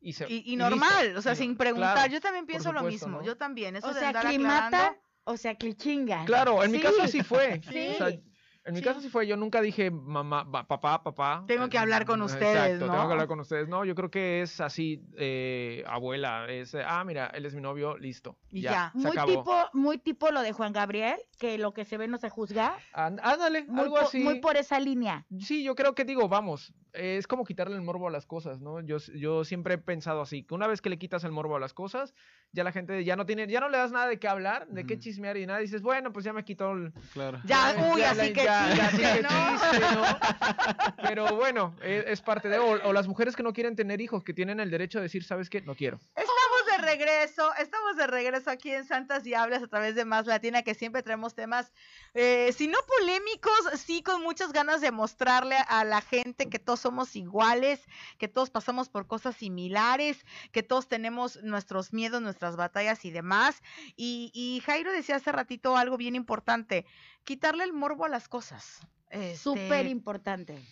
Y, 0.00 0.12
se, 0.12 0.26
Y, 0.30 0.36
y 0.36 0.42
listo. 0.56 0.70
normal, 0.70 1.16
o 1.16 1.22
sea, 1.22 1.32
Y 1.32 1.36
sin 1.36 1.56
preguntar. 1.56 1.94
claro, 1.94 2.12
Yo 2.12 2.20
también 2.20 2.46
pienso 2.46 2.72
lo 2.72 2.82
mismo. 2.82 3.18
¿no? 3.18 3.22
Yo 3.24 3.36
también. 3.36 3.76
Eso 3.76 3.88
o 3.88 3.92
sea, 3.92 4.10
aclimata, 4.10 4.66
aclarando, 4.66 5.00
o 5.24 5.36
sea, 5.36 5.54
que 5.56 5.74
chingan. 5.74 6.24
Claro, 6.26 6.62
en 6.62 6.70
mi 6.70 6.80
caso 6.80 7.02
así 7.02 7.22
fue. 7.22 7.60
Sí. 7.72 7.88
O 7.94 7.98
sea, 7.98 8.08
en 8.08 8.74
mi 8.74 8.80
Sí. 8.80 8.84
caso 8.84 9.00
sí 9.00 9.08
fue. 9.08 9.26
Yo 9.26 9.34
nunca 9.36 9.62
dije 9.62 9.90
mamá, 9.90 10.50
pa- 10.50 10.66
papá, 10.68 11.02
papá. 11.02 11.42
Tengo 11.46 11.68
que 11.70 11.78
hablar 11.78 12.04
con 12.04 12.20
ustedes, 12.20 12.54
Exacto, 12.74 12.86
tengo 12.92 13.06
que 13.06 13.12
hablar 13.12 13.26
con 13.26 13.40
ustedes. 13.40 13.66
No, 13.66 13.84
yo 13.86 13.94
creo 13.94 14.10
que 14.10 14.42
es 14.42 14.60
así, 14.60 15.00
eh, 15.16 15.82
abuela. 15.86 16.46
Es, 16.50 16.74
ah, 16.74 17.02
mira, 17.04 17.28
él 17.28 17.46
es 17.46 17.54
mi 17.54 17.62
novio, 17.62 17.96
listo. 17.96 18.36
Y 18.50 18.60
ya. 18.60 18.90
se 18.92 18.98
Muy 18.98 19.10
acabó. 19.12 19.32
tipo, 19.38 19.56
muy 19.72 19.96
tipo 19.98 20.30
lo 20.30 20.42
de 20.42 20.52
Juan 20.52 20.72
Gabriel, 20.74 21.16
que 21.38 21.56
lo 21.58 21.72
que 21.72 21.84
se 21.84 21.96
ve 21.96 22.08
no 22.08 22.18
se 22.18 22.28
juzga. 22.30 22.76
Án- 22.92 23.20
Ándale, 23.22 23.64
Muy, 23.64 23.80
algo 23.84 23.94
po- 23.96 24.02
así. 24.02 24.18
muy 24.18 24.40
por 24.40 24.56
esa 24.56 24.78
línea. 24.80 25.24
Sí, 25.40 25.62
yo 25.62 25.74
creo 25.74 25.94
que 25.94 26.04
digo, 26.04 26.28
vamos, 26.28 26.74
es 26.92 27.26
como 27.26 27.44
quitarle 27.44 27.76
el 27.76 27.82
morbo 27.82 28.08
a 28.08 28.10
las 28.10 28.26
cosas, 28.26 28.60
¿no? 28.60 28.80
Yo, 28.80 28.96
yo 29.14 29.44
siempre 29.44 29.74
he 29.74 29.78
pensado 29.78 30.20
así, 30.20 30.42
que 30.42 30.54
una 30.54 30.66
vez 30.66 30.80
que 30.80 30.90
le 30.90 30.98
quitas 30.98 31.22
el 31.24 31.30
morbo 31.32 31.56
a 31.56 31.60
las 31.60 31.72
cosas, 31.72 32.12
ya 32.52 32.64
la 32.64 32.72
gente 32.72 33.04
ya 33.04 33.14
no 33.14 33.24
tiene, 33.26 33.46
ya 33.46 33.60
no 33.60 33.68
le 33.68 33.78
das 33.78 33.92
nada 33.92 34.06
de 34.08 34.18
qué 34.18 34.26
hablar, 34.28 34.66
de 34.68 34.84
qué 34.86 34.98
chismear 34.98 35.36
y 35.36 35.46
nada, 35.46 35.60
dices, 35.60 35.80
bueno, 35.82 36.12
pues 36.12 36.24
ya 36.24 36.32
me 36.32 36.44
quitó 36.44 36.72
el... 36.72 36.92
Claro. 37.12 37.40
Ya, 37.44 37.74
uy, 37.92 38.00
ya 38.00 38.10
así 38.10 38.18
la- 38.18 38.32
que 38.32 38.44
ya- 38.44 38.74
ya, 38.74 38.86
así 38.86 38.96
chiste, 38.96 39.12
que 39.16 39.22
¿no? 39.22 39.28
chiste, 39.28 39.94
¿no? 39.94 41.02
Pero 41.02 41.36
bueno, 41.36 41.74
e- 41.82 42.04
es, 42.08 42.20
parte 42.20 42.48
de... 42.48 42.58
O, 42.58 42.88
o 42.88 42.92
las 42.92 43.06
mujeres 43.06 43.36
que 43.36 43.42
no 43.42 43.52
quieren 43.52 43.76
tener 43.76 44.00
hijos, 44.00 44.24
que 44.24 44.34
tienen 44.34 44.58
el 44.60 44.70
derecho 44.70 44.98
de 44.98 45.04
decir, 45.04 45.24
¿sabes 45.24 45.48
qué? 45.50 45.60
No 45.62 45.74
quiero. 45.74 45.98
Estamos 46.16 46.32
regreso, 46.78 47.54
estamos 47.56 47.96
de 47.96 48.06
regreso 48.06 48.50
aquí 48.50 48.72
en 48.72 48.86
Santas 48.86 49.24
Diablas 49.24 49.62
a 49.62 49.66
través 49.66 49.94
de 49.94 50.04
Más 50.04 50.26
Latina, 50.26 50.62
que 50.62 50.74
siempre 50.74 51.02
traemos 51.02 51.34
temas, 51.34 51.72
eh, 52.14 52.52
si 52.56 52.68
no 52.68 52.78
polémicos, 52.98 53.52
sí 53.76 54.02
con 54.02 54.22
muchas 54.22 54.52
ganas 54.52 54.80
de 54.80 54.90
mostrarle 54.90 55.56
a 55.68 55.84
la 55.84 56.00
gente 56.00 56.48
que 56.48 56.58
todos 56.58 56.80
somos 56.80 57.16
iguales, 57.16 57.80
que 58.18 58.28
todos 58.28 58.50
pasamos 58.50 58.88
por 58.88 59.06
cosas 59.06 59.36
similares, 59.36 60.24
que 60.52 60.62
todos 60.62 60.88
tenemos 60.88 61.42
nuestros 61.42 61.92
miedos, 61.92 62.22
nuestras 62.22 62.56
batallas 62.56 63.04
y 63.04 63.10
demás. 63.10 63.62
Y, 63.96 64.30
y 64.32 64.60
Jairo 64.64 64.92
decía 64.92 65.16
hace 65.16 65.32
ratito 65.32 65.76
algo 65.76 65.96
bien 65.96 66.14
importante, 66.14 66.86
quitarle 67.24 67.64
el 67.64 67.72
morbo 67.72 68.04
a 68.04 68.08
las 68.08 68.28
cosas. 68.28 68.80
Este, 69.10 69.36
Súper 69.36 69.86
importante. 69.86 70.62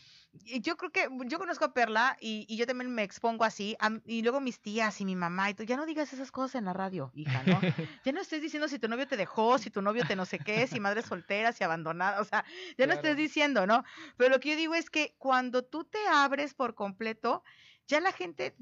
Yo 0.45 0.77
creo 0.77 0.91
que 0.91 1.09
yo 1.27 1.39
conozco 1.39 1.65
a 1.65 1.73
Perla 1.73 2.17
y, 2.21 2.47
y 2.49 2.57
yo 2.57 2.67
también 2.67 2.95
me 2.95 3.03
expongo 3.03 3.45
así. 3.45 3.77
y 4.05 4.23
luego 4.23 4.41
mis 4.41 4.61
tías 4.61 5.01
y 5.01 5.05
mi 5.05 5.17
mamá 5.17 5.51
y 5.51 5.55
tú, 5.55 5.65
ya 5.65 5.77
no 5.77 5.87
digas 5.87 6.13
esas 6.13 6.31
cosas 6.31 6.57
en 6.57 6.65
la 6.67 6.73
radio, 6.73 7.11
hija, 7.15 7.43
¿no? 7.45 7.61
Ya 8.05 8.13
no 8.13 8.21
estés 8.21 8.41
diciendo 8.41 8.69
si 8.69 8.79
tu 8.79 8.89
novio 8.89 9.07
te 9.07 9.17
dejó, 9.17 9.59
si 9.59 9.71
tu 9.71 9.83
novio 9.83 10.05
te 10.07 10.17
no 10.17 10.25
sé 10.25 10.39
qué, 10.39 10.67
si 10.67 10.81
madre 10.81 11.03
soltera, 11.03 11.53
si 11.53 11.65
abandonada. 11.65 12.21
O 12.21 12.25
sea, 12.25 12.45
ya 12.79 12.87
no 12.87 12.95
estés 12.95 13.17
diciendo, 13.17 13.67
¿no? 13.67 13.85
Pero 14.17 14.31
lo 14.31 14.41
que 14.41 14.51
yo 14.51 14.57
digo 14.57 14.75
es 14.75 14.91
que 14.91 15.15
cuando 15.19 15.65
tú 15.65 15.85
te 15.85 15.99
abres 16.09 16.55
por 16.55 16.75
completo, 16.75 17.43
ya 17.87 18.01
la 18.01 18.13
gente, 18.13 18.57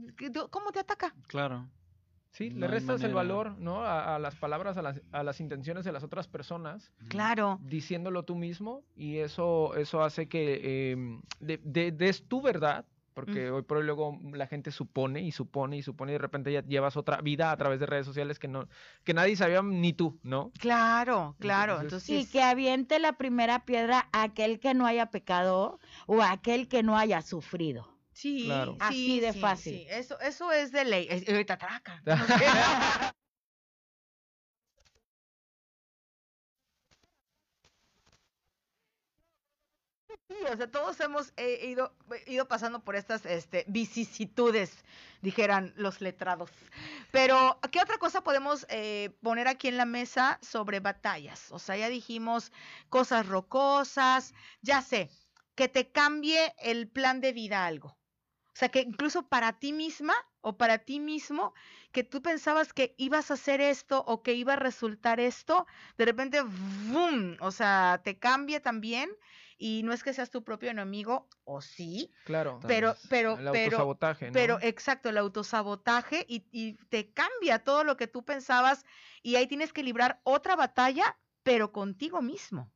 ¿cómo 0.51 0.73
te 0.73 0.81
ataca? 0.81 1.15
Claro. 1.29 1.69
Sí, 2.35 2.51
No 2.51 2.67
le 2.67 2.67
restas 2.69 3.01
el 3.03 3.15
valor, 3.15 3.57
¿no? 3.59 3.83
A, 3.85 4.17
a 4.17 4.19
las 4.19 4.35
palabras, 4.35 4.77
a 4.77 4.83
las, 4.83 5.01
a 5.13 5.23
las 5.23 5.39
intenciones 5.41 5.85
de 5.85 5.93
las 5.93 6.03
otras 6.03 6.27
personas. 6.29 6.93
Claro. 7.09 7.59
diciéndolo 7.63 8.25
tú 8.25 8.35
mismo 8.35 8.83
y 8.97 9.19
eso, 9.19 9.75
eso 9.77 10.03
hace 10.03 10.29
que 10.29 10.91
em, 10.91 11.23
de- 11.39 11.61
de- 11.63 11.93
des 11.93 12.27
tu 12.27 12.43
verdad, 12.43 12.85
porque 13.15 13.49
hoy 13.53 13.63
por 13.63 13.77
hoy 13.77 13.85
luego 13.85 14.19
la 14.33 14.49
gente 14.49 14.73
supone 14.73 15.21
y 15.23 15.31
supone 15.31 15.77
y 15.77 15.83
supone 15.85 16.11
y 16.11 16.15
de 16.15 16.19
repente 16.19 16.51
ya 16.53 16.63
llevas 16.65 16.97
otra 16.97 17.21
vida 17.21 17.53
a 17.53 17.57
través 17.57 17.79
de 17.79 17.87
redes 17.87 18.05
sociales 18.07 18.41
que 18.41 18.49
no 18.49 18.67
que 19.05 19.15
nadie 19.15 19.37
sabía 19.37 19.63
ni 19.63 19.93
tú, 19.93 20.19
¿no? 20.25 20.51
Claro, 20.59 21.37
claro. 21.39 21.75
Entonces- 21.81 22.09
Entonces, 22.09 22.29
Y 22.29 22.33
que 22.33 22.43
aviente 22.43 22.99
la 22.99 23.13
primera 23.13 23.65
piedra 23.65 24.09
a 24.13 24.25
aquel 24.25 24.59
que 24.59 24.75
no 24.75 24.87
haya 24.87 25.07
pecado 25.07 25.79
o 26.09 26.21
a 26.23 26.33
aquel 26.33 26.67
que 26.67 26.83
no 26.83 26.99
haya 26.99 27.23
sufrido. 27.23 27.94
Sí, 28.15 28.45
Claro. 28.47 28.73
sí, 28.73 28.79
Así 28.81 29.21
de 29.21 29.33
sí, 29.33 29.41
fácil. 29.41 29.75
sí, 29.81 29.87
Eso, 29.91 30.19
eso 30.21 30.53
es 30.53 30.73
de 30.73 30.85
ley. 30.85 31.07
Es- 31.11 31.29
ahorita 31.29 31.55
atraca. 31.55 32.03
Sí, 40.29 40.37
o 40.53 40.57
sea, 40.57 40.71
todos 40.71 40.99
hemos 41.01 41.33
eh, 41.37 41.67
ido, 41.67 41.95
ido 42.27 42.47
pasando 42.49 42.85
por 42.85 42.97
estas 42.97 43.27
este, 43.27 43.65
vicisitudes, 43.69 44.73
dijeran 45.23 45.73
los 45.77 46.01
letrados. 46.01 46.51
Pero, 47.11 47.59
¿qué 47.71 47.81
otra 47.81 47.99
cosa 47.99 48.23
podemos 48.23 48.67
eh, 48.71 49.17
poner 49.23 49.49
aquí 49.49 49.69
en 49.69 49.77
la 49.77 49.85
mesa 49.87 50.39
sobre 50.43 50.81
batallas? 50.81 51.51
O 51.53 51.59
sea, 51.59 51.77
ya 51.77 51.89
dijimos 51.89 52.53
cosas 52.89 53.27
rocosas, 53.27 54.35
ya 54.63 54.83
sé, 54.83 55.11
que 55.55 55.69
te 55.69 55.91
cambie 55.91 56.55
el 56.59 56.89
plan 56.89 57.21
de 57.21 57.33
vida 57.33 57.67
algo. 57.67 57.97
O 58.55 58.57
sea, 58.57 58.69
que 58.69 58.81
incluso 58.81 59.29
para 59.29 59.59
ti 59.59 59.73
misma 59.73 60.15
o 60.41 60.57
para 60.57 60.79
ti 60.79 61.01
mismo, 61.01 61.55
que 61.91 62.05
tú 62.05 62.23
pensabas 62.23 62.73
que 62.73 62.95
ibas 62.99 63.31
a 63.31 63.35
hacer 63.35 63.61
esto 63.61 64.05
o 64.07 64.23
que 64.23 64.35
iba 64.35 64.53
a 64.53 64.57
resultar 64.57 65.19
esto, 65.19 65.67
de 65.99 66.05
repente, 66.05 66.43
¡vum! 66.43 67.37
O 67.41 67.51
sea, 67.51 68.01
te 68.05 68.19
cambia 68.19 68.61
también 68.63 69.11
y 69.59 69.83
no 69.83 69.93
es 69.93 70.05
que 70.05 70.13
seas 70.13 70.31
tu 70.31 70.45
propio 70.45 70.71
enemigo, 70.71 71.29
o 71.45 71.61
sí, 71.61 72.13
Claro. 72.25 72.61
Pero, 72.67 72.95
pero, 73.09 73.39
el 73.39 73.51
pero, 73.51 73.65
autosabotaje, 73.65 74.27
¿no? 74.27 74.33
pero 74.33 74.59
exacto, 74.61 75.09
el 75.09 75.19
autosabotaje 75.19 76.25
y, 76.29 76.47
y 76.53 76.75
te 76.91 77.13
cambia 77.13 77.59
todo 77.59 77.83
lo 77.83 77.97
que 77.97 78.07
tú 78.07 78.25
pensabas 78.25 78.85
y 79.23 79.37
ahí 79.37 79.47
tienes 79.47 79.73
que 79.73 79.83
librar 79.83 80.21
otra 80.23 80.55
batalla, 80.55 81.19
pero 81.43 81.73
contigo 81.73 82.23
mismo. 82.23 82.74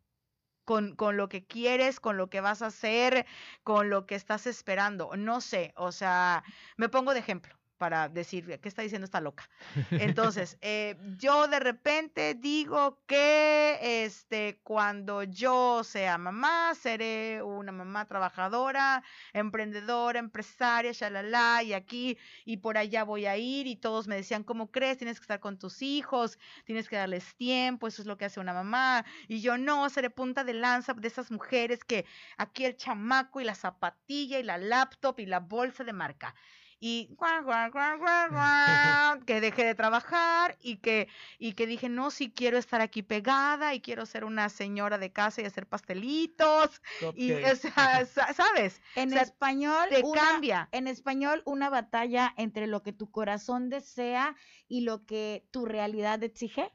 Con, 0.69 0.95
con 0.97 1.17
lo 1.17 1.29
que 1.29 1.47
quieres, 1.47 1.99
con 2.01 2.17
lo 2.19 2.29
que 2.31 2.41
vas 2.43 2.63
a 2.63 2.67
hacer, 2.67 3.27
con 3.65 3.91
lo 3.91 4.07
que 4.07 4.15
estás 4.15 4.47
esperando. 4.47 5.17
No 5.17 5.41
sé, 5.41 5.73
o 5.77 5.93
sea, 5.93 6.45
me 6.77 6.89
pongo 6.91 7.15
de 7.15 7.21
ejemplo 7.21 7.58
para 7.79 8.09
decir, 8.09 8.59
¿qué 8.61 8.69
está 8.69 8.83
diciendo 8.83 9.05
esta 9.05 9.21
loca? 9.21 9.49
Entonces, 9.91 10.59
eh, 10.61 10.97
yo 11.17 11.49
de 11.49 11.61
repente 11.61 12.35
digo 12.35 12.99
que 13.07 14.05
este, 14.05 14.61
cuando 14.63 15.23
yo 15.23 15.83
sea 15.85 16.19
mamá, 16.19 16.75
seré 16.75 17.43
una 17.43 17.73
mamá 17.73 18.07
trabajadora, 18.07 19.03
emprendedora, 19.33 20.19
empresaria, 20.19 20.93
shalala, 20.93 21.63
y 21.63 21.73
aquí 21.73 22.19
y 22.45 22.59
por 22.59 22.77
allá 22.77 23.05
voy 23.05 23.27
a 23.27 23.37
ir, 23.37 23.67
y 23.67 23.77
todos 23.77 24.09
me 24.09 24.17
decían, 24.17 24.45
¿cómo 24.45 24.71
crees? 24.71 24.99
Tienes 24.99 25.19
que 25.19 25.25
estar 25.25 25.41
con 25.41 25.59
tus 25.59 25.83
hijos, 25.83 26.39
tienes 26.65 26.89
que 26.89 26.97
darles 26.97 27.35
tiempo, 27.37 27.87
eso 27.87 28.03
es 28.03 28.07
lo 28.07 28.19
que 28.19 28.25
hace 28.25 28.41
una 28.41 28.53
mamá, 28.53 29.05
y 29.29 29.41
yo 29.41 29.57
no, 29.57 29.89
seré 29.89 30.11
punta 30.11 30.45
de 30.45 30.55
lanza 30.55 30.95
de 30.95 31.09
esas 31.09 31.31
mujeres 31.31 31.85
que 31.85 32.05
aquí 32.37 32.65
el 32.65 32.77
chamaco 32.77 33.41
y 33.41 33.45
la 33.45 33.55
zapatilla 33.55 34.39
y 34.39 34.43
la 34.43 34.59
laptop 34.59 35.21
y 35.21 35.27
la 35.27 35.41
bolsa 35.41 35.85
de 35.85 35.93
marca 35.93 36.35
y 36.81 37.09
guau, 37.17 37.43
guau, 37.43 37.71
guau, 37.73 37.99
guau, 37.99 38.31
guau, 38.31 39.21
que 39.25 39.41
dejé 39.41 39.65
de 39.65 39.75
trabajar 39.75 40.57
y 40.61 40.77
que, 40.77 41.09
y 41.39 41.55
que 41.55 41.67
dije, 41.67 41.89
no, 41.89 42.11
sí 42.11 42.31
quiero 42.31 42.57
estar 42.57 42.81
aquí 42.81 43.03
pegada 43.03 43.75
y 43.75 43.81
quiero 43.81 44.07
ser 44.07 44.25
una 44.25 44.49
señora 44.49 44.97
de 44.99 45.11
casa 45.13 45.43
y 45.43 45.45
hacer 45.45 45.67
pastelitos. 45.67 46.81
Y, 47.17 47.33
o 47.33 47.57
sea, 47.57 48.07
sa- 48.07 48.33
¿sabes? 48.33 48.81
En 48.95 49.09
O 49.09 49.13
sea, 49.13 49.23
español, 49.23 49.89
Te 49.91 50.03
una- 50.03 50.21
cambia. 50.21 50.69
en 50.73 50.87
español, 50.87 51.43
una 51.47 51.69
batalla 51.71 52.33
entre 52.37 52.67
lo 52.67 52.83
que 52.83 52.93
tu 52.93 53.11
corazón 53.11 53.69
desea 53.71 54.37
y 54.69 54.83
lo 54.83 55.05
que 55.05 55.47
tu 55.51 55.67
realidad 55.67 56.23
exige. 56.23 56.73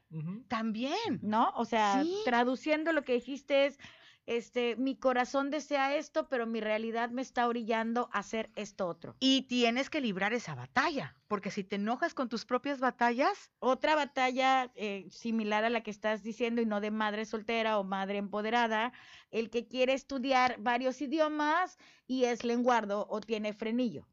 También. 0.48 1.20
¿no? 1.22 1.50
O 1.56 1.64
sea, 1.64 2.02
Sí. 2.02 2.14
traduciendo 2.24 2.92
lo 2.92 3.02
que 3.04 3.14
dijiste 3.14 3.66
es, 3.66 3.78
este, 4.26 4.76
mi 4.76 4.96
corazón 4.96 5.50
desea 5.50 5.96
esto, 5.96 6.28
pero 6.28 6.46
mi 6.46 6.60
realidad 6.60 7.10
me 7.10 7.22
está 7.22 7.46
orillando 7.46 8.08
a 8.12 8.20
hacer 8.20 8.50
esto 8.54 8.86
otro. 8.86 9.16
Y 9.20 9.42
tienes 9.42 9.90
que 9.90 10.00
librar 10.00 10.32
esa 10.32 10.54
batalla, 10.54 11.16
porque 11.28 11.50
si 11.50 11.64
te 11.64 11.76
enojas 11.76 12.14
con 12.14 12.28
tus 12.28 12.44
propias 12.44 12.80
batallas, 12.80 13.50
Otra 13.58 13.94
batalla 13.94 14.70
eh, 14.74 15.06
similar 15.10 15.64
a 15.64 15.70
la 15.70 15.82
que 15.82 15.90
estás 15.90 16.22
diciendo 16.22 16.60
y 16.60 16.66
no 16.66 16.80
de 16.80 16.90
madre 16.90 17.24
soltera 17.24 17.78
o 17.78 17.84
madre 17.84 18.18
empoderada, 18.18 18.92
el 19.30 19.50
que 19.50 19.66
quiere 19.66 19.92
estudiar 19.92 20.56
varios 20.58 21.00
idiomas 21.00 21.78
y 22.06 22.24
es 22.24 22.44
lenguardo 22.44 23.06
o 23.08 23.20
tiene 23.20 23.52
frenillo. 23.52 24.06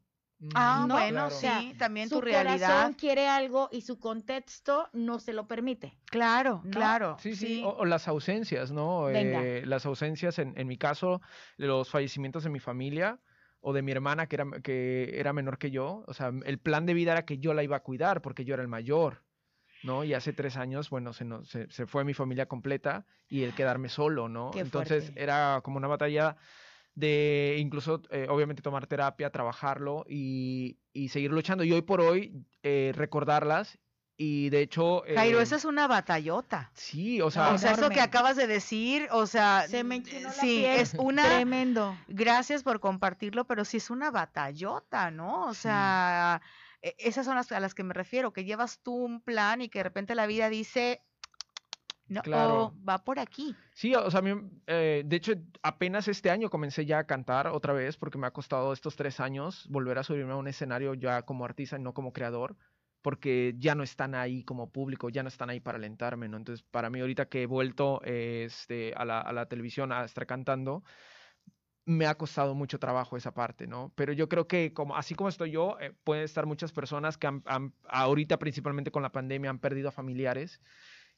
Ah, 0.54 0.84
No, 0.88 0.94
bueno, 0.94 1.14
claro. 1.28 1.30
sí, 1.30 1.46
O 1.46 1.50
sea, 1.50 1.78
también 1.78 2.08
Su 2.08 2.16
tu 2.16 2.20
realidad. 2.22 2.68
corazón 2.68 2.92
quiere 2.94 3.28
algo 3.28 3.68
y 3.72 3.82
su 3.82 3.98
contexto 3.98 4.88
no 4.92 5.18
se 5.18 5.32
lo 5.32 5.46
permite. 5.46 5.98
Claro, 6.06 6.60
¿no? 6.64 6.70
claro. 6.70 7.16
Sí, 7.20 7.34
sí, 7.34 7.62
O, 7.64 7.70
o 7.70 7.84
las 7.84 8.08
ausencias, 8.08 8.70
¿no? 8.72 9.04
Venga. 9.04 9.42
Eh, 9.42 9.64
las 9.66 9.86
ausencias, 9.86 10.38
en, 10.38 10.52
en 10.56 10.66
mi 10.66 10.76
caso, 10.78 11.20
los 11.56 11.88
fallecimientos 11.90 12.44
de 12.44 12.50
mi 12.50 12.60
familia 12.60 13.18
o 13.60 13.72
de 13.72 13.82
mi 13.82 13.92
hermana 13.92 14.26
que 14.26 14.36
era, 14.36 14.46
que 14.62 15.18
era 15.18 15.32
menor 15.32 15.58
que 15.58 15.70
yo. 15.70 16.04
O 16.06 16.14
sea, 16.14 16.32
el 16.44 16.58
plan 16.58 16.84
de 16.86 16.94
vida 16.94 17.12
era 17.12 17.24
que 17.24 17.38
yo 17.38 17.54
la 17.54 17.62
iba 17.62 17.76
a 17.76 17.80
cuidar 17.82 18.20
porque 18.22 18.44
yo 18.44 18.54
era 18.54 18.62
el 18.62 18.68
mayor, 18.68 19.22
¿no? 19.84 20.04
Y 20.04 20.14
hace 20.14 20.32
tres 20.32 20.56
años, 20.56 20.90
bueno, 20.90 21.12
se, 21.12 21.24
nos- 21.24 21.48
se, 21.48 21.70
se 21.70 21.86
fue 21.86 22.04
mi 22.04 22.12
familia 22.14 22.46
completa 22.46 23.06
y 23.28 23.42
el 23.44 23.54
quedarme 23.54 23.88
solo, 23.88 24.28
¿no? 24.28 24.50
Qué 24.50 24.60
Entonces 24.60 25.04
fuerte. 25.04 25.22
era 25.22 25.60
como 25.62 25.76
una 25.78 25.88
batalla 25.88 26.36
de 26.94 27.56
incluso, 27.58 28.02
eh, 28.10 28.26
obviamente, 28.28 28.62
tomar 28.62 28.86
terapia, 28.86 29.30
trabajarlo 29.30 30.04
y, 30.08 30.78
y 30.92 31.08
seguir 31.08 31.30
luchando. 31.30 31.64
Y 31.64 31.72
hoy 31.72 31.82
por 31.82 32.00
hoy, 32.00 32.44
eh, 32.62 32.92
recordarlas 32.94 33.78
y 34.16 34.50
de 34.50 34.60
hecho... 34.60 35.02
Jairo, 35.14 35.40
eh, 35.40 35.42
eso 35.42 35.56
es 35.56 35.64
una 35.64 35.88
batallota. 35.88 36.70
Sí, 36.74 37.20
o 37.20 37.30
sea... 37.30 37.50
o 37.54 37.58
sea, 37.58 37.72
eso 37.72 37.88
que 37.88 38.00
acabas 38.00 38.36
de 38.36 38.46
decir, 38.46 39.08
o 39.10 39.26
sea, 39.26 39.66
Se 39.68 39.84
me 39.84 40.00
la 40.00 40.30
sí, 40.32 40.58
piel. 40.58 40.80
es 40.80 40.94
una 40.98 41.24
Tremendo. 41.24 41.96
gracias 42.08 42.62
por 42.62 42.78
compartirlo, 42.80 43.46
pero 43.46 43.64
sí 43.64 43.78
es 43.78 43.90
una 43.90 44.10
batallota, 44.10 45.10
¿no? 45.10 45.46
O 45.46 45.54
sea, 45.54 46.42
e- 46.82 46.94
esas 46.98 47.24
son 47.24 47.36
las 47.36 47.50
a 47.52 47.58
las 47.60 47.74
que 47.74 47.84
me 47.84 47.94
refiero, 47.94 48.32
que 48.32 48.44
llevas 48.44 48.80
tú 48.82 48.94
un 48.94 49.22
plan 49.22 49.62
y 49.62 49.68
que 49.70 49.78
de 49.78 49.84
repente 49.84 50.14
la 50.14 50.26
vida 50.26 50.50
dice, 50.50 51.02
no, 52.12 52.22
Claro. 52.22 52.74
va 52.88 52.98
por 52.98 53.18
aquí. 53.18 53.56
Sí, 53.74 53.94
o 53.94 54.10
sea, 54.10 54.20
a 54.20 54.22
mí, 54.22 54.32
eh, 54.66 55.02
de 55.04 55.16
hecho, 55.16 55.32
apenas 55.62 56.06
este 56.08 56.30
año 56.30 56.50
comencé 56.50 56.84
ya 56.84 56.98
a 56.98 57.06
cantar 57.06 57.46
otra 57.48 57.72
vez 57.72 57.96
porque 57.96 58.18
me 58.18 58.26
ha 58.26 58.30
costado 58.32 58.72
estos 58.72 58.96
tres 58.96 59.18
años 59.20 59.66
volver 59.70 59.98
a 59.98 60.02
subirme 60.02 60.32
a 60.32 60.36
un 60.36 60.48
escenario 60.48 60.94
ya 60.94 61.22
como 61.22 61.44
artista 61.44 61.78
y 61.78 61.82
no 61.82 61.94
como 61.94 62.12
creador, 62.12 62.56
porque 63.00 63.54
ya 63.58 63.74
no 63.74 63.82
están 63.82 64.14
ahí 64.14 64.44
como 64.44 64.70
público, 64.70 65.08
ya 65.08 65.22
no 65.22 65.28
están 65.28 65.50
ahí 65.50 65.60
para 65.60 65.78
alentarme, 65.78 66.28
¿no? 66.28 66.36
Entonces, 66.36 66.64
para 66.70 66.90
mí 66.90 67.00
ahorita 67.00 67.28
que 67.28 67.42
he 67.42 67.46
vuelto 67.46 68.00
eh, 68.04 68.44
este, 68.46 68.92
a, 68.94 69.04
la, 69.04 69.20
a 69.20 69.32
la 69.32 69.46
televisión 69.46 69.90
a 69.90 70.04
estar 70.04 70.26
cantando, 70.26 70.82
me 71.84 72.06
ha 72.06 72.14
costado 72.16 72.54
mucho 72.54 72.78
trabajo 72.78 73.16
esa 73.16 73.34
parte, 73.34 73.66
¿no? 73.66 73.92
Pero 73.96 74.12
yo 74.12 74.28
creo 74.28 74.46
que 74.46 74.72
como, 74.72 74.96
así 74.96 75.16
como 75.16 75.28
estoy 75.28 75.50
yo, 75.50 75.78
eh, 75.80 75.92
pueden 76.04 76.22
estar 76.24 76.46
muchas 76.46 76.70
personas 76.70 77.18
que 77.18 77.26
han- 77.26 77.42
han- 77.46 77.74
ahorita 77.88 78.38
principalmente 78.38 78.92
con 78.92 79.02
la 79.02 79.10
pandemia 79.10 79.50
han 79.50 79.58
perdido 79.58 79.88
a 79.88 79.92
familiares 79.92 80.60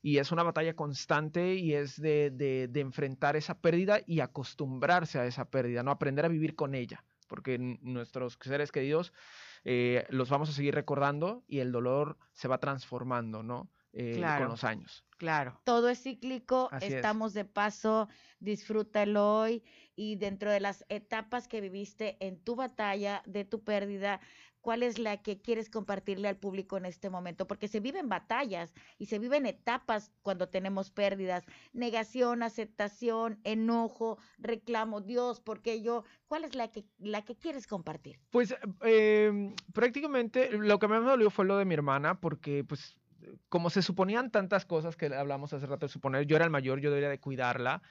y 0.06 0.18
es 0.18 0.30
una 0.32 0.42
batalla 0.42 0.76
constante 0.76 1.54
y 1.54 1.72
es 1.72 1.98
de, 1.98 2.30
de- 2.30 2.68
de 2.68 2.80
enfrentar 2.80 3.36
esa 3.36 3.58
pérdida 3.62 4.00
y 4.06 4.20
acostumbrarse 4.20 5.18
a 5.18 5.24
esa 5.24 5.46
pérdida, 5.50 5.82
¿no? 5.82 5.90
Aprender 5.90 6.26
a 6.26 6.28
vivir 6.28 6.54
con 6.54 6.74
ella, 6.74 7.02
porque 7.26 7.56
nuestros 7.80 8.36
seres 8.42 8.70
queridos 8.70 9.14
eh, 9.64 10.04
los 10.10 10.28
vamos 10.28 10.50
a 10.50 10.52
seguir 10.52 10.74
recordando 10.74 11.42
y 11.48 11.60
el 11.60 11.72
dolor 11.72 12.18
se 12.34 12.48
va 12.48 12.58
transformando, 12.58 13.42
¿no? 13.42 13.70
Eh, 13.94 14.16
Claro. 14.16 14.44
Con 14.44 14.50
los 14.50 14.64
años. 14.64 15.06
Claro. 15.16 15.58
Todo 15.64 15.88
es 15.88 16.02
cíclico, 16.02 16.68
Así 16.70 16.88
es. 16.88 16.94
estamos 16.94 17.32
de 17.32 17.46
paso, 17.46 18.08
disfrútalo 18.40 19.38
hoy 19.38 19.62
y 19.96 20.16
dentro 20.16 20.50
de 20.50 20.60
las 20.60 20.84
etapas 20.90 21.48
que 21.48 21.60
viviste 21.62 22.16
en 22.20 22.38
tu 22.40 22.56
batalla, 22.56 23.22
de 23.24 23.44
tu 23.44 23.62
pérdida, 23.64 24.20
¿cuál 24.64 24.82
es 24.82 24.98
la 24.98 25.18
que 25.18 25.42
quieres 25.42 25.68
compartirle 25.68 26.26
al 26.26 26.38
público 26.38 26.78
en 26.78 26.86
este 26.86 27.10
momento? 27.10 27.46
Porque 27.46 27.68
se 27.68 27.80
viven 27.80 28.08
batallas 28.08 28.72
y 28.98 29.06
se 29.06 29.18
viven 29.18 29.44
etapas 29.44 30.10
cuando 30.22 30.48
tenemos 30.48 30.90
pérdidas, 30.90 31.44
negación, 31.74 32.42
aceptación, 32.42 33.38
enojo, 33.44 34.16
reclamo, 34.38 35.02
Dios, 35.02 35.40
¿por 35.40 35.60
qué 35.60 35.82
yo? 35.82 36.04
¿Cuál 36.26 36.44
es 36.44 36.54
la 36.54 36.68
que, 36.68 36.86
la 36.98 37.22
que 37.22 37.36
quieres 37.36 37.66
compartir? 37.66 38.18
Pues 38.30 38.56
eh, 38.80 39.54
prácticamente 39.74 40.50
lo 40.50 40.78
que 40.78 40.88
más 40.88 41.02
me 41.02 41.10
dolió 41.10 41.28
fue 41.28 41.44
lo 41.44 41.58
de 41.58 41.66
mi 41.66 41.74
hermana, 41.74 42.18
porque 42.18 42.64
pues 42.64 42.96
como 43.50 43.68
se 43.68 43.82
suponían 43.82 44.30
tantas 44.30 44.64
cosas 44.64 44.96
que 44.96 45.14
hablamos 45.14 45.52
hace 45.52 45.66
rato 45.66 45.84
de 45.84 45.92
suponer, 45.92 46.24
yo 46.24 46.36
era 46.36 46.46
el 46.46 46.50
mayor, 46.50 46.80
yo 46.80 46.88
debería 46.88 47.10
de 47.10 47.20
cuidarla 47.20 47.82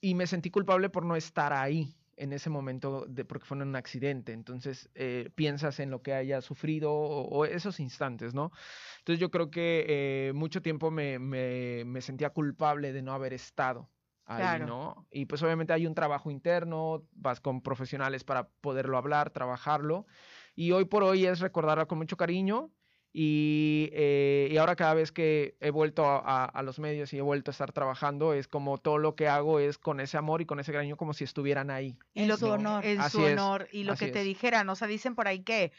y 0.00 0.16
me 0.16 0.26
sentí 0.26 0.50
culpable 0.50 0.90
por 0.90 1.04
no 1.04 1.14
estar 1.14 1.52
ahí 1.52 1.94
en 2.20 2.32
ese 2.32 2.50
momento 2.50 3.06
de, 3.08 3.24
porque 3.24 3.46
fue 3.46 3.56
en 3.56 3.62
un 3.68 3.76
accidente. 3.76 4.32
Entonces 4.32 4.90
eh, 4.94 5.30
piensas 5.34 5.80
en 5.80 5.90
lo 5.90 6.02
que 6.02 6.12
haya 6.14 6.40
sufrido 6.42 6.92
o, 6.92 7.22
o 7.28 7.44
esos 7.46 7.80
instantes, 7.80 8.34
¿no? 8.34 8.52
Entonces 8.98 9.20
yo 9.20 9.30
creo 9.30 9.50
que 9.50 9.84
eh, 10.28 10.32
mucho 10.34 10.62
tiempo 10.62 10.90
me, 10.90 11.18
me, 11.18 11.84
me 11.86 12.00
sentía 12.02 12.30
culpable 12.30 12.92
de 12.92 13.02
no 13.02 13.12
haber 13.12 13.32
estado 13.32 13.90
ahí, 14.26 14.42
Claro. 14.42 14.66
¿no? 14.66 15.06
Y 15.10 15.26
pues 15.26 15.42
obviamente 15.42 15.72
hay 15.72 15.86
un 15.86 15.94
trabajo 15.94 16.30
interno, 16.30 17.08
vas 17.12 17.40
con 17.40 17.62
profesionales 17.62 18.24
para 18.24 18.48
poderlo 18.50 18.96
hablar, 18.98 19.30
trabajarlo. 19.30 20.06
Y 20.54 20.72
hoy 20.72 20.84
por 20.84 21.02
hoy 21.02 21.26
es 21.26 21.40
recordarla 21.40 21.86
con 21.86 21.98
mucho 21.98 22.16
cariño. 22.16 22.72
Y, 23.12 23.90
eh, 23.92 24.48
y 24.52 24.56
ahora 24.56 24.76
cada 24.76 24.94
vez 24.94 25.10
que 25.10 25.56
he 25.60 25.70
vuelto 25.70 26.04
a, 26.04 26.18
a- 26.18 26.44
a 26.44 26.62
los 26.62 26.78
medios 26.78 27.12
y 27.12 27.18
he 27.18 27.22
vuelto 27.22 27.50
a 27.50 27.52
estar 27.52 27.72
trabajando, 27.72 28.34
es 28.34 28.46
como 28.46 28.78
todo 28.78 28.98
lo 28.98 29.16
que 29.16 29.26
hago 29.26 29.58
es 29.58 29.78
con 29.78 29.98
ese 30.00 30.16
amor 30.16 30.40
y 30.42 30.46
con 30.46 30.60
ese 30.60 30.72
cariño 30.72 30.96
como 30.96 31.12
si 31.12 31.24
estuvieran 31.24 31.70
ahí. 31.70 31.96
Y 32.14 32.22
En 32.22 32.28
lo 32.28 32.36
su 32.36 32.46
honor. 32.46 32.84
En 32.84 33.02
su 33.10 33.26
es, 33.26 33.32
honor. 33.32 33.68
Y 33.72 33.82
lo 33.84 33.96
que 33.96 34.08
te 34.08 34.20
es. 34.20 34.24
dijeran, 34.24 34.68
o 34.68 34.76
sea, 34.76 34.86
dicen 34.86 35.14
por 35.14 35.26
ahí 35.26 35.40
que. 35.40 35.72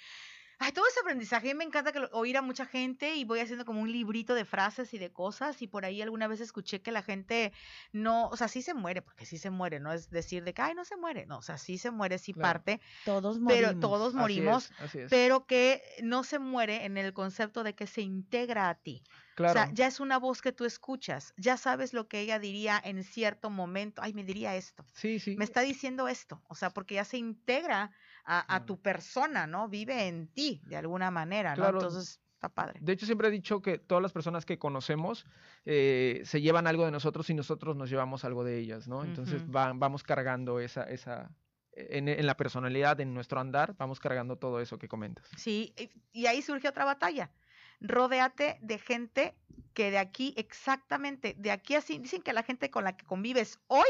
Ay, 0.63 0.73
todo 0.73 0.85
ese 0.87 0.99
aprendizaje, 0.99 1.55
me 1.55 1.63
encanta 1.63 1.91
que 1.91 1.99
lo- 1.99 2.09
oír 2.11 2.37
a 2.37 2.41
mucha 2.43 2.67
gente 2.67 3.15
y 3.15 3.23
voy 3.25 3.39
haciendo 3.39 3.65
como 3.65 3.81
un 3.81 3.91
librito 3.91 4.35
de 4.35 4.45
frases 4.45 4.93
y 4.93 4.99
de 4.99 5.11
cosas 5.11 5.61
y 5.63 5.67
por 5.67 5.85
ahí 5.85 6.01
alguna 6.03 6.27
vez 6.27 6.39
escuché 6.39 6.83
que 6.83 6.91
la 6.91 7.01
gente 7.01 7.51
no, 7.93 8.27
o 8.29 8.37
sea, 8.37 8.47
sí 8.47 8.61
se 8.61 8.75
muere, 8.75 9.01
porque 9.01 9.25
sí 9.25 9.39
se 9.39 9.49
muere, 9.49 9.79
no 9.79 9.91
es 9.91 10.11
decir 10.11 10.43
de 10.43 10.53
que, 10.53 10.61
ay, 10.61 10.75
no 10.75 10.85
se 10.85 10.97
muere, 10.97 11.25
no, 11.25 11.39
o 11.39 11.41
sea, 11.41 11.57
sí 11.57 11.79
se 11.79 11.89
muere, 11.89 12.19
sí 12.19 12.33
Claro. 12.33 12.59
parte, 12.59 12.79
Todos 13.03 13.39
morimos. 13.39 13.39
pero 13.45 13.75
todos 13.77 14.13
Así 14.13 14.41
morimos, 14.43 14.69
es, 14.69 14.73
así 14.77 14.99
es. 14.99 15.13
pero 15.13 15.47
que 15.47 15.81
no 16.03 16.23
se 16.23 16.39
muere 16.39 16.85
en 16.85 16.97
el 16.97 17.13
concepto 17.13 17.63
de 17.63 17.75
que 17.75 17.87
se 17.87 18.01
integra 18.01 18.69
a 18.69 18.75
ti. 18.81 19.03
Claro. 19.35 19.61
O 19.63 19.69
sea, 19.69 19.71
ya 19.73 19.87
es 19.87 19.99
una 19.99 20.19
voz 20.19 20.41
que 20.41 20.51
tú 20.53 20.65
escuchas, 20.65 21.33
ya 21.37 21.57
sabes 21.57 21.93
lo 21.93 22.07
que 22.07 22.19
ella 22.21 22.39
diría 22.39 22.79
en 22.83 23.03
cierto 23.03 23.49
momento, 23.49 24.01
ay, 24.03 24.13
me 24.13 24.23
diría 24.23 24.55
esto 24.55 24.87
sí, 24.93 25.19
sí. 25.19 25.35
me 25.35 25.45
está 25.45 25.61
diciendo 25.61 26.07
esto, 26.07 26.43
o 26.49 26.55
sea, 26.55 26.71
porque 26.73 26.95
ya 26.95 27.05
se 27.05 27.17
integra 27.17 27.91
a, 28.25 28.65
tu 28.65 28.81
persona, 28.81 29.47
¿no? 29.47 29.67
Vive 29.67 30.07
en 30.07 30.27
ti 30.27 30.61
de 30.65 30.77
alguna 30.77 31.11
manera, 31.11 31.51
¿no? 31.51 31.55
Claro. 31.55 31.77
Entonces, 31.79 32.21
está 32.33 32.49
padre. 32.49 32.79
De 32.81 32.93
hecho, 32.93 33.05
siempre 33.05 33.27
he 33.27 33.31
dicho 33.31 33.61
que 33.61 33.77
todas 33.77 34.01
las 34.01 34.11
personas 34.11 34.45
que 34.45 34.57
conocemos 34.57 35.25
eh, 35.65 36.21
se 36.25 36.41
llevan 36.41 36.67
algo 36.67 36.85
de 36.85 36.91
nosotros 36.91 37.29
y 37.29 37.33
nosotros 37.33 37.75
nos 37.75 37.89
llevamos 37.89 38.25
algo 38.25 38.43
de 38.43 38.57
ellas, 38.57 38.87
¿no? 38.87 39.03
Entonces 39.03 39.43
vamos 39.47 40.03
cargando 40.03 40.59
esa, 40.59 40.83
esa 40.83 41.31
en, 41.73 42.07
en 42.07 42.25
la 42.25 42.35
personalidad, 42.35 42.99
en 42.99 43.13
nuestro 43.13 43.39
andar, 43.39 43.75
vamos 43.77 43.99
cargando 43.99 44.37
todo 44.37 44.59
eso 44.59 44.77
que 44.77 44.87
comentas. 44.87 45.29
Sí, 45.37 45.73
y- 45.77 45.89
y 46.11 46.25
ahí 46.25 46.41
surge 46.41 46.67
otra 46.67 46.85
batalla. 46.85 47.31
Rodéate 47.79 48.57
de 48.61 48.77
gente 48.77 49.35
que 49.73 49.89
de 49.89 49.97
aquí, 49.97 50.33
exactamente, 50.37 51.35
de 51.37 51.51
aquí 51.51 51.75
así, 51.75 51.97
dicen 51.97 52.21
que 52.21 52.33
la 52.33 52.43
gente 52.43 52.69
con 52.69 52.83
la 52.83 52.97
que 52.97 53.05
convives 53.05 53.59
hoy 53.67 53.87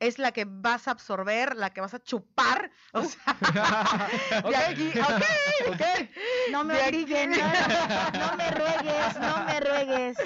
es 0.00 0.18
la 0.18 0.32
que 0.32 0.44
vas 0.46 0.86
a 0.88 0.92
absorber, 0.92 1.56
la 1.56 1.70
que 1.70 1.80
vas 1.80 1.94
a 1.94 1.98
chupar, 2.02 2.70
o 2.92 3.02
sea, 3.02 3.36
de 4.48 4.56
aquí, 4.56 4.88
ok, 4.98 5.72
ok, 5.72 5.82
No 6.52 6.64
me 6.64 6.74
De 6.74 6.82
obliguen, 6.84 7.30
no, 7.32 7.36
no 7.36 8.36
me 8.36 8.50
ruegues, 8.50 9.20
no 9.20 9.44
me 9.44 9.60
ruegues. 9.60 10.16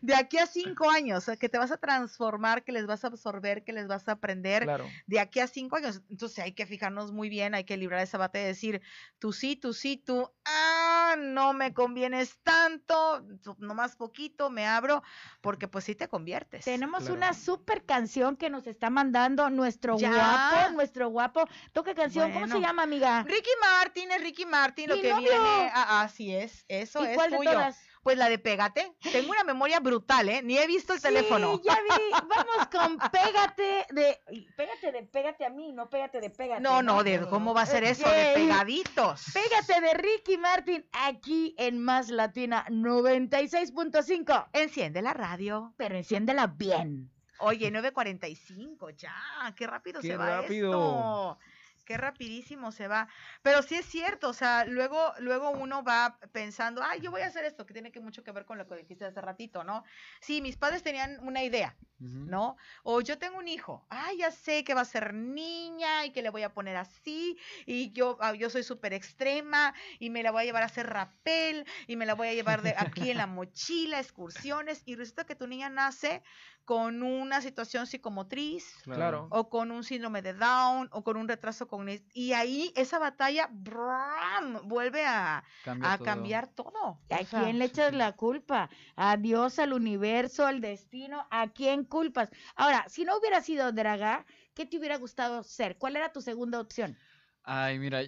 de 0.00 0.14
aquí 0.14 0.38
a 0.38 0.46
cinco 0.46 0.90
años, 0.90 1.26
que 1.38 1.48
te 1.48 1.58
vas 1.58 1.70
a 1.70 1.76
transformar, 1.76 2.64
que 2.64 2.72
les 2.72 2.86
vas 2.86 3.04
a 3.04 3.08
absorber, 3.08 3.64
que 3.64 3.72
les 3.72 3.86
vas 3.86 4.08
a 4.08 4.12
aprender, 4.12 4.64
claro. 4.64 4.86
de 5.06 5.20
aquí 5.20 5.40
a 5.40 5.46
cinco 5.46 5.76
años. 5.76 6.02
Entonces 6.10 6.38
hay 6.40 6.52
que 6.52 6.66
fijarnos 6.66 7.12
muy 7.12 7.28
bien, 7.28 7.54
hay 7.54 7.64
que 7.64 7.76
librar 7.76 8.00
esa 8.00 8.18
batalla 8.18 8.46
y 8.46 8.48
decir, 8.48 8.80
tú 9.18 9.32
sí, 9.32 9.56
tú 9.56 9.72
sí, 9.72 9.96
tú, 9.98 10.30
ah, 10.46 11.14
no 11.18 11.52
me 11.52 11.72
convienes 11.74 12.38
tanto, 12.42 13.24
nomás 13.58 13.94
poquito, 13.96 14.50
me 14.50 14.66
abro, 14.66 15.02
porque 15.40 15.68
pues 15.68 15.84
sí 15.84 15.94
te 15.94 16.08
conviertes. 16.08 16.64
Tenemos 16.64 17.00
Claro. 17.04 17.14
una 17.14 17.34
super 17.34 17.84
canción 17.84 18.36
que 18.36 18.50
nos 18.50 18.66
está 18.66 18.90
mandando 18.90 19.17
nuestro 19.50 19.98
Ya. 19.98 20.10
guapo, 20.12 20.72
nuestro 20.74 21.08
guapo. 21.08 21.44
Toca 21.72 21.94
canción, 21.94 22.32
¿cómo 22.32 22.46
se 22.48 22.60
llama, 22.60 22.82
amiga? 22.84 23.22
Ricky 23.24 23.50
Martin 23.60 24.10
es 24.12 24.22
Ricky 24.22 24.46
Martin, 24.46 24.88
lo 24.90 24.96
Mi 24.96 25.02
que 25.02 25.10
novio. 25.10 25.28
viene, 25.28 25.70
ah, 25.74 26.02
así 26.02 26.34
es, 26.34 26.64
eso 26.68 27.02
¿Y 27.04 27.08
es 27.08 27.14
cuál 27.14 27.30
de 27.30 27.36
tuyo. 27.38 27.52
todas? 27.52 27.78
Pues 28.00 28.16
la 28.16 28.28
de 28.30 28.38
Pégate. 28.38 28.94
Tengo 29.12 29.32
una 29.32 29.44
memoria 29.44 29.80
brutal, 29.80 30.28
¿eh? 30.30 30.40
Ni 30.42 30.56
he 30.56 30.66
visto 30.66 30.94
el 30.94 31.02
teléfono. 31.02 31.56
Sí, 31.56 31.62
ya 31.64 31.74
vi. 31.74 32.10
Vamos 32.28 32.68
con 32.70 32.96
Pégate 33.10 33.86
de. 33.90 34.18
Pégate 34.56 34.92
de 34.92 35.02
Pégate 35.02 35.44
a 35.44 35.50
mí, 35.50 35.72
no 35.72 35.90
Pégate 35.90 36.20
de 36.20 36.30
Pégate. 36.30 36.62
No, 36.62 36.80
no, 36.80 37.02
de 37.04 37.26
cómo 37.28 37.52
va 37.52 37.62
a 37.62 37.66
ser 37.66 37.84
eso, 37.84 38.08
de 38.08 38.32
pegaditos. 38.34 39.24
Pégate 39.34 39.80
de 39.82 39.94
Ricky 39.94 40.38
Martin 40.38 40.88
aquí 40.92 41.54
en 41.58 41.82
Más 41.82 42.08
Latina 42.08 42.64
96.5. 42.70 44.48
Enciende 44.52 45.02
la 45.02 45.12
radio. 45.12 45.74
Pero 45.76 45.96
enciéndela 45.96 46.46
bien. 46.46 47.10
Oye, 47.40 47.70
9.45, 47.70 48.96
ya, 48.96 49.14
qué 49.56 49.66
rápido 49.66 50.00
Qué 50.00 50.08
se 50.08 50.16
va 50.16 50.42
rápido. 50.42 50.70
esto. 50.70 51.38
Qué 51.84 51.96
rapidísimo 51.96 52.70
se 52.70 52.86
va. 52.86 53.08
Pero 53.42 53.62
sí 53.62 53.74
es 53.76 53.86
cierto, 53.86 54.28
o 54.28 54.34
sea, 54.34 54.66
luego, 54.66 55.14
luego 55.20 55.48
uno 55.48 55.82
va 55.82 56.18
pensando, 56.32 56.82
ay, 56.82 57.00
yo 57.00 57.10
voy 57.10 57.22
a 57.22 57.28
hacer 57.28 57.46
esto, 57.46 57.64
que 57.64 57.72
tiene 57.72 57.90
que 57.90 58.00
mucho 58.00 58.22
que 58.22 58.30
ver 58.30 58.44
con 58.44 58.58
lo 58.58 58.68
que 58.68 58.76
dijiste 58.76 59.06
hace 59.06 59.22
ratito, 59.22 59.64
¿no? 59.64 59.84
Sí, 60.20 60.42
mis 60.42 60.58
padres 60.58 60.82
tenían 60.82 61.18
una 61.22 61.42
idea. 61.42 61.74
¿no? 62.00 62.56
O 62.84 63.00
yo 63.00 63.18
tengo 63.18 63.38
un 63.38 63.48
hijo, 63.48 63.84
ay, 63.88 64.18
ya 64.18 64.30
sé 64.30 64.62
que 64.62 64.74
va 64.74 64.82
a 64.82 64.84
ser 64.84 65.14
niña 65.14 66.06
y 66.06 66.12
que 66.12 66.22
le 66.22 66.30
voy 66.30 66.42
a 66.42 66.52
poner 66.54 66.76
así, 66.76 67.36
y 67.66 67.90
yo, 67.90 68.16
ah, 68.20 68.34
yo 68.34 68.50
soy 68.50 68.62
súper 68.62 68.92
extrema, 68.92 69.74
y 69.98 70.10
me 70.10 70.22
la 70.22 70.30
voy 70.30 70.42
a 70.42 70.44
llevar 70.44 70.62
a 70.62 70.66
hacer 70.66 70.86
rapel, 70.86 71.66
y 71.86 71.96
me 71.96 72.06
la 72.06 72.14
voy 72.14 72.28
a 72.28 72.34
llevar 72.34 72.62
de 72.62 72.74
aquí 72.76 73.10
en 73.10 73.16
la 73.16 73.26
mochila, 73.26 73.98
excursiones, 73.98 74.82
y 74.86 74.94
resulta 74.94 75.24
que 75.24 75.34
tu 75.34 75.46
niña 75.46 75.70
nace 75.70 76.22
con 76.68 77.02
una 77.02 77.40
situación 77.40 77.86
psicomotriz, 77.86 78.74
Claro. 78.84 79.28
o 79.30 79.48
con 79.48 79.70
un 79.70 79.82
síndrome 79.84 80.20
de 80.20 80.34
Down, 80.34 80.90
o 80.92 81.02
con 81.02 81.16
un 81.16 81.26
retraso 81.26 81.66
cognitivo, 81.66 82.10
y 82.12 82.34
ahí 82.34 82.74
esa 82.76 82.98
batalla, 82.98 83.48
¡bram! 83.50 84.68
vuelve 84.68 85.02
a, 85.06 85.42
Cambia 85.64 85.94
a 85.94 85.96
todo. 85.96 86.04
cambiar 86.04 86.46
todo. 86.48 87.00
¿A 87.08 87.20
O 87.22 87.24
sea, 87.24 87.44
quién 87.44 87.58
le 87.58 87.64
echas 87.64 87.94
la 87.94 88.12
culpa? 88.16 88.68
¿A 88.96 89.16
Dios, 89.16 89.58
al 89.58 89.72
universo, 89.72 90.44
al 90.44 90.60
destino? 90.60 91.26
¿A 91.30 91.48
quién 91.54 91.84
culpas? 91.84 92.28
Ahora, 92.54 92.84
si 92.90 93.06
no 93.06 93.16
hubiera 93.16 93.40
sido 93.40 93.72
Draga, 93.72 94.26
¿qué 94.52 94.66
te 94.66 94.76
hubiera 94.78 94.98
gustado 94.98 95.42
ser? 95.44 95.78
¿Cuál 95.78 95.96
era 95.96 96.12
tu 96.12 96.20
segunda 96.20 96.60
opción? 96.60 96.98
Ay, 97.44 97.78
mira, 97.78 98.02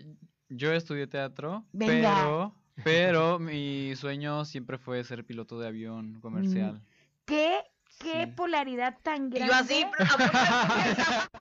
yo 0.51 0.71
estudié 0.75 1.07
teatro, 1.07 1.65
Venga. 1.73 2.15
pero, 2.15 2.55
pero 2.85 3.39
mi 3.39 3.97
sueño 3.97 4.45
siempre 4.45 4.77
fue 4.77 5.03
ser 5.03 5.25
piloto 5.25 5.59
de 5.59 5.67
avión 5.69 6.21
comercial. 6.21 6.83
¿Qué, 7.25 7.63
qué 8.01 8.25
Sí. 8.25 8.33
polaridad 8.33 8.99
tan 9.03 9.27
Y 9.33 9.39
grande? 9.39 9.47
yo 9.47 9.55
así, 9.55 9.81
importa, 9.81 9.99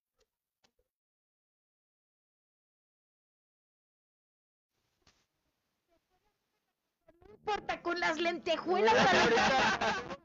con 7.82 8.00
las 8.00 8.20
lentejuelas 8.20 8.94
a 8.98 9.14
la- 9.14 10.20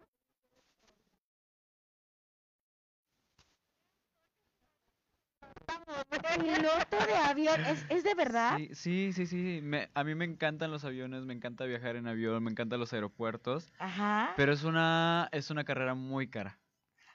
Piloto 6.35 7.07
de 7.07 7.15
avión, 7.17 7.61
¿es, 7.67 7.87
es 7.89 8.05
de 8.05 8.15
verdad? 8.15 8.57
Sí, 8.57 8.71
sí, 8.75 9.13
sí, 9.13 9.27
sí. 9.27 9.61
me- 9.63 9.91
a 9.95 10.05
mí 10.05 10.15
me 10.15 10.25
encantan 10.25 10.71
los 10.71 10.85
aviones, 10.85 11.25
me 11.25 11.35
encanta 11.35 11.65
viajar 11.65 11.97
en 11.97 12.07
avión, 12.07 12.43
me 12.43 12.51
encantan 12.51 12.81
los 12.81 12.93
aeropuertos, 12.93 13.73
Ajá. 13.79 14.35
pero 14.37 14.53
es 14.53 14.65
una, 14.65 15.29
es 15.33 15.51
una 15.51 15.65
carrera 15.65 15.95
muy 15.95 16.29
cara. 16.29 16.61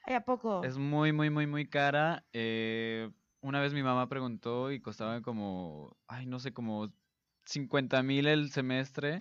Ay, 0.03 0.15
¿a 0.15 0.21
poco? 0.21 0.63
Es 0.63 0.77
muy, 0.77 1.11
muy, 1.11 1.29
muy, 1.29 1.47
muy 1.47 1.67
cara. 1.67 2.25
eh, 2.33 3.09
una 3.41 3.61
vez 3.61 3.73
mi 3.73 3.83
mamá 3.83 4.07
preguntó 4.09 4.71
y 4.71 4.81
costaba 4.81 5.21
como, 5.21 5.97
ay, 6.07 6.25
no 6.25 6.39
sé, 6.39 6.51
como 6.53 6.91
50 7.45 8.03
mil 8.03 8.27
el 8.27 8.51
semestre. 8.51 9.19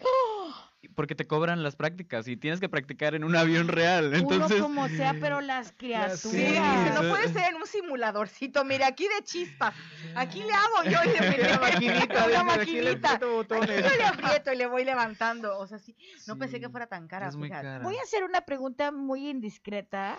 Porque 0.95 1.17
te 1.17 1.27
cobran 1.27 1.65
las 1.65 1.75
prácticas 1.75 2.29
y 2.29 2.37
tienes 2.37 2.61
que 2.61 2.69
practicar 2.69 3.17
en 3.17 3.25
un 3.25 3.35
avión 3.35 3.67
real. 3.67 4.15
Entonces, 4.15 4.59
Uno 4.59 4.67
como 4.67 4.89
sea, 4.89 5.13
pero 5.21 5.41
las 5.41 5.73
criaturas. 5.77 6.21
Sí, 6.21 6.37
dice, 6.37 6.93
no 6.95 7.01
puede 7.11 7.29
ser 7.33 7.51
en 7.51 7.57
un 7.57 7.67
simuladorcito, 7.67 8.65
mire, 8.65 8.85
aquí 8.85 9.05
de 9.05 9.25
chispas, 9.25 9.75
aquí 10.15 10.43
le 10.43 10.53
hago 10.53 10.85
yo 10.85 11.11
y 11.11 11.19
le 11.19 11.31
meto 11.31 11.49
Una 11.49 11.59
maquinita, 11.59 12.27
una 12.27 12.43
dice, 12.45 12.61
aquí 12.61 12.73
le 12.75 12.83
maquinita. 12.83 13.13
aprieto 13.15 13.35
botones. 13.35 13.83
Yo 13.91 13.97
le 13.97 14.05
aprieto 14.05 14.53
y 14.53 14.57
le 14.57 14.67
voy 14.67 14.85
levantando, 14.85 15.59
o 15.59 15.67
sea, 15.67 15.79
sí, 15.81 15.97
no 16.29 16.39
pensé 16.39 16.61
que 16.61 16.69
fuera 16.69 16.87
tan 16.87 17.09
cara, 17.09 17.29
es 17.29 17.35
muy 17.37 17.49
fíjate. 17.49 17.65
cara. 17.67 17.85
Voy 17.85 17.97
a 17.97 18.03
hacer 18.03 18.23
una 18.23 18.43
pregunta 18.43 18.93
muy 18.93 19.29
indiscreta, 19.29 20.17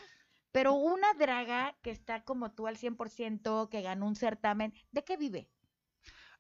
pero 0.52 0.74
una 0.74 1.14
draga 1.14 1.76
que 1.82 1.92
está 1.92 2.24
como 2.24 2.52
tú 2.52 2.68
al 2.68 2.76
100%, 2.78 3.70
que 3.70 3.82
ganó 3.82 4.08
un 4.08 4.16
certamen, 4.18 4.74
¿de 4.92 5.04
qué 5.06 5.16
vive? 5.16 5.48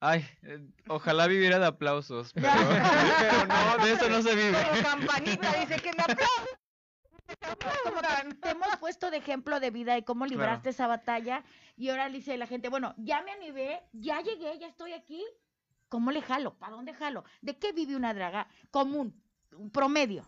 Ay, 0.01 0.25
eh, 0.43 0.65
ojalá 0.87 1.27
viviera 1.27 1.59
de 1.59 1.65
aplausos, 1.65 2.31
pero, 2.33 2.47
Pero 3.19 3.45
no, 3.47 3.85
de 3.85 3.91
eso 3.91 4.09
no 4.09 4.21
se 4.21 4.35
vive. 4.35 4.57
Como 4.63 4.81
campanita, 4.81 5.53
dice 5.59 5.75
que 5.81 5.91
me 5.93 6.03
aplaudan. 7.51 8.39
Te 8.39 8.49
hemos 8.51 8.77
puesto 8.77 9.11
de 9.11 9.17
ejemplo 9.17 9.59
de 9.59 9.71
vida 9.71 9.97
y 9.97 10.03
cómo 10.03 10.25
libraste 10.25 10.69
esa 10.69 10.87
batalla 10.87 11.43
y 11.75 11.89
ahora 11.89 12.07
le 12.09 12.17
dice 12.17 12.37
la 12.37 12.47
gente, 12.47 12.69
bueno, 12.69 12.95
ya 12.97 13.21
me 13.21 13.31
animé, 13.31 13.81
ya 13.93 14.21
llegué, 14.21 14.57
ya 14.59 14.67
estoy 14.67 14.93
aquí, 14.93 15.23
¿cómo 15.89 16.11
le 16.11 16.21
jalo? 16.21 16.57
¿Para 16.57 16.75
dónde 16.75 16.93
jalo? 16.93 17.23
¿De 17.41 17.57
qué 17.57 17.71
vive 17.73 17.95
una 17.95 18.13
draga 18.13 18.47
común, 18.71 19.21
un 19.51 19.69
promedio? 19.69 20.23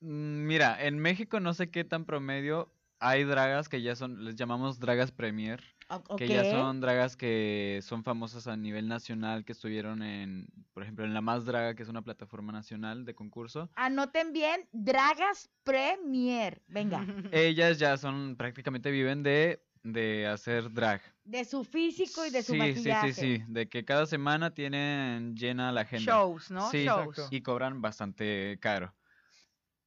Mm, 0.00 0.46
Mira, 0.46 0.82
en 0.84 0.98
México 0.98 1.40
no 1.40 1.54
sé 1.54 1.70
qué 1.70 1.84
tan 1.84 2.04
promedio. 2.04 2.72
Hay 2.98 3.24
dragas 3.24 3.68
que 3.68 3.82
ya 3.82 3.96
son, 3.96 4.24
les 4.24 4.36
llamamos 4.36 4.78
dragas 4.78 5.10
premier, 5.10 5.60
O- 6.08 6.16
que 6.16 6.28
ya 6.28 6.44
son 6.44 6.80
dragas 6.80 7.16
que 7.16 7.80
son 7.82 8.02
famosas 8.04 8.46
a 8.46 8.56
nivel 8.56 8.88
nacional, 8.88 9.44
que 9.44 9.52
estuvieron 9.52 10.02
en, 10.02 10.46
por 10.72 10.82
ejemplo, 10.82 11.04
en 11.04 11.12
La 11.14 11.20
Más 11.20 11.44
Draga, 11.44 11.74
que 11.74 11.82
es 11.82 11.88
una 11.88 12.02
plataforma 12.02 12.52
nacional 12.52 13.04
de 13.04 13.14
concurso. 13.14 13.70
Anoten 13.74 14.32
bien, 14.32 14.68
Dragas 14.72 15.50
Premier. 15.64 16.62
Venga, 16.68 17.04
Ellas 17.32 17.78
ya 17.78 17.96
son, 17.96 18.36
prácticamente 18.36 18.90
viven 18.90 19.22
de, 19.22 19.62
de 19.82 20.26
hacer 20.26 20.72
drag. 20.72 21.02
de 21.24 21.44
su 21.44 21.64
físico 21.64 22.24
y 22.26 22.30
de 22.30 22.42
su 22.42 22.52
sí, 22.52 22.58
maquillaje. 22.58 23.12
sí, 23.12 23.14
sí, 23.14 23.36
sí, 23.38 23.44
de 23.48 23.68
que 23.68 23.84
cada 23.84 24.06
semana 24.06 24.54
tienen 24.54 25.34
llena 25.36 25.72
la 25.72 25.82
agenda. 25.82 26.12
Shows, 26.12 26.50
¿no? 26.50 26.70
Sí, 26.70 26.84
Shows. 26.84 27.28
y 27.30 27.42
cobran 27.42 27.80
bastante 27.80 28.58
caro. 28.60 28.94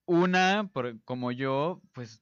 Una, 0.06 0.70
por- 0.72 1.01
como 1.03 1.32
yo, 1.32 1.82
pues, 1.93 2.22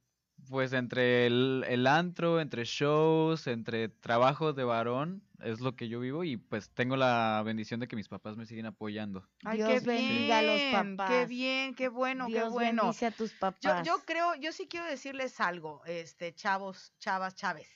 pues 0.50 0.74
entre 0.74 1.26
el, 1.28 1.66
el 1.68 1.88
antro, 1.88 2.40
entre 2.42 2.64
shows, 2.66 3.48
entre 3.48 3.90
trabajos 3.90 4.56
de 4.56 4.64
varón, 4.64 5.24
es 5.40 5.60
lo 5.62 5.76
que 5.76 5.88
yo 5.90 6.00
vivo 6.00 6.24
y 6.24 6.38
pues 6.38 6.70
tengo 6.74 6.96
la 6.96 7.42
bendición 7.46 7.80
de 7.80 7.88
que 7.88 7.96
mis 7.96 8.08
papás 8.10 8.38
me 8.38 8.46
siguen 8.46 8.66
apoyando. 8.66 9.28
Ay, 9.44 9.58
Dios 9.58 9.70
qué 9.70 9.80
bendiga 9.80 10.40
a 10.40 10.42
los 10.42 10.66
bien, 10.70 10.98
Qué 11.06 11.28
papás. 11.28 11.28
bien, 11.28 11.76
qué 11.76 11.90
bueno, 11.90 12.28
Dios 12.28 12.44
qué 12.44 12.50
bueno. 12.50 12.84
bendice 12.84 13.06
a 13.08 13.12
tus 13.12 13.38
Yo, 13.60 13.74
papás. 13.74 13.84
yo 13.84 14.04
creo, 14.06 14.36
yo 14.36 14.52
sí 14.52 14.68
quiero 14.68 14.86
decirles 14.86 15.40
algo, 15.40 15.84
este, 15.86 16.34
chavos, 16.34 16.94
chavas, 17.00 17.36
chaves. 17.36 17.70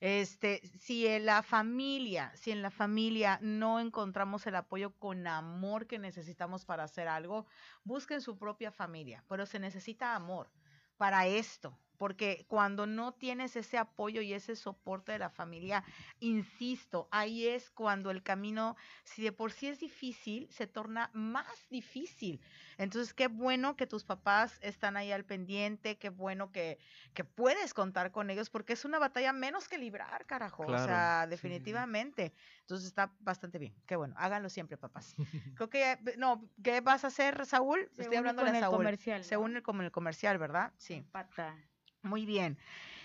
Este, 0.00 0.60
si 0.66 1.06
en 1.06 1.24
la 1.26 1.42
familia, 1.42 2.32
si 2.36 2.50
en 2.50 2.62
la 2.62 2.70
familia 2.70 3.38
no 3.42 3.80
encontramos 3.80 4.46
el 4.46 4.56
apoyo 4.56 4.98
con 4.98 5.26
amor 5.26 5.86
que 5.86 5.98
necesitamos 5.98 6.64
para 6.64 6.84
hacer 6.84 7.08
algo, 7.08 7.46
busquen 7.84 8.20
su 8.20 8.36
propia 8.38 8.70
familia, 8.72 9.24
pero 9.28 9.46
se 9.46 9.58
necesita 9.58 10.14
amor 10.14 10.50
para 10.96 11.26
esto, 11.26 11.78
porque 11.96 12.44
cuando 12.48 12.86
no 12.86 13.12
tienes 13.14 13.56
ese 13.56 13.78
apoyo 13.78 14.20
y 14.20 14.32
ese 14.32 14.56
soporte 14.56 15.12
de 15.12 15.18
la 15.18 15.30
familia, 15.30 15.84
insisto, 16.20 17.08
ahí 17.10 17.46
es 17.46 17.70
cuando 17.70 18.10
el 18.10 18.22
camino, 18.22 18.76
si 19.04 19.22
de 19.22 19.32
por 19.32 19.52
sí 19.52 19.68
es 19.68 19.78
difícil, 19.80 20.48
se 20.50 20.66
torna 20.66 21.10
más 21.12 21.68
difícil. 21.70 22.40
Entonces, 22.78 23.14
qué 23.14 23.28
bueno 23.28 23.76
que 23.76 23.86
tus 23.86 24.04
papás 24.04 24.58
están 24.62 24.96
ahí 24.96 25.12
al 25.12 25.24
pendiente, 25.24 25.96
qué 25.98 26.08
bueno 26.08 26.50
que, 26.50 26.78
que 27.12 27.24
puedes 27.24 27.74
contar 27.74 28.10
con 28.10 28.30
ellos, 28.30 28.50
porque 28.50 28.72
es 28.72 28.84
una 28.84 28.98
batalla 28.98 29.32
menos 29.32 29.68
que 29.68 29.78
librar, 29.78 30.26
carajo. 30.26 30.62
o 30.64 30.66
Claro, 30.66 30.84
sea, 30.84 31.20
sí, 31.22 31.26
sí. 31.26 31.30
definitivamente. 31.30 32.32
Entonces 32.60 32.86
está 32.86 33.14
bastante 33.20 33.58
bien. 33.58 33.74
Qué 33.86 33.96
bueno, 33.96 34.14
háganlo 34.18 34.48
siempre, 34.48 34.76
papás. 34.76 35.14
Creo 35.56 35.70
que, 35.70 35.98
no, 36.18 36.50
¿qué 36.62 36.80
vas 36.80 37.04
a 37.04 37.08
hacer, 37.08 37.46
Saúl? 37.46 37.88
Se 37.92 38.02
Estoy 38.02 38.16
hablando 38.18 38.42
de 38.44 38.58
Saúl. 38.58 38.98
Se 39.22 39.36
une 39.36 39.62
con 39.62 39.80
el 39.82 39.90
comercial, 39.92 40.38
¿verdad? 40.38 40.72
Sí. 40.76 41.06
Pata. 41.12 41.56
Muy 42.04 42.26
bien. 42.26 42.58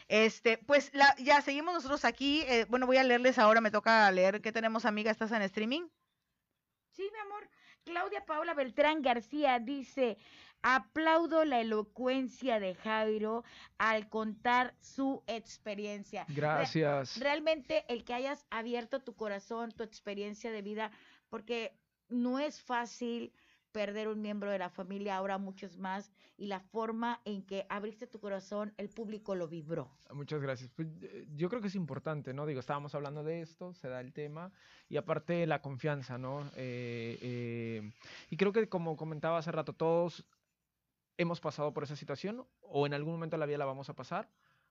Este, 0.08 0.58
pues 0.58 0.91
la, 0.93 1.16
ya 1.18 1.41
seguimos 1.41 1.74
nosotros 1.74 2.06
aquí. 2.06 2.41
eh, 2.41 2.66
bueno, 2.70 2.86
voy 2.86 2.97
a 2.97 3.04
leerles 3.04 3.39
ahora, 3.39 3.62
me 3.62 3.72
toca 3.72 4.12
leer. 4.12 4.41
¿Qué 4.41 4.52
tenemos, 4.52 4.86
amiga? 4.86 5.10
¿Estás 5.12 5.32
en 5.32 5.41
streaming? 5.41 5.88
Sí, 6.91 7.10
mi 7.14 7.20
amor. 7.20 7.50
Claudia 7.86 8.26
Paula 8.26 8.54
Beltrán 8.54 9.02
García 9.02 9.58
dice, 9.60 10.18
aplaudo 10.62 11.45
la 11.45 11.62
elocuencia 11.62 12.60
de 12.60 12.76
Jairo 12.76 13.43
al 13.78 14.10
contar 14.10 14.76
su 14.82 15.24
experiencia. 15.28 16.26
Re- 16.28 16.34
Gracias. 16.36 17.18
realmente 17.20 17.86
el 17.88 18.04
que 18.04 18.14
hayas 18.14 18.45
abierto 18.50 19.00
tu 19.02 19.16
corazón, 19.16 19.72
tu 19.72 19.84
experiencia 19.84 20.52
de 20.52 20.62
vida, 20.62 20.91
porque 21.30 21.74
no 22.10 22.39
es 22.39 22.62
fácil 22.62 23.32
perder 23.72 24.08
un 24.08 24.22
miembro 24.22 24.52
de 24.52 24.60
la 24.60 24.70
familia, 24.70 25.16
ahora 25.16 25.38
muchos 25.38 25.78
más, 25.78 26.12
y 26.38 26.48
la 26.48 26.60
forma 26.60 27.22
en 27.26 27.44
que 27.44 27.66
abriste 27.70 28.08
tu 28.08 28.20
corazón, 28.20 28.74
el 28.78 28.90
público 28.90 29.36
lo 29.36 29.48
vibró. 29.48 29.92
Muchas 30.14 30.42
gracias. 30.42 30.70
Pues, 30.76 30.88
eh, 31.02 31.28
yo 31.36 31.50
creo 31.50 31.62
que 31.62 31.68
es 31.68 31.76
importante, 31.76 32.34
¿no? 32.34 32.46
Digo, 32.46 32.60
estábamos 32.60 32.96
hablando 32.96 33.24
de 33.24 33.42
esto, 33.42 33.74
se 33.74 33.90
da 33.90 34.02
el 34.02 34.14
tema, 34.14 34.52
y 34.88 34.98
aparte 34.98 35.46
la 35.46 35.62
confianza, 35.62 36.18
¿no? 36.18 36.50
Eh, 36.56 37.18
eh, 37.22 37.92
y 38.30 38.38
creo 38.38 38.52
que 38.52 38.68
como 38.70 38.98
comentaba 38.98 39.38
hace 39.38 39.52
rato, 39.52 39.74
todos 39.74 40.26
hemos 41.18 41.42
pasado 41.42 41.74
por 41.74 41.84
esa 41.84 41.96
situación 41.98 42.46
o 42.62 42.88
en 42.88 42.94
algún 42.94 43.14
momento 43.14 43.36
de 43.36 43.40
la 43.40 43.46
vida 43.46 43.58
la 43.58 43.66
vamos 43.66 43.90
a 43.90 43.96
pasar. 43.96 44.30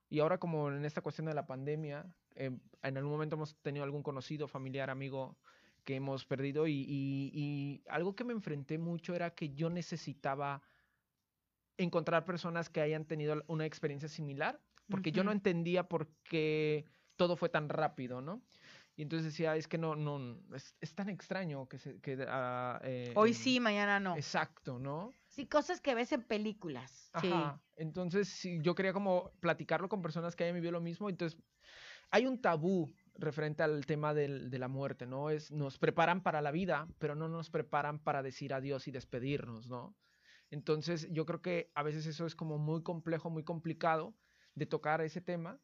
Y 0.09 0.21
ahora 0.21 0.39
como 0.39 0.71
en 0.71 0.85
esta 0.85 1.03
cuestión 1.03 1.27
de 1.27 1.35
la 1.35 1.47
pandemia, 1.47 2.07
eh, 2.35 2.51
en 2.83 2.97
algún 2.97 3.13
momento 3.13 3.37
hemos 3.37 3.55
tenido 3.57 3.85
algún 3.85 4.03
conocido, 4.03 4.49
familiar, 4.49 4.89
amigo 4.89 5.37
que 5.89 5.95
hemos 5.97 6.26
perdido 6.26 6.66
y, 6.66 6.84
y- 6.86 7.30
y 7.32 7.82
algo 7.89 8.14
que 8.14 8.22
me 8.22 8.34
enfrenté 8.34 8.76
mucho 8.76 9.14
era 9.14 9.30
que 9.30 9.55
yo 9.55 9.70
necesitaba 9.70 10.61
encontrar 11.78 12.26
personas 12.26 12.68
que 12.68 12.82
hayan 12.82 13.07
tenido 13.07 13.43
una 13.47 13.64
experiencia 13.64 14.07
similar 14.07 14.61
porque 14.91 15.12
yo 15.12 15.24
no 15.24 15.32
entendía 15.32 15.89
por 15.89 16.09
qué 16.24 16.84
todo 17.16 17.36
fue 17.36 17.49
tan 17.49 17.70
rápido, 17.70 18.20
¿no? 18.20 18.43
Y 18.97 19.03
entonces 19.03 19.32
decía, 19.32 19.57
es 19.57 19.66
que 19.66 19.78
no, 19.78 19.97
no, 19.97 20.36
es, 20.55 20.76
es 20.82 20.95
tan 20.95 21.09
extraño 21.09 21.68
que 21.70 21.78
se... 21.78 22.01
Que, 22.01 22.22
ah, 22.28 22.80
eh, 22.84 23.12
Hoy 23.16 23.30
em, 23.30 23.34
sí, 23.34 23.61
mañana 23.61 23.99
no. 23.99 24.14
Exacto, 24.14 24.78
¿no? 24.78 25.14
Sí, 25.28 25.47
cosas 25.47 25.80
que 25.80 25.95
ves 25.95 26.12
en 26.12 26.22
películas. 26.22 27.11
Sí. 27.20 27.30
Ajá. 27.30 27.62
Entonces, 27.76 28.28
sí, 28.28 28.59
yo 28.61 28.74
quería 28.74 28.93
como 28.93 29.30
platicarlo 29.41 29.89
con 29.89 30.03
personas 30.03 30.36
que 30.36 30.45
hayan 30.45 30.57
vivido 30.57 30.72
lo 30.72 30.80
mismo. 30.80 31.09
Entonces, 31.09 31.41
hay 32.11 32.26
un 32.26 32.41
tabú 32.41 32.91
referente 33.19 33.62
al 33.62 33.85
tema 33.85 34.14
del- 34.14 34.49
de 34.51 34.59
la 34.59 34.69
muerte, 34.69 35.07
¿no? 35.07 35.29
Es, 35.31 35.51
nos 35.51 35.79
preparan 35.79 36.23
para 36.23 36.41
la 36.41 36.51
vida, 36.53 36.89
pero 36.99 37.14
no 37.14 37.29
nos 37.29 37.51
preparan 37.51 37.99
para 37.99 38.23
decir 38.23 38.55
adiós 38.55 38.89
y 38.89 38.93
despedirnos, 38.93 39.69
¿no? 39.69 39.97
Entonces, 40.51 41.09
yo 41.11 41.27
creo 41.27 41.43
que 41.43 41.71
a 41.75 41.83
veces 41.83 42.07
eso 42.07 42.25
es 42.25 42.35
como 42.35 42.59
muy 42.59 42.83
complejo, 42.83 43.29
muy 43.29 43.45
complicado 43.45 44.14
de 44.55 44.66
tocar 44.66 45.01
ese 45.03 45.21
tema. 45.21 45.61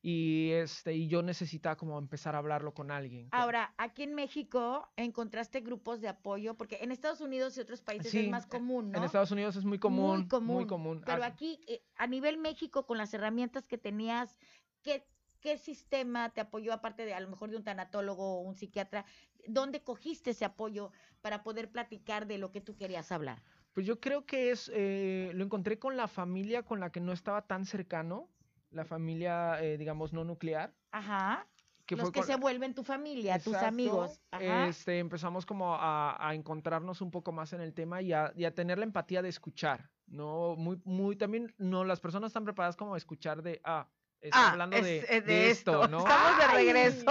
Y, 0.00 0.52
este, 0.52 0.94
y 0.94 1.08
yo 1.08 1.22
necesitaba 1.22 1.76
como 1.76 1.98
empezar 1.98 2.36
a 2.36 2.38
hablarlo 2.38 2.72
con 2.72 2.92
alguien. 2.92 3.26
Ahora, 3.32 3.74
aquí 3.78 4.04
en 4.04 4.14
México 4.14 4.88
encontraste 4.94 5.60
grupos 5.60 6.00
de 6.00 6.06
apoyo, 6.06 6.54
porque 6.56 6.78
en 6.82 6.92
Estados 6.92 7.20
Unidos 7.20 7.58
y 7.58 7.62
otros 7.62 7.82
países 7.82 8.12
Sí, 8.12 8.20
es 8.20 8.30
más 8.30 8.46
común, 8.46 8.92
¿no? 8.92 8.98
En 8.98 9.02
Estados 9.04 9.32
Unidos 9.32 9.56
es 9.56 9.64
muy 9.64 9.80
común. 9.80 10.18
Muy 10.20 10.28
común. 10.28 10.54
Muy 10.54 10.66
común. 10.68 11.02
Pero 11.04 11.24
aquí, 11.24 11.58
eh, 11.66 11.82
a 11.96 12.06
nivel 12.06 12.38
México, 12.38 12.86
con 12.86 12.96
las 12.96 13.12
herramientas 13.12 13.66
que 13.66 13.76
tenías, 13.76 14.38
¿qué, 14.82 15.04
¿qué 15.40 15.58
sistema 15.58 16.30
te 16.30 16.40
apoyó, 16.40 16.72
aparte 16.72 17.04
de 17.04 17.14
a 17.14 17.20
lo 17.20 17.28
mejor 17.28 17.50
de 17.50 17.56
un 17.56 17.64
tanatólogo 17.64 18.38
o 18.38 18.40
un 18.40 18.54
psiquiatra? 18.54 19.04
¿Dónde 19.46 19.82
cogiste 19.82 20.30
ese 20.30 20.44
apoyo 20.44 20.92
para 21.20 21.42
poder 21.42 21.70
platicar 21.70 22.26
de 22.26 22.38
lo 22.38 22.50
que 22.52 22.60
tú 22.60 22.76
querías 22.76 23.12
hablar? 23.12 23.42
Pues 23.72 23.86
yo 23.86 24.00
creo 24.00 24.26
que 24.26 24.50
es, 24.50 24.70
eh, 24.74 25.30
lo 25.34 25.44
encontré 25.44 25.78
con 25.78 25.96
la 25.96 26.08
familia 26.08 26.64
con 26.64 26.80
la 26.80 26.90
que 26.90 27.00
no 27.00 27.12
estaba 27.12 27.46
tan 27.46 27.64
cercano, 27.64 28.28
la 28.70 28.84
familia, 28.84 29.62
eh, 29.62 29.78
digamos, 29.78 30.12
no 30.12 30.24
nuclear. 30.24 30.74
Ajá. 30.90 31.46
Que 31.86 31.96
los 31.96 32.10
que 32.10 32.20
con- 32.20 32.26
se 32.26 32.36
vuelven 32.36 32.74
tu 32.74 32.82
familia, 32.84 33.38
tus 33.38 33.54
Exacto, 33.54 33.66
amigos. 33.68 34.20
Ajá. 34.30 34.66
Este, 34.68 34.98
empezamos 34.98 35.46
como 35.46 35.74
a, 35.74 36.28
a 36.28 36.34
encontrarnos 36.34 37.00
un 37.00 37.10
poco 37.10 37.32
más 37.32 37.52
en 37.54 37.62
el 37.62 37.72
tema 37.72 38.02
y 38.02 38.12
a, 38.12 38.32
y 38.36 38.44
a 38.44 38.54
tener 38.54 38.78
la 38.78 38.84
empatía 38.84 39.22
de 39.22 39.30
escuchar, 39.30 39.90
¿no? 40.06 40.54
Muy, 40.56 40.82
muy, 40.84 41.16
también, 41.16 41.54
no, 41.56 41.84
las 41.84 42.00
personas 42.00 42.28
están 42.28 42.44
preparadas 42.44 42.76
como 42.76 42.94
a 42.94 42.98
escuchar 42.98 43.42
de, 43.42 43.60
ah, 43.64 43.90
está 44.20 44.48
Ah, 44.48 44.50
hablando 44.52 44.76
es- 44.76 44.84
de, 44.84 45.06
es 45.08 45.24
de 45.26 45.50
esto, 45.50 45.88
¿no? 45.88 45.98
Estamos 46.06 46.38
de 46.38 46.46
regreso. 46.48 47.04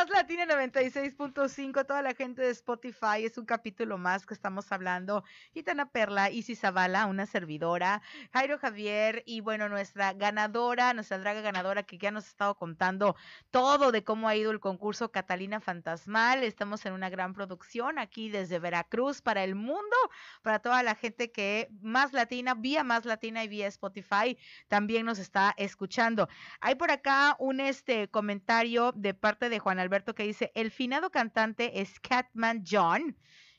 Más 0.00 0.08
Latina 0.08 0.46
96.5, 0.46 1.84
toda 1.84 2.00
la 2.00 2.14
gente 2.14 2.40
de 2.40 2.48
Spotify, 2.48 3.22
es 3.22 3.36
un 3.36 3.44
capítulo 3.44 3.98
más 3.98 4.24
que 4.24 4.32
estamos 4.32 4.72
hablando. 4.72 5.24
Gitana 5.52 5.90
Perla, 5.90 6.30
Isis 6.30 6.60
Zavala, 6.60 7.04
una 7.04 7.26
servidora, 7.26 8.00
Jairo 8.32 8.58
Javier 8.58 9.22
y 9.26 9.42
bueno, 9.42 9.68
nuestra 9.68 10.14
ganadora, 10.14 10.94
nuestra 10.94 11.18
draga 11.18 11.42
ganadora 11.42 11.82
que 11.82 11.98
ya 11.98 12.10
nos 12.12 12.24
ha 12.24 12.28
estado 12.28 12.54
contando 12.54 13.14
todo 13.50 13.92
de 13.92 14.02
cómo 14.02 14.26
ha 14.26 14.36
ido 14.36 14.52
el 14.52 14.58
concurso 14.58 15.12
Catalina 15.12 15.60
Fantasmal. 15.60 16.44
Estamos 16.44 16.86
en 16.86 16.94
una 16.94 17.10
gran 17.10 17.34
producción 17.34 17.98
aquí 17.98 18.30
desde 18.30 18.58
Veracruz 18.58 19.20
para 19.20 19.44
el 19.44 19.54
mundo, 19.54 19.96
para 20.40 20.60
toda 20.60 20.82
la 20.82 20.94
gente 20.94 21.30
que 21.30 21.68
Más 21.82 22.14
Latina, 22.14 22.54
vía 22.54 22.84
Más 22.84 23.04
Latina 23.04 23.44
y 23.44 23.48
vía 23.48 23.66
Spotify 23.66 24.38
también 24.66 25.04
nos 25.04 25.18
está 25.18 25.52
escuchando. 25.58 26.26
Hay 26.62 26.76
por 26.76 26.90
acá 26.90 27.36
un 27.38 27.60
este 27.60 28.08
comentario 28.08 28.92
de 28.92 29.12
parte 29.12 29.50
de 29.50 29.58
Juan 29.58 29.78
Alberto 29.78 29.89
que 30.14 30.22
dice, 30.24 30.50
el 30.54 30.70
finado 30.70 31.10
cantante 31.10 31.80
es 31.80 31.98
Catman 32.00 32.64
John, 32.68 33.16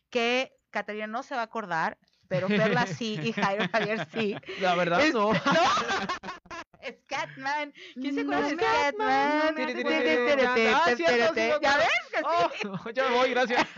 que 0.10 0.52
Catalina 0.70 1.08
no 1.08 1.24
se 1.24 1.36
va 1.36 1.42
a 1.42 1.46
acordar, 1.46 1.98
pero 2.28 2.48
Perla 2.48 2.88
sí 2.88 3.20
y 3.22 3.34
Jairo 3.34 3.68
Javier 3.72 4.08
sí. 4.14 4.36
La 4.62 4.76
verdad, 4.76 5.02
Es- 5.02 5.14
no. 5.14 5.32
Es 6.82 6.96
Catman. 7.08 7.74
¿Quién 7.94 8.16
se 8.16 8.24
No, 8.24 8.38
acuerda 8.38 8.48
de 8.50 8.56
Catman, 8.58 9.56
¿Ya 11.62 11.78
ves 11.78 11.88
que 12.12 12.18
sí? 12.18 12.68
Oh, 12.86 12.90
ya 12.90 13.10
me 13.10 13.16
voy, 13.16 13.30
gracias. 13.32 13.68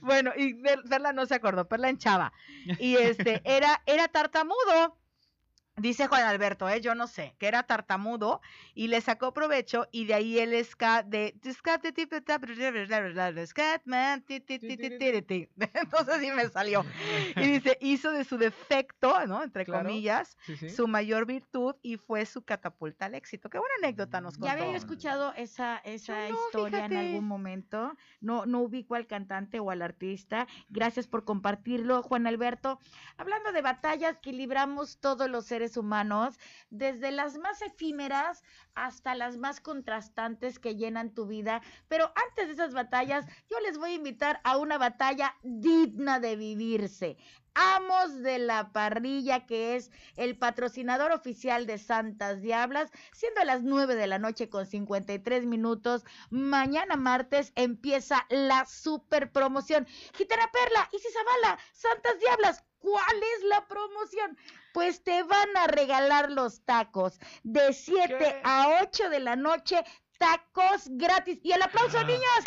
Bueno, 0.00 0.32
y 0.36 0.54
Per- 0.54 0.82
Perla 0.88 1.12
no 1.12 1.26
se 1.26 1.34
acordó, 1.34 1.68
Perla 1.68 1.88
en 1.90 1.98
Chava. 1.98 2.32
Y 2.78 2.96
este, 2.96 3.42
era, 3.44 3.82
era 3.86 4.08
tartamudo. 4.08 4.96
Dice 5.78 6.06
Juan 6.06 6.24
Alberto, 6.24 6.68
¿eh? 6.68 6.80
yo 6.80 6.94
no 6.94 7.06
sé, 7.06 7.34
que 7.38 7.46
era 7.46 7.62
tartamudo 7.64 8.40
y 8.74 8.88
le 8.88 9.00
sacó 9.00 9.32
provecho 9.32 9.86
y 9.92 10.06
de 10.06 10.14
ahí 10.14 10.38
el 10.38 10.64
ska 10.64 11.02
de 11.02 11.34
entonces 15.74 16.16
sí 16.20 16.30
me 16.32 16.48
salió. 16.48 16.84
Y 17.36 17.40
dice, 17.46 17.78
hizo 17.80 18.10
de 18.12 18.24
su 18.24 18.38
defecto, 18.38 19.26
¿no? 19.26 19.42
Entre 19.42 19.64
Claro. 19.64 19.84
comillas, 19.86 20.36
Sí, 20.46 20.56
sí. 20.56 20.70
su 20.70 20.86
mayor 20.88 21.26
virtud 21.26 21.74
y 21.82 21.96
fue 21.96 22.24
su 22.26 22.42
catapulta 22.42 23.06
al 23.06 23.14
éxito. 23.14 23.50
Qué 23.50 23.58
buena 23.58 23.74
anécdota 23.82 24.20
nos 24.20 24.34
Ya 24.34 24.40
contó. 24.40 24.52
había 24.52 24.70
yo 24.72 24.76
escuchado 24.76 25.32
esa, 25.34 25.78
esa 25.78 26.28
no, 26.28 26.34
historia 26.34 26.86
en 26.86 26.96
algún 26.96 27.24
momento. 27.26 27.94
No, 28.20 28.46
no 28.46 28.60
ubico 28.60 28.94
al 28.94 29.06
cantante 29.06 29.60
o 29.60 29.70
al 29.70 29.82
artista. 29.82 30.46
Gracias 30.68 31.06
por 31.06 31.24
compartirlo, 31.24 32.02
Juan 32.02 32.26
Alberto. 32.26 32.78
Hablando 33.16 33.52
de 33.52 33.62
batallas 33.62 34.16
que 34.18 34.32
libramos 34.32 34.98
todos 34.98 35.28
los 35.28 35.44
seres 35.46 35.67
humanos, 35.76 36.38
desde 36.70 37.10
las 37.10 37.38
más 37.38 37.62
efímeras 37.62 38.42
hasta 38.74 39.14
las 39.14 39.36
más 39.36 39.60
contrastantes 39.60 40.58
que 40.58 40.76
llenan 40.76 41.14
tu 41.14 41.26
vida. 41.26 41.62
Pero 41.88 42.12
antes 42.28 42.46
de 42.46 42.54
esas 42.54 42.74
batallas, 42.74 43.26
yo 43.50 43.58
les 43.60 43.78
voy 43.78 43.90
a 43.90 43.94
invitar 43.94 44.40
a 44.44 44.56
una 44.56 44.78
batalla 44.78 45.34
digna 45.42 46.20
de 46.20 46.36
vivirse. 46.36 47.16
Amos 47.54 48.22
de 48.22 48.38
la 48.38 48.70
parrilla, 48.72 49.44
que 49.44 49.74
es 49.74 49.90
el 50.14 50.38
patrocinador 50.38 51.10
oficial 51.10 51.66
de 51.66 51.78
Santas 51.78 52.40
Diablas, 52.40 52.88
siendo 53.12 53.42
las 53.42 53.62
9 53.62 53.96
de 53.96 54.06
la 54.06 54.20
noche 54.20 54.48
con 54.48 54.64
53 54.64 55.44
minutos. 55.44 56.04
Mañana 56.30 56.94
martes 56.94 57.52
empieza 57.56 58.26
la 58.30 58.64
super 58.64 59.32
promoción. 59.32 59.88
Gitana 60.14 60.48
Perla, 60.52 60.88
Isis 60.92 61.12
Zavala, 61.12 61.58
Santas 61.72 62.20
Diablas, 62.20 62.64
¿cuál 62.78 63.16
es 63.36 63.44
la 63.44 63.66
promoción? 63.66 64.36
Pues 64.72 65.02
te 65.02 65.22
van 65.22 65.56
a 65.56 65.66
regalar 65.66 66.30
los 66.30 66.64
tacos 66.64 67.18
de 67.42 67.72
7 67.72 68.16
¿Qué? 68.18 68.40
a 68.44 68.80
8 68.82 69.08
de 69.10 69.20
la 69.20 69.36
noche. 69.36 69.84
Tacos 70.18 70.88
gratis. 70.90 71.38
Y 71.42 71.52
el 71.52 71.62
aplauso, 71.62 71.98
Ah. 71.98 72.04
niños. 72.04 72.44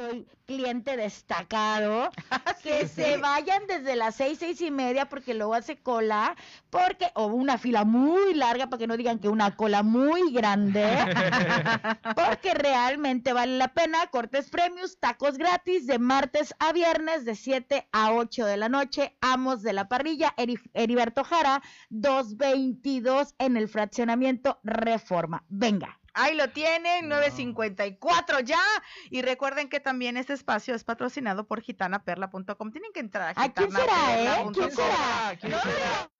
Soy 0.00 0.26
cliente 0.46 0.96
destacado, 0.96 2.10
que 2.62 2.88
se 2.88 3.18
vayan 3.18 3.66
desde 3.66 3.96
las 3.96 4.14
seis, 4.16 4.38
seis 4.38 4.60
y 4.62 4.70
media, 4.70 5.08
porque 5.08 5.34
luego 5.34 5.54
hace 5.54 5.76
cola, 5.78 6.34
porque, 6.70 7.10
o 7.14 7.26
una 7.26 7.58
fila 7.58 7.84
muy 7.84 8.32
larga, 8.34 8.68
para 8.68 8.78
que 8.78 8.86
no 8.86 8.96
digan 8.96 9.18
que 9.18 9.28
una 9.28 9.54
cola 9.56 9.82
muy 9.82 10.32
grande, 10.32 10.82
porque 12.16 12.54
realmente 12.54 13.32
vale 13.32 13.58
la 13.58 13.68
pena, 13.68 14.06
cortes 14.08 14.48
premios, 14.50 14.98
tacos 14.98 15.36
gratis, 15.36 15.86
de 15.86 15.98
martes 15.98 16.54
a 16.58 16.72
viernes, 16.72 17.24
de 17.24 17.34
7 17.36 17.88
a 17.92 18.12
8 18.14 18.46
de 18.46 18.56
la 18.56 18.68
noche, 18.68 19.16
amos 19.20 19.62
de 19.62 19.72
la 19.74 19.88
parrilla, 19.88 20.34
Eri- 20.38 20.70
Heriberto 20.74 21.24
Jara, 21.24 21.62
222 21.90 23.34
en 23.38 23.56
el 23.56 23.68
fraccionamiento 23.68 24.58
Reforma. 24.64 25.44
Venga. 25.48 25.99
Ahí 26.14 26.34
lo 26.34 26.50
tienen, 26.50 27.08
Wow. 27.08 27.18
9.54 27.20 28.40
ya. 28.44 28.62
Y 29.10 29.22
recuerden 29.22 29.68
que 29.68 29.80
también 29.80 30.16
este 30.16 30.32
espacio 30.32 30.74
es 30.74 30.84
patrocinado 30.84 31.46
por 31.46 31.60
gitanaperla.com. 31.62 32.70
Tienen 32.72 32.92
que 32.92 33.00
entrar 33.00 33.34
a 33.36 33.42
¿A 33.42 33.52
quién 33.52 33.70
será, 33.72 34.20
eh? 34.22 34.46
¿Quién 34.52 34.70
será? 34.70 35.36
¿Quién 35.40 35.52
No, 35.52 35.62
será? 35.62 36.10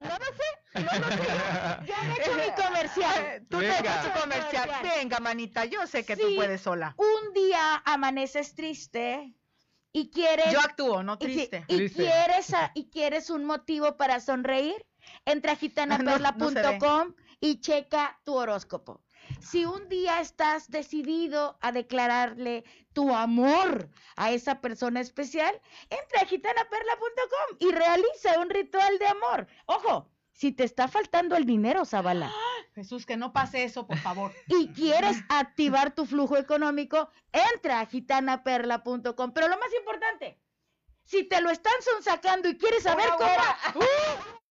No 0.00 0.10
lo 0.10 0.24
sé, 0.24 0.80
no 0.80 0.98
lo 0.98 1.16
sé. 1.16 1.22
Ya 1.86 2.02
me 2.04 2.14
he 2.14 2.20
hecho 2.20 2.34
mi 2.34 2.62
comercial. 2.64 3.20
Eh, 3.24 3.40
Tú 3.50 3.58
te 3.58 3.64
Venga. 3.66 3.78
echas 3.80 4.04
tu 4.14 4.20
comercial. 4.20 4.70
Venga, 4.82 5.18
manita, 5.20 5.64
yo 5.64 5.86
sé 5.86 6.04
que 6.04 6.16
tú 6.16 6.34
puedes 6.36 6.60
sola. 6.60 6.94
Un 6.96 7.32
día 7.34 7.82
amaneces 7.84 8.54
triste 8.54 9.34
y 9.92 10.10
quieres 10.10 10.52
Yo 10.52 10.60
actúo, 10.60 11.02
no 11.02 11.16
y 11.20 11.26
si- 11.26 11.32
triste. 11.34 11.64
y, 11.68 11.76
Triste. 11.76 12.02
quieres 12.04 12.54
a- 12.54 12.70
y 12.74 12.88
quieres 12.90 13.28
un 13.28 13.44
motivo 13.44 13.96
para 13.96 14.20
sonreír, 14.20 14.86
entra 15.24 15.52
a 15.52 15.56
gitanaperla.com 16.20 17.14
y 17.42 17.60
checa 17.60 18.18
tu 18.24 18.34
horóscopo. 18.36 19.02
Si 19.40 19.64
un 19.64 19.88
día 19.88 20.20
estás 20.20 20.70
decidido 20.70 21.58
a 21.60 21.72
declararle 21.72 22.64
tu 22.92 23.14
amor 23.14 23.90
a 24.16 24.30
esa 24.30 24.60
persona 24.60 25.00
especial, 25.00 25.60
entra 25.90 26.20
a 26.22 26.26
gitanaperla.com 26.26 27.56
y 27.58 27.72
realiza 27.72 28.38
un 28.40 28.48
ritual 28.48 28.98
de 28.98 29.06
amor. 29.06 29.48
Ojo, 29.66 30.08
si 30.32 30.52
te 30.52 30.62
está 30.64 30.86
faltando 30.86 31.36
el 31.36 31.44
dinero, 31.44 31.84
Zabala, 31.84 32.32
Jesús, 32.74 33.04
que 33.06 33.16
no 33.16 33.32
pase 33.32 33.64
eso, 33.64 33.86
por 33.86 33.98
favor. 33.98 34.32
y 34.46 34.68
quieres 34.68 35.16
activar 35.28 35.94
tu 35.94 36.06
flujo 36.06 36.36
económico, 36.36 37.10
entra 37.32 37.80
a 37.80 37.86
gitanaperla.com. 37.86 39.32
Pero 39.32 39.48
lo 39.48 39.58
más 39.58 39.70
importante, 39.78 40.38
si 41.04 41.24
te 41.24 41.40
lo 41.40 41.50
están 41.50 41.74
sacando 42.02 42.48
y 42.48 42.56
quieres 42.56 42.84
saber 42.84 43.10
Ahora, 43.10 43.58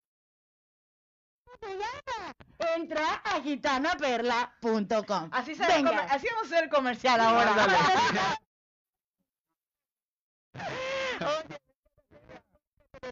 cómo, 1.61 2.33
entra 2.75 3.21
a 3.23 3.41
gitanaperla.com. 3.41 5.29
Así, 5.31 5.53
Venga. 5.53 6.07
así 6.09 6.27
vamos 6.27 6.43
a 6.43 6.45
hacer 6.47 6.63
el 6.65 6.69
comercial 6.69 7.19
ahora. 7.19 8.37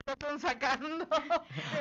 están 0.06 0.40
sacando. 0.40 1.08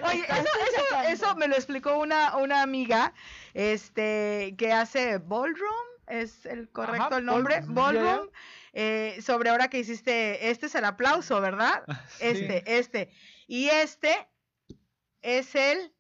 Oye, 0.05 0.25
eso, 0.25 0.49
eso, 0.69 1.01
eso 1.09 1.37
me 1.37 1.49
lo 1.49 1.55
explicó 1.55 1.99
una, 1.99 2.37
una 2.37 2.63
amiga, 2.63 3.13
este, 3.55 4.55
que 4.57 4.73
hace 4.73 5.19
ballroom, 5.19 5.87
es 6.07 6.47
el 6.47 6.71
correcto 6.71 7.05
Ajá, 7.05 7.19
el 7.19 7.25
nombre, 7.27 7.61
ballroom, 7.67 8.29
eh, 8.73 9.19
sobre 9.23 9.51
ahora 9.51 9.69
que 9.69 9.79
hiciste, 9.79 10.51
este 10.51 10.67
es 10.67 10.75
el 10.75 10.85
aplauso, 10.85 11.41
¿verdad? 11.41 11.83
Este, 12.21 12.79
este. 12.79 13.11
Y 13.47 13.69
este 13.69 14.29
es 15.23 15.55
el, 15.55 15.93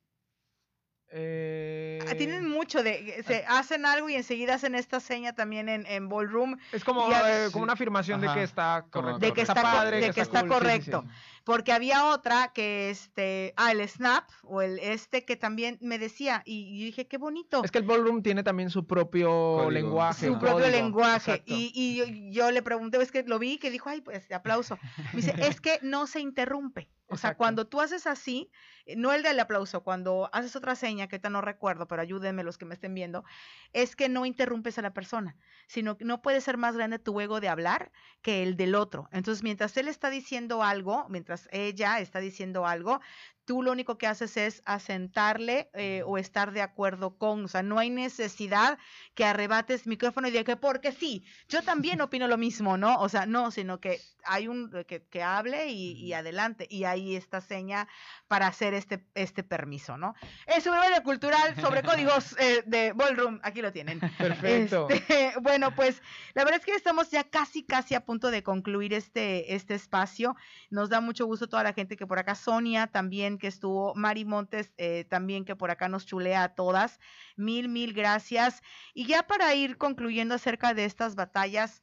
Eh, 1.10 1.98
ah, 2.06 2.14
tienen 2.16 2.46
mucho 2.48 2.82
de, 2.82 3.22
se 3.26 3.44
hacen 3.48 3.86
algo 3.86 4.08
y 4.10 4.14
enseguida 4.14 4.54
hacen 4.54 4.74
esta 4.74 5.00
seña 5.00 5.34
también 5.34 5.68
en, 5.70 5.86
en 5.86 6.08
ballroom, 6.08 6.56
Es 6.72 6.84
como, 6.84 7.06
a- 7.10 7.46
eh, 7.46 7.50
como 7.50 7.64
una 7.64 7.72
afirmación 7.72 8.20
de 8.20 8.28
que 8.32 8.42
está 8.42 8.84
correcto. 8.90 9.18
de 9.20 9.32
que 9.32 9.40
está, 9.42 9.54
padre, 9.54 10.00
de 10.00 10.10
que 10.12 10.20
está 10.20 10.40
cool, 10.40 10.48
sí, 10.50 10.54
sí, 10.54 10.60
correcto. 10.60 11.04
sí. 11.06 11.12
Porque 11.44 11.72
había 11.72 12.04
otra 12.08 12.52
que 12.52 12.90
este, 12.90 13.54
ah, 13.56 13.72
el 13.72 13.88
snap 13.88 14.28
o 14.42 14.60
el 14.60 14.78
este 14.80 15.24
que 15.24 15.36
también 15.36 15.78
me 15.80 15.98
decía 15.98 16.42
y, 16.44 16.84
dije, 16.84 17.06
qué 17.06 17.16
bonito. 17.16 17.64
Es 17.64 17.70
que 17.70 17.78
el 17.78 17.84
ballroom 17.84 18.22
tiene 18.22 18.42
también 18.42 18.68
su 18.68 18.86
propio 18.86 19.28
Código. 19.30 19.70
lenguaje. 19.70 20.26
su 20.26 20.32
propio 20.38 20.52
código, 20.56 20.70
lenguaje. 20.70 21.32
exacto. 21.32 21.54
Y, 21.54 21.72
y 21.74 21.96
yo, 21.96 22.04
yo 22.44 22.50
le 22.50 22.60
pregunté, 22.60 23.00
es 23.00 23.10
que 23.10 23.22
lo 23.22 23.38
vi 23.38 23.56
que 23.56 23.70
dijo, 23.70 23.88
ay, 23.88 24.02
pues 24.02 24.30
aplauso. 24.30 24.78
Me 25.14 25.22
dice, 25.22 25.34
es 25.38 25.58
que 25.62 25.78
no 25.80 26.06
se 26.06 26.20
interrumpe. 26.20 26.90
O 27.10 27.16
sea, 27.16 27.30
Exacto. 27.30 27.38
cuando 27.38 27.66
tú 27.66 27.80
haces 27.80 28.06
así, 28.06 28.50
eh, 28.50 28.77
no 28.96 29.12
el 29.12 29.22
del 29.22 29.40
aplauso, 29.40 29.82
cuando 29.82 30.28
haces 30.32 30.56
otra 30.56 30.74
seña, 30.74 31.06
que 31.08 31.16
ahorita 31.16 31.30
no 31.30 31.40
recuerdo, 31.40 31.86
pero 31.86 32.02
ayúdenme 32.02 32.44
los 32.44 32.58
que 32.58 32.64
me 32.64 32.74
estén 32.74 32.94
viendo, 32.94 33.24
es 33.72 33.96
que 33.96 34.08
no 34.08 34.26
interrumpes 34.26 34.78
a 34.78 34.82
la 34.82 34.94
persona, 34.94 35.36
sino 35.66 35.96
que 35.96 36.04
no 36.04 36.22
puede 36.22 36.40
ser 36.40 36.56
más 36.56 36.76
grande 36.76 36.98
tu 36.98 37.20
ego 37.20 37.40
de 37.40 37.48
hablar 37.48 37.92
que 38.22 38.42
el 38.42 38.56
del 38.56 38.74
otro. 38.74 39.08
Entonces, 39.12 39.42
mientras 39.42 39.76
él 39.76 39.88
está 39.88 40.10
diciendo 40.10 40.62
algo, 40.62 41.06
mientras 41.08 41.48
ella 41.52 42.00
está 42.00 42.20
diciendo 42.20 42.66
algo, 42.66 43.00
tú 43.48 43.62
lo 43.62 43.72
único 43.72 43.96
que 43.96 44.06
haces 44.06 44.36
es 44.36 44.62
asentarle 44.66 45.70
eh, 45.72 46.02
o 46.04 46.18
estar 46.18 46.52
de 46.52 46.60
acuerdo 46.60 47.16
con, 47.16 47.46
o 47.46 47.48
sea, 47.48 47.62
no 47.62 47.78
hay 47.78 47.88
necesidad 47.88 48.78
que 49.14 49.24
arrebates 49.24 49.86
micrófono 49.86 50.28
y 50.28 50.30
diga 50.30 50.44
que 50.44 50.56
porque 50.56 50.92
sí, 50.92 51.24
yo 51.48 51.62
también 51.62 52.02
opino 52.02 52.28
lo 52.28 52.36
mismo, 52.36 52.76
¿no? 52.76 53.00
O 53.00 53.08
sea, 53.08 53.24
no, 53.24 53.50
sino 53.50 53.80
que 53.80 54.00
hay 54.24 54.48
un 54.48 54.70
que, 54.86 55.06
que 55.06 55.22
hable 55.22 55.68
y, 55.68 55.92
y 55.92 56.12
adelante. 56.12 56.66
Y 56.68 56.84
ahí 56.84 57.16
esta 57.16 57.40
seña 57.40 57.88
para 58.28 58.48
hacer 58.48 58.74
este, 58.78 59.04
este 59.14 59.42
permiso, 59.42 59.96
¿no? 59.96 60.14
Es 60.46 60.66
un 60.66 60.78
breve 60.78 61.02
cultural 61.02 61.54
sobre 61.60 61.82
códigos 61.82 62.36
eh, 62.38 62.62
de 62.66 62.92
Ballroom. 62.92 63.40
Aquí 63.42 63.60
lo 63.60 63.72
tienen. 63.72 64.00
Perfecto. 64.18 64.88
Este, 64.88 65.32
bueno, 65.40 65.74
pues 65.74 66.02
la 66.34 66.44
verdad 66.44 66.60
es 66.60 66.66
que 66.66 66.74
estamos 66.74 67.10
ya 67.10 67.24
casi, 67.24 67.64
casi 67.64 67.94
a 67.94 68.04
punto 68.04 68.30
de 68.30 68.42
concluir 68.42 68.94
este, 68.94 69.54
este 69.54 69.74
espacio. 69.74 70.36
Nos 70.70 70.88
da 70.88 71.00
mucho 71.00 71.26
gusto 71.26 71.48
toda 71.48 71.62
la 71.62 71.72
gente 71.72 71.96
que 71.96 72.06
por 72.06 72.18
acá, 72.18 72.34
Sonia 72.34 72.86
también 72.86 73.38
que 73.38 73.48
estuvo, 73.48 73.94
Mari 73.94 74.24
Montes 74.24 74.72
eh, 74.78 75.04
también 75.08 75.44
que 75.44 75.56
por 75.56 75.70
acá 75.70 75.88
nos 75.88 76.06
chulea 76.06 76.44
a 76.44 76.54
todas. 76.54 77.00
Mil, 77.36 77.68
mil 77.68 77.92
gracias. 77.92 78.62
Y 78.94 79.06
ya 79.06 79.24
para 79.24 79.54
ir 79.54 79.76
concluyendo 79.76 80.34
acerca 80.34 80.74
de 80.74 80.84
estas 80.84 81.14
batallas, 81.14 81.82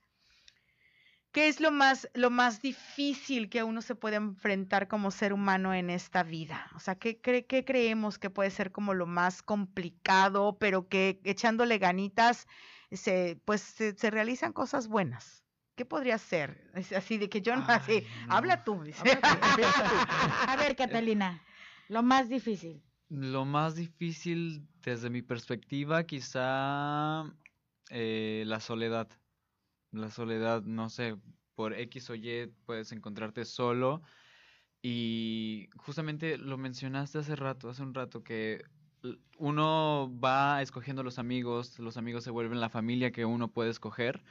¿qué 1.35 1.49
es 1.49 1.59
lo 1.59 1.69
más, 1.69 2.07
lo 2.13 2.29
más 2.29 2.61
difícil 2.61 3.49
que 3.49 3.61
uno 3.61 3.81
se 3.81 3.93
puede 3.93 4.15
enfrentar 4.15 4.87
como 4.87 5.11
ser 5.11 5.33
humano 5.33 5.73
en 5.73 5.89
esta 5.89 6.23
vida? 6.23 6.71
O 6.75 6.79
sea, 6.79 6.95
¿qué, 6.95 7.21
cre- 7.21 7.45
qué 7.45 7.65
creemos 7.65 8.17
que 8.17 8.29
puede 8.29 8.49
ser 8.51 8.71
como 8.71 8.93
lo 8.93 9.05
más 9.05 9.43
complicado, 9.43 10.57
pero 10.57 10.87
que 10.87 11.19
echándole 11.25 11.77
ganitas, 11.77 12.47
se, 12.89 13.37
pues 13.43 13.59
se, 13.59 13.97
se 13.97 14.11
realizan 14.11 14.53
cosas 14.53 14.87
buenas? 14.87 15.43
¿Qué 15.75 15.83
podría 15.83 16.17
ser? 16.19 16.71
Es 16.73 16.93
así 16.93 17.17
de 17.17 17.27
que 17.27 17.41
yo 17.41 17.53
no, 17.53 17.65
así, 17.67 18.07
no. 18.27 18.33
habla 18.33 18.63
tú. 18.63 18.81
dice. 18.81 19.03
A 20.47 20.55
ver, 20.57 20.77
Catalina, 20.77 21.41
lo 21.89 22.01
más 22.01 22.29
difícil. 22.29 22.81
Lo 23.09 23.43
más 23.43 23.75
difícil 23.75 24.65
desde 24.81 25.09
mi 25.09 25.21
perspectiva, 25.21 26.05
quizá 26.05 27.25
eh, 27.89 28.43
la 28.47 28.61
soledad. 28.61 29.09
La 29.95 30.09
soledad, 30.11 30.63
no 30.63 30.89
sé, 30.89 31.15
por 31.55 31.73
X 31.73 32.09
o 32.09 32.15
Y 32.15 32.47
puedes 32.65 32.91
encontrarte 32.91 33.45
solo. 33.45 34.01
Y 34.81 35.69
justamente 35.77 36.37
lo 36.37 36.57
mencionaste 36.57 37.19
hace 37.19 37.35
rato, 37.35 37.69
hace 37.69 37.81
un 37.81 37.93
rato, 37.93 38.23
que 38.23 38.63
uno 39.37 40.11
va 40.23 40.61
escogiendo 40.61 41.03
los 41.03 41.19
amigos, 41.19 41.79
los 41.79 41.97
amigos 41.97 42.23
se 42.23 42.31
vuelven 42.31 42.59
la 42.59 42.69
familia 42.69 43.11
que 43.11 43.25
uno 43.25 43.51
puede 43.51 43.71
escoger. 43.71 44.23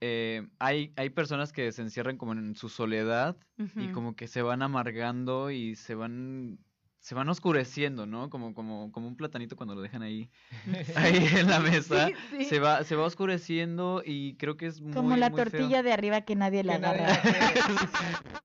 Eh, 0.00 0.48
hay, 0.58 0.92
hay 0.96 1.10
personas 1.10 1.52
que 1.52 1.70
se 1.72 1.82
encierran 1.82 2.16
como 2.18 2.32
en 2.32 2.56
su 2.56 2.68
soledad 2.68 3.36
y 3.76 3.88
como 3.92 4.16
que 4.16 4.26
se 4.26 4.42
van 4.42 4.62
amargando 4.62 5.50
y 5.50 5.76
se 5.76 5.94
van 5.94 6.58
se 7.02 7.16
van 7.16 7.28
oscureciendo, 7.28 8.06
¿no? 8.06 8.30
Como 8.30 8.54
como 8.54 8.92
como 8.92 9.08
un 9.08 9.16
platanito 9.16 9.56
cuando 9.56 9.74
lo 9.74 9.82
dejan 9.82 10.02
ahí 10.02 10.30
ahí 10.96 11.26
en 11.36 11.48
la 11.50 11.58
mesa, 11.58 12.06
Sí, 12.06 12.14
sí. 12.30 12.44
se 12.44 12.60
va 12.60 12.84
se 12.84 12.94
va 12.94 13.04
oscureciendo 13.04 14.02
y 14.06 14.34
creo 14.36 14.56
que 14.56 14.66
es 14.66 14.80
muy 14.80 14.92
Como 14.92 15.16
la 15.16 15.28
muy 15.28 15.40
feo. 15.42 15.50
tortilla 15.50 15.82
de 15.82 15.92
arriba 15.92 16.20
que 16.20 16.36
nadie 16.36 16.62
le 16.62 16.74
Que 16.74 16.78
nadie 16.78 17.04
agarra. 17.04 17.22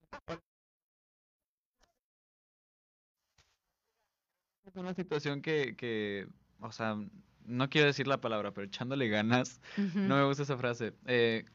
Es 4.66 4.76
una 4.76 4.94
situación 4.94 5.42
que 5.42 5.76
que 5.76 6.28
o 6.60 6.72
sea, 6.72 6.98
no 7.46 7.70
quiero 7.70 7.88
decir 7.88 8.08
la 8.08 8.20
palabra, 8.20 8.52
pero 8.52 8.66
echándole 8.66 9.08
ganas, 9.08 9.62
no 9.78 10.16
me 10.18 10.24
gusta 10.26 10.44
esa 10.44 10.58
frase. 10.58 10.94
Eh, 11.06 11.46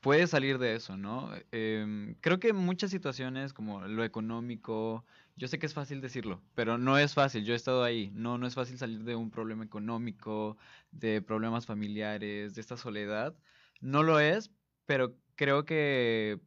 puedes 0.00 0.30
salir 0.30 0.58
de 0.58 0.74
eso, 0.74 0.96
¿no? 0.96 1.30
Em, 1.52 2.14
creo 2.20 2.38
que 2.40 2.48
en 2.48 2.56
muchas 2.56 2.90
situaciones 2.90 3.52
como 3.52 3.86
lo 3.86 4.04
económico, 4.04 5.04
yo 5.38 5.48
sé 5.48 5.58
que 5.58 5.66
es 5.66 5.74
fácil 5.74 6.00
decirlo, 6.00 6.42
pero 6.54 6.78
no 6.78 6.98
es 6.98 7.14
fácil, 7.14 7.44
yo 7.44 7.54
he 7.54 7.56
estado 7.56 7.84
ahí, 7.84 8.10
no, 8.14 8.38
no 8.38 8.46
es 8.46 8.54
fácil 8.54 8.78
salir 8.78 9.04
de 9.04 9.16
un 9.16 9.30
problema 9.30 9.64
económico, 9.64 10.58
de 10.90 11.22
problemas 11.22 11.66
familiares, 11.66 12.54
de 12.54 12.60
esta 12.60 12.76
soledad, 12.76 13.36
no 13.80 14.02
lo 14.02 14.20
es, 14.20 14.50
pero 14.86 15.16
creo 15.36 15.64
que 15.64 16.40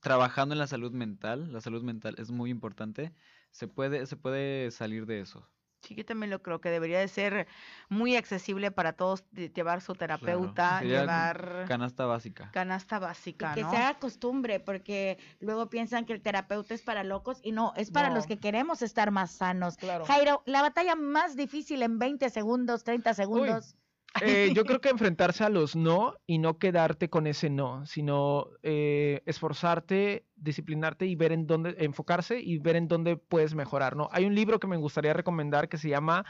trabajando 0.00 0.54
en 0.54 0.60
la 0.60 0.66
salud 0.66 0.92
mental, 0.92 1.52
la 1.52 1.60
salud 1.60 1.82
mental 1.82 2.14
es 2.18 2.30
muy 2.30 2.50
importante, 2.50 3.12
se 3.50 3.68
puede, 3.68 4.06
se 4.06 4.16
puede 4.16 4.70
salir 4.70 5.06
de 5.06 5.20
eso. 5.20 5.48
Sí, 5.90 5.96
yo 5.96 6.04
también 6.04 6.30
lo 6.30 6.40
creo 6.40 6.60
que 6.60 6.70
debería 6.70 7.00
de 7.00 7.08
ser 7.08 7.48
muy 7.88 8.14
accesible 8.14 8.70
para 8.70 8.92
todos 8.92 9.24
de- 9.32 9.48
llevar 9.48 9.80
su 9.80 9.94
terapeuta, 9.94 10.82
llevar 10.82 11.64
Canasta 11.66 12.06
básica. 12.06 12.48
canasta 12.52 13.00
básica, 13.00 13.50
Y 13.50 13.54
que 13.56 13.62
¿no? 13.62 13.70
se 13.72 13.76
haga 13.76 13.98
costumbre, 13.98 14.60
porque 14.60 15.18
luego 15.40 15.68
piensan 15.68 16.04
que 16.06 16.12
el 16.12 16.22
terapeuta 16.22 16.74
es 16.74 16.82
para 16.82 17.02
locos 17.02 17.40
y 17.42 17.50
no, 17.50 17.72
es 17.74 17.90
para 17.90 18.08
No. 18.10 18.14
los 18.14 18.28
que 18.28 18.38
queremos 18.38 18.82
estar 18.82 19.10
más 19.10 19.32
sanos. 19.32 19.76
Claro. 19.78 20.04
Jairo, 20.04 20.44
la 20.46 20.62
batalla 20.62 20.94
más 20.94 21.34
difícil 21.34 21.82
en 21.82 21.98
20 21.98 22.30
segundos, 22.30 22.84
30 22.84 23.12
segundos. 23.12 23.74
Eh, 24.20 24.52
yo 24.54 24.64
creo 24.64 24.80
que 24.80 24.88
enfrentarse 24.88 25.44
a 25.44 25.48
los 25.48 25.76
no 25.76 26.14
y 26.26 26.38
no 26.38 26.58
quedarte 26.58 27.08
con 27.08 27.26
ese 27.26 27.50
no, 27.50 27.86
sino 27.86 28.48
eh, 28.62 29.22
esforzarte, 29.26 30.26
disciplinarte 30.36 31.06
y 31.06 31.14
ver 31.14 31.32
en 31.32 31.46
dónde, 31.46 31.76
enfocarse 31.78 32.40
y 32.40 32.58
ver 32.58 32.76
en 32.76 32.88
dónde 32.88 33.16
puedes 33.16 33.54
mejorar, 33.54 33.96
¿no? 33.96 34.08
Hay 34.12 34.24
un 34.24 34.34
libro 34.34 34.58
que 34.58 34.66
me 34.66 34.76
gustaría 34.76 35.12
recomendar 35.12 35.68
que 35.68 35.78
se 35.78 35.88
llama 35.88 36.24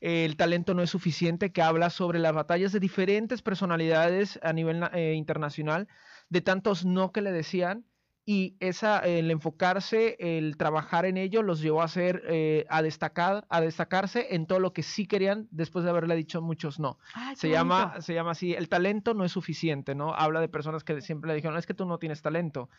eh, 0.00 0.24
El 0.24 0.36
talento 0.36 0.74
no 0.74 0.82
es 0.82 0.90
suficiente, 0.90 1.52
que 1.52 1.62
habla 1.62 1.90
sobre 1.90 2.18
las 2.18 2.32
batallas 2.32 2.72
de 2.72 2.80
diferentes 2.80 3.42
personalidades 3.42 4.38
a 4.42 4.52
nivel 4.52 4.82
eh, 4.92 5.14
internacional, 5.14 5.88
de 6.28 6.40
tantos 6.40 6.84
no 6.84 7.12
que 7.12 7.22
le 7.22 7.32
decían 7.32 7.86
y 8.26 8.56
esa, 8.60 9.00
el 9.00 9.30
enfocarse, 9.30 10.16
el 10.18 10.56
trabajar 10.56 11.04
en 11.04 11.18
ello 11.18 11.42
los 11.42 11.60
llevó 11.60 11.82
a 11.82 11.84
hacer, 11.84 12.22
eh, 12.26 12.64
a 12.70 12.80
destacar, 12.80 13.44
a 13.50 13.60
destacarse 13.60 14.34
en 14.34 14.46
todo 14.46 14.60
lo 14.60 14.72
que 14.72 14.82
sí 14.82 15.06
querían 15.06 15.46
después 15.50 15.84
de 15.84 15.90
haberle 15.90 16.16
dicho 16.16 16.40
muchos 16.40 16.80
no. 16.80 16.98
Ay, 17.12 17.36
Se 17.36 17.50
llama, 17.50 17.84
bonito. 17.86 18.02
se 18.02 18.14
llama 18.14 18.30
así, 18.30 18.54
el 18.54 18.70
talento 18.70 19.12
no 19.12 19.24
es 19.24 19.32
suficiente, 19.32 19.94
¿no? 19.94 20.14
Habla 20.14 20.40
de 20.40 20.48
personas 20.48 20.84
que 20.84 21.02
siempre 21.02 21.28
le 21.28 21.34
dijeron, 21.34 21.58
es 21.58 21.66
que 21.66 21.74
tú 21.74 21.84
no 21.84 21.98
tienes 21.98 22.22
talento. 22.22 22.70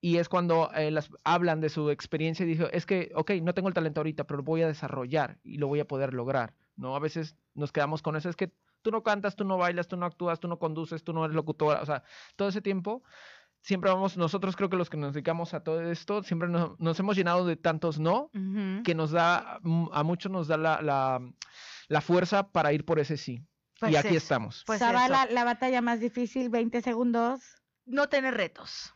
Y 0.00 0.16
es 0.16 0.28
cuando 0.28 0.72
eh, 0.74 0.90
las, 0.90 1.10
hablan 1.22 1.60
de 1.60 1.68
su 1.68 1.90
experiencia 1.90 2.44
y 2.44 2.48
dijo, 2.48 2.66
es 2.72 2.86
que, 2.86 3.12
ok, 3.14 3.32
no 3.42 3.54
tengo 3.54 3.68
el 3.68 3.74
talento 3.74 4.00
ahorita, 4.00 4.24
pero 4.24 4.38
lo 4.38 4.44
voy 4.44 4.62
a 4.62 4.66
desarrollar 4.66 5.38
y 5.44 5.58
lo 5.58 5.68
voy 5.68 5.78
a 5.78 5.86
poder 5.86 6.12
lograr, 6.12 6.54
¿no? 6.74 6.96
A 6.96 6.98
veces 6.98 7.36
nos 7.54 7.70
quedamos 7.70 8.02
con 8.02 8.16
eso, 8.16 8.28
es 8.28 8.36
que 8.36 8.52
tú 8.82 8.90
no 8.90 9.02
cantas, 9.02 9.36
tú 9.36 9.44
no 9.44 9.58
bailas, 9.58 9.88
tú 9.88 9.96
no 9.96 10.06
actúas, 10.06 10.40
tú 10.40 10.48
no 10.48 10.58
conduces, 10.58 11.04
tú 11.04 11.12
no 11.12 11.24
eres 11.24 11.34
locutora, 11.36 11.82
o 11.82 11.86
sea, 11.86 12.02
todo 12.36 12.48
ese 12.48 12.62
tiempo 12.62 13.02
siempre 13.62 13.90
vamos, 13.90 14.16
nosotros 14.16 14.56
creo 14.56 14.68
que 14.70 14.76
los 14.76 14.88
que 14.90 14.96
nos 14.96 15.12
dedicamos 15.14 15.54
a 15.54 15.62
todo 15.62 15.80
esto, 15.90 16.22
siempre 16.22 16.48
nos, 16.48 16.78
nos 16.80 16.98
hemos 17.00 17.16
llenado 17.16 17.46
de 17.46 17.56
tantos 17.56 17.98
no, 17.98 18.30
que 18.84 18.94
nos 18.94 19.10
da, 19.10 19.58
mm, 19.62 19.88
a 19.92 20.02
muchos 20.02 20.30
nos 20.32 20.48
da 20.48 20.56
la, 20.56 20.80
la, 20.82 21.20
la 21.88 22.00
fuerza 22.00 22.48
para 22.50 22.72
ir 22.72 22.84
por 22.84 22.98
ese 22.98 23.16
sí. 23.16 23.44
Pues 23.78 23.92
y 23.92 23.96
aquí 23.96 24.08
eso. 24.08 24.16
estamos. 24.18 24.62
Pues 24.66 24.78
Zavala, 24.80 25.24
eso. 25.24 25.34
la 25.34 25.44
batalla 25.44 25.80
más 25.80 26.00
difícil, 26.00 26.50
20 26.50 26.82
segundos. 26.82 27.40
no 27.86 28.08
tener 28.08 28.34
retos. 28.34 28.94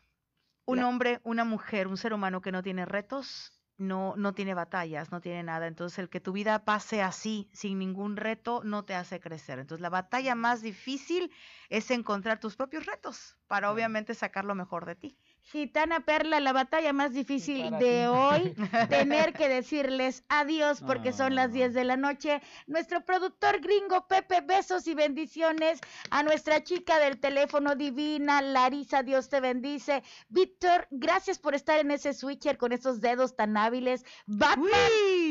Un 0.67 0.79
La- 0.79 0.89
hombre, 0.89 1.21
una 1.25 1.45
mujer, 1.45 1.89
un 1.89 1.97
ser 1.97 2.13
humano 2.15 2.41
que 2.41 2.53
no 2.53 2.63
tiene 2.63 2.85
retos, 2.87 3.53
no, 3.77 4.15
no 4.17 4.35
tiene 4.35 4.55
batallas, 4.55 5.11
no 5.13 5.21
tiene 5.21 5.43
nada. 5.43 5.67
Entonces, 5.67 5.99
el 5.99 6.09
que 6.11 6.21
tu 6.21 6.33
vida 6.33 6.65
pase 6.65 7.03
así, 7.03 7.51
sin 7.53 7.79
ningún 7.79 8.17
reto, 8.17 8.63
no 8.65 8.85
te 8.85 8.95
hace 8.95 9.21
crecer. 9.21 9.59
Entonces, 9.59 9.83
la 9.83 9.91
batalla 9.91 10.35
más 10.35 10.63
difícil 10.63 11.33
es 11.69 11.91
encontrar 11.91 12.41
tus 12.41 12.57
propios 12.57 12.87
retos 12.87 13.37
para 13.47 13.71
obviamente 13.73 14.15
sacar 14.15 14.45
lo 14.45 14.55
mejor 14.55 14.87
de 14.87 14.97
ti. 14.97 15.19
Gitana 15.47 16.01
Perla, 16.01 16.41
la 16.41 16.53
batalla 16.53 16.93
más 16.93 17.13
difícil 17.13 17.65
para 17.65 17.79
de 17.79 18.01
ti. 18.01 18.07
hoy, 18.07 18.55
tener 18.89 19.33
que 19.35 19.49
decirles 19.49 20.25
adiós 20.29 20.81
porque 20.85 21.13
son 21.13 21.35
las 21.35 21.45
Ah. 21.45 21.49
10 21.55 21.75
de 21.75 21.85
la 21.85 21.97
noche. 21.97 22.41
Nuestro 22.67 23.05
productor 23.05 23.61
gringo 23.61 24.07
Pepe, 24.09 24.41
besos 24.41 24.87
y 24.89 24.95
bendiciones. 24.95 25.81
A 26.11 26.23
nuestra 26.23 26.65
chica 26.65 26.99
del 26.99 27.21
teléfono 27.21 27.75
divina, 27.77 28.41
Larisa, 28.41 29.03
Dios 29.03 29.29
te 29.29 29.41
bendice. 29.41 30.03
Víctor, 30.29 30.89
gracias 30.91 31.39
por 31.39 31.55
estar 31.55 31.79
en 31.79 31.91
ese 31.91 32.15
switcher 32.15 32.57
con 32.57 32.73
esos 32.73 33.01
dedos 33.03 33.37
tan 33.37 33.57
hábiles. 33.57 34.05
Batman, 34.27 34.71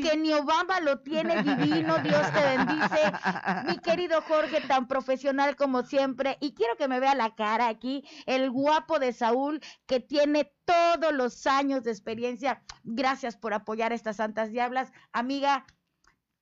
que 0.03 0.15
ni 0.17 0.31
Obama 0.33 0.79
lo 0.81 0.99
tiene 0.99 1.41
divino, 1.41 1.97
Dios 1.99 2.31
te 2.31 2.41
bendice. 2.41 3.11
Mi 3.65 3.77
querido 3.79 4.21
Jorge, 4.21 4.61
tan 4.61 4.87
profesional 4.87 5.55
como 5.55 5.81
siempre. 5.81 6.37
Y 6.39 6.53
quiero 6.53 6.77
que 6.77 6.87
me 6.87 6.99
vea 6.99 7.15
la 7.15 7.33
cara 7.33 7.67
aquí, 7.67 8.03
el 8.27 8.51
guapo 8.51 8.99
de 8.99 9.11
Saúl, 9.11 9.59
que 9.87 10.02
tiene 10.07 10.51
todos 10.65 11.13
los 11.13 11.45
años 11.47 11.83
de 11.83 11.91
experiencia. 11.91 12.63
Gracias 12.83 13.35
por 13.37 13.53
apoyar 13.53 13.91
a 13.91 13.95
estas 13.95 14.17
santas 14.17 14.51
diablas. 14.51 14.91
Amiga, 15.11 15.65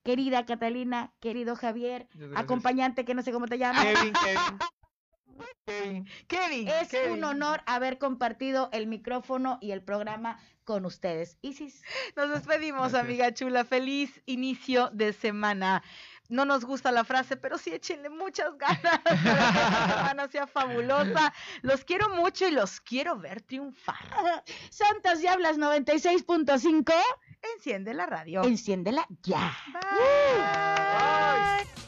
querida 0.03 0.45
Catalina, 0.45 1.13
querido 1.19 1.55
Javier, 1.55 2.07
acompañante 2.35 3.05
que 3.05 3.13
no 3.13 3.21
sé 3.21 3.31
cómo 3.31 3.47
te 3.47 3.57
llamas. 3.57 3.85
Kevin, 3.85 4.13
Kevin. 4.23 4.57
Kevin. 5.65 6.07
Kevin. 6.27 6.67
Es 6.67 6.89
Kevin. 6.89 7.13
un 7.13 7.23
honor 7.23 7.61
haber 7.65 7.97
compartido 7.97 8.69
el 8.73 8.87
micrófono 8.87 9.57
y 9.61 9.71
el 9.71 9.81
programa 9.83 10.39
con 10.63 10.85
ustedes. 10.85 11.37
Isis. 11.41 11.81
Nos 12.15 12.29
despedimos, 12.29 12.91
Gracias. 12.91 13.03
amiga 13.03 13.33
chula. 13.33 13.65
Feliz 13.65 14.21
inicio 14.25 14.89
de 14.93 15.13
semana. 15.13 15.83
No 16.31 16.45
nos 16.45 16.63
gusta 16.63 16.93
la 16.93 17.03
frase, 17.03 17.35
pero 17.35 17.57
sí 17.57 17.71
échenle 17.73 18.09
muchas 18.09 18.57
ganas 18.57 19.01
para 19.01 19.13
que 19.13 19.59
esta 19.59 19.97
semana 19.97 20.27
sea 20.29 20.47
fabulosa. 20.47 21.33
Los 21.61 21.83
quiero 21.83 22.07
mucho 22.09 22.47
y 22.47 22.51
los 22.51 22.79
quiero 22.79 23.17
ver 23.17 23.41
triunfar. 23.41 23.99
Santas 24.69 25.19
Diablas 25.19 25.57
96.5. 25.57 26.93
Enciende 27.55 27.93
la 27.93 28.05
radio. 28.05 28.43
Enciéndela 28.43 29.05
ya. 29.23 29.57
Bye. 29.73 29.81
Bye. 31.65 31.80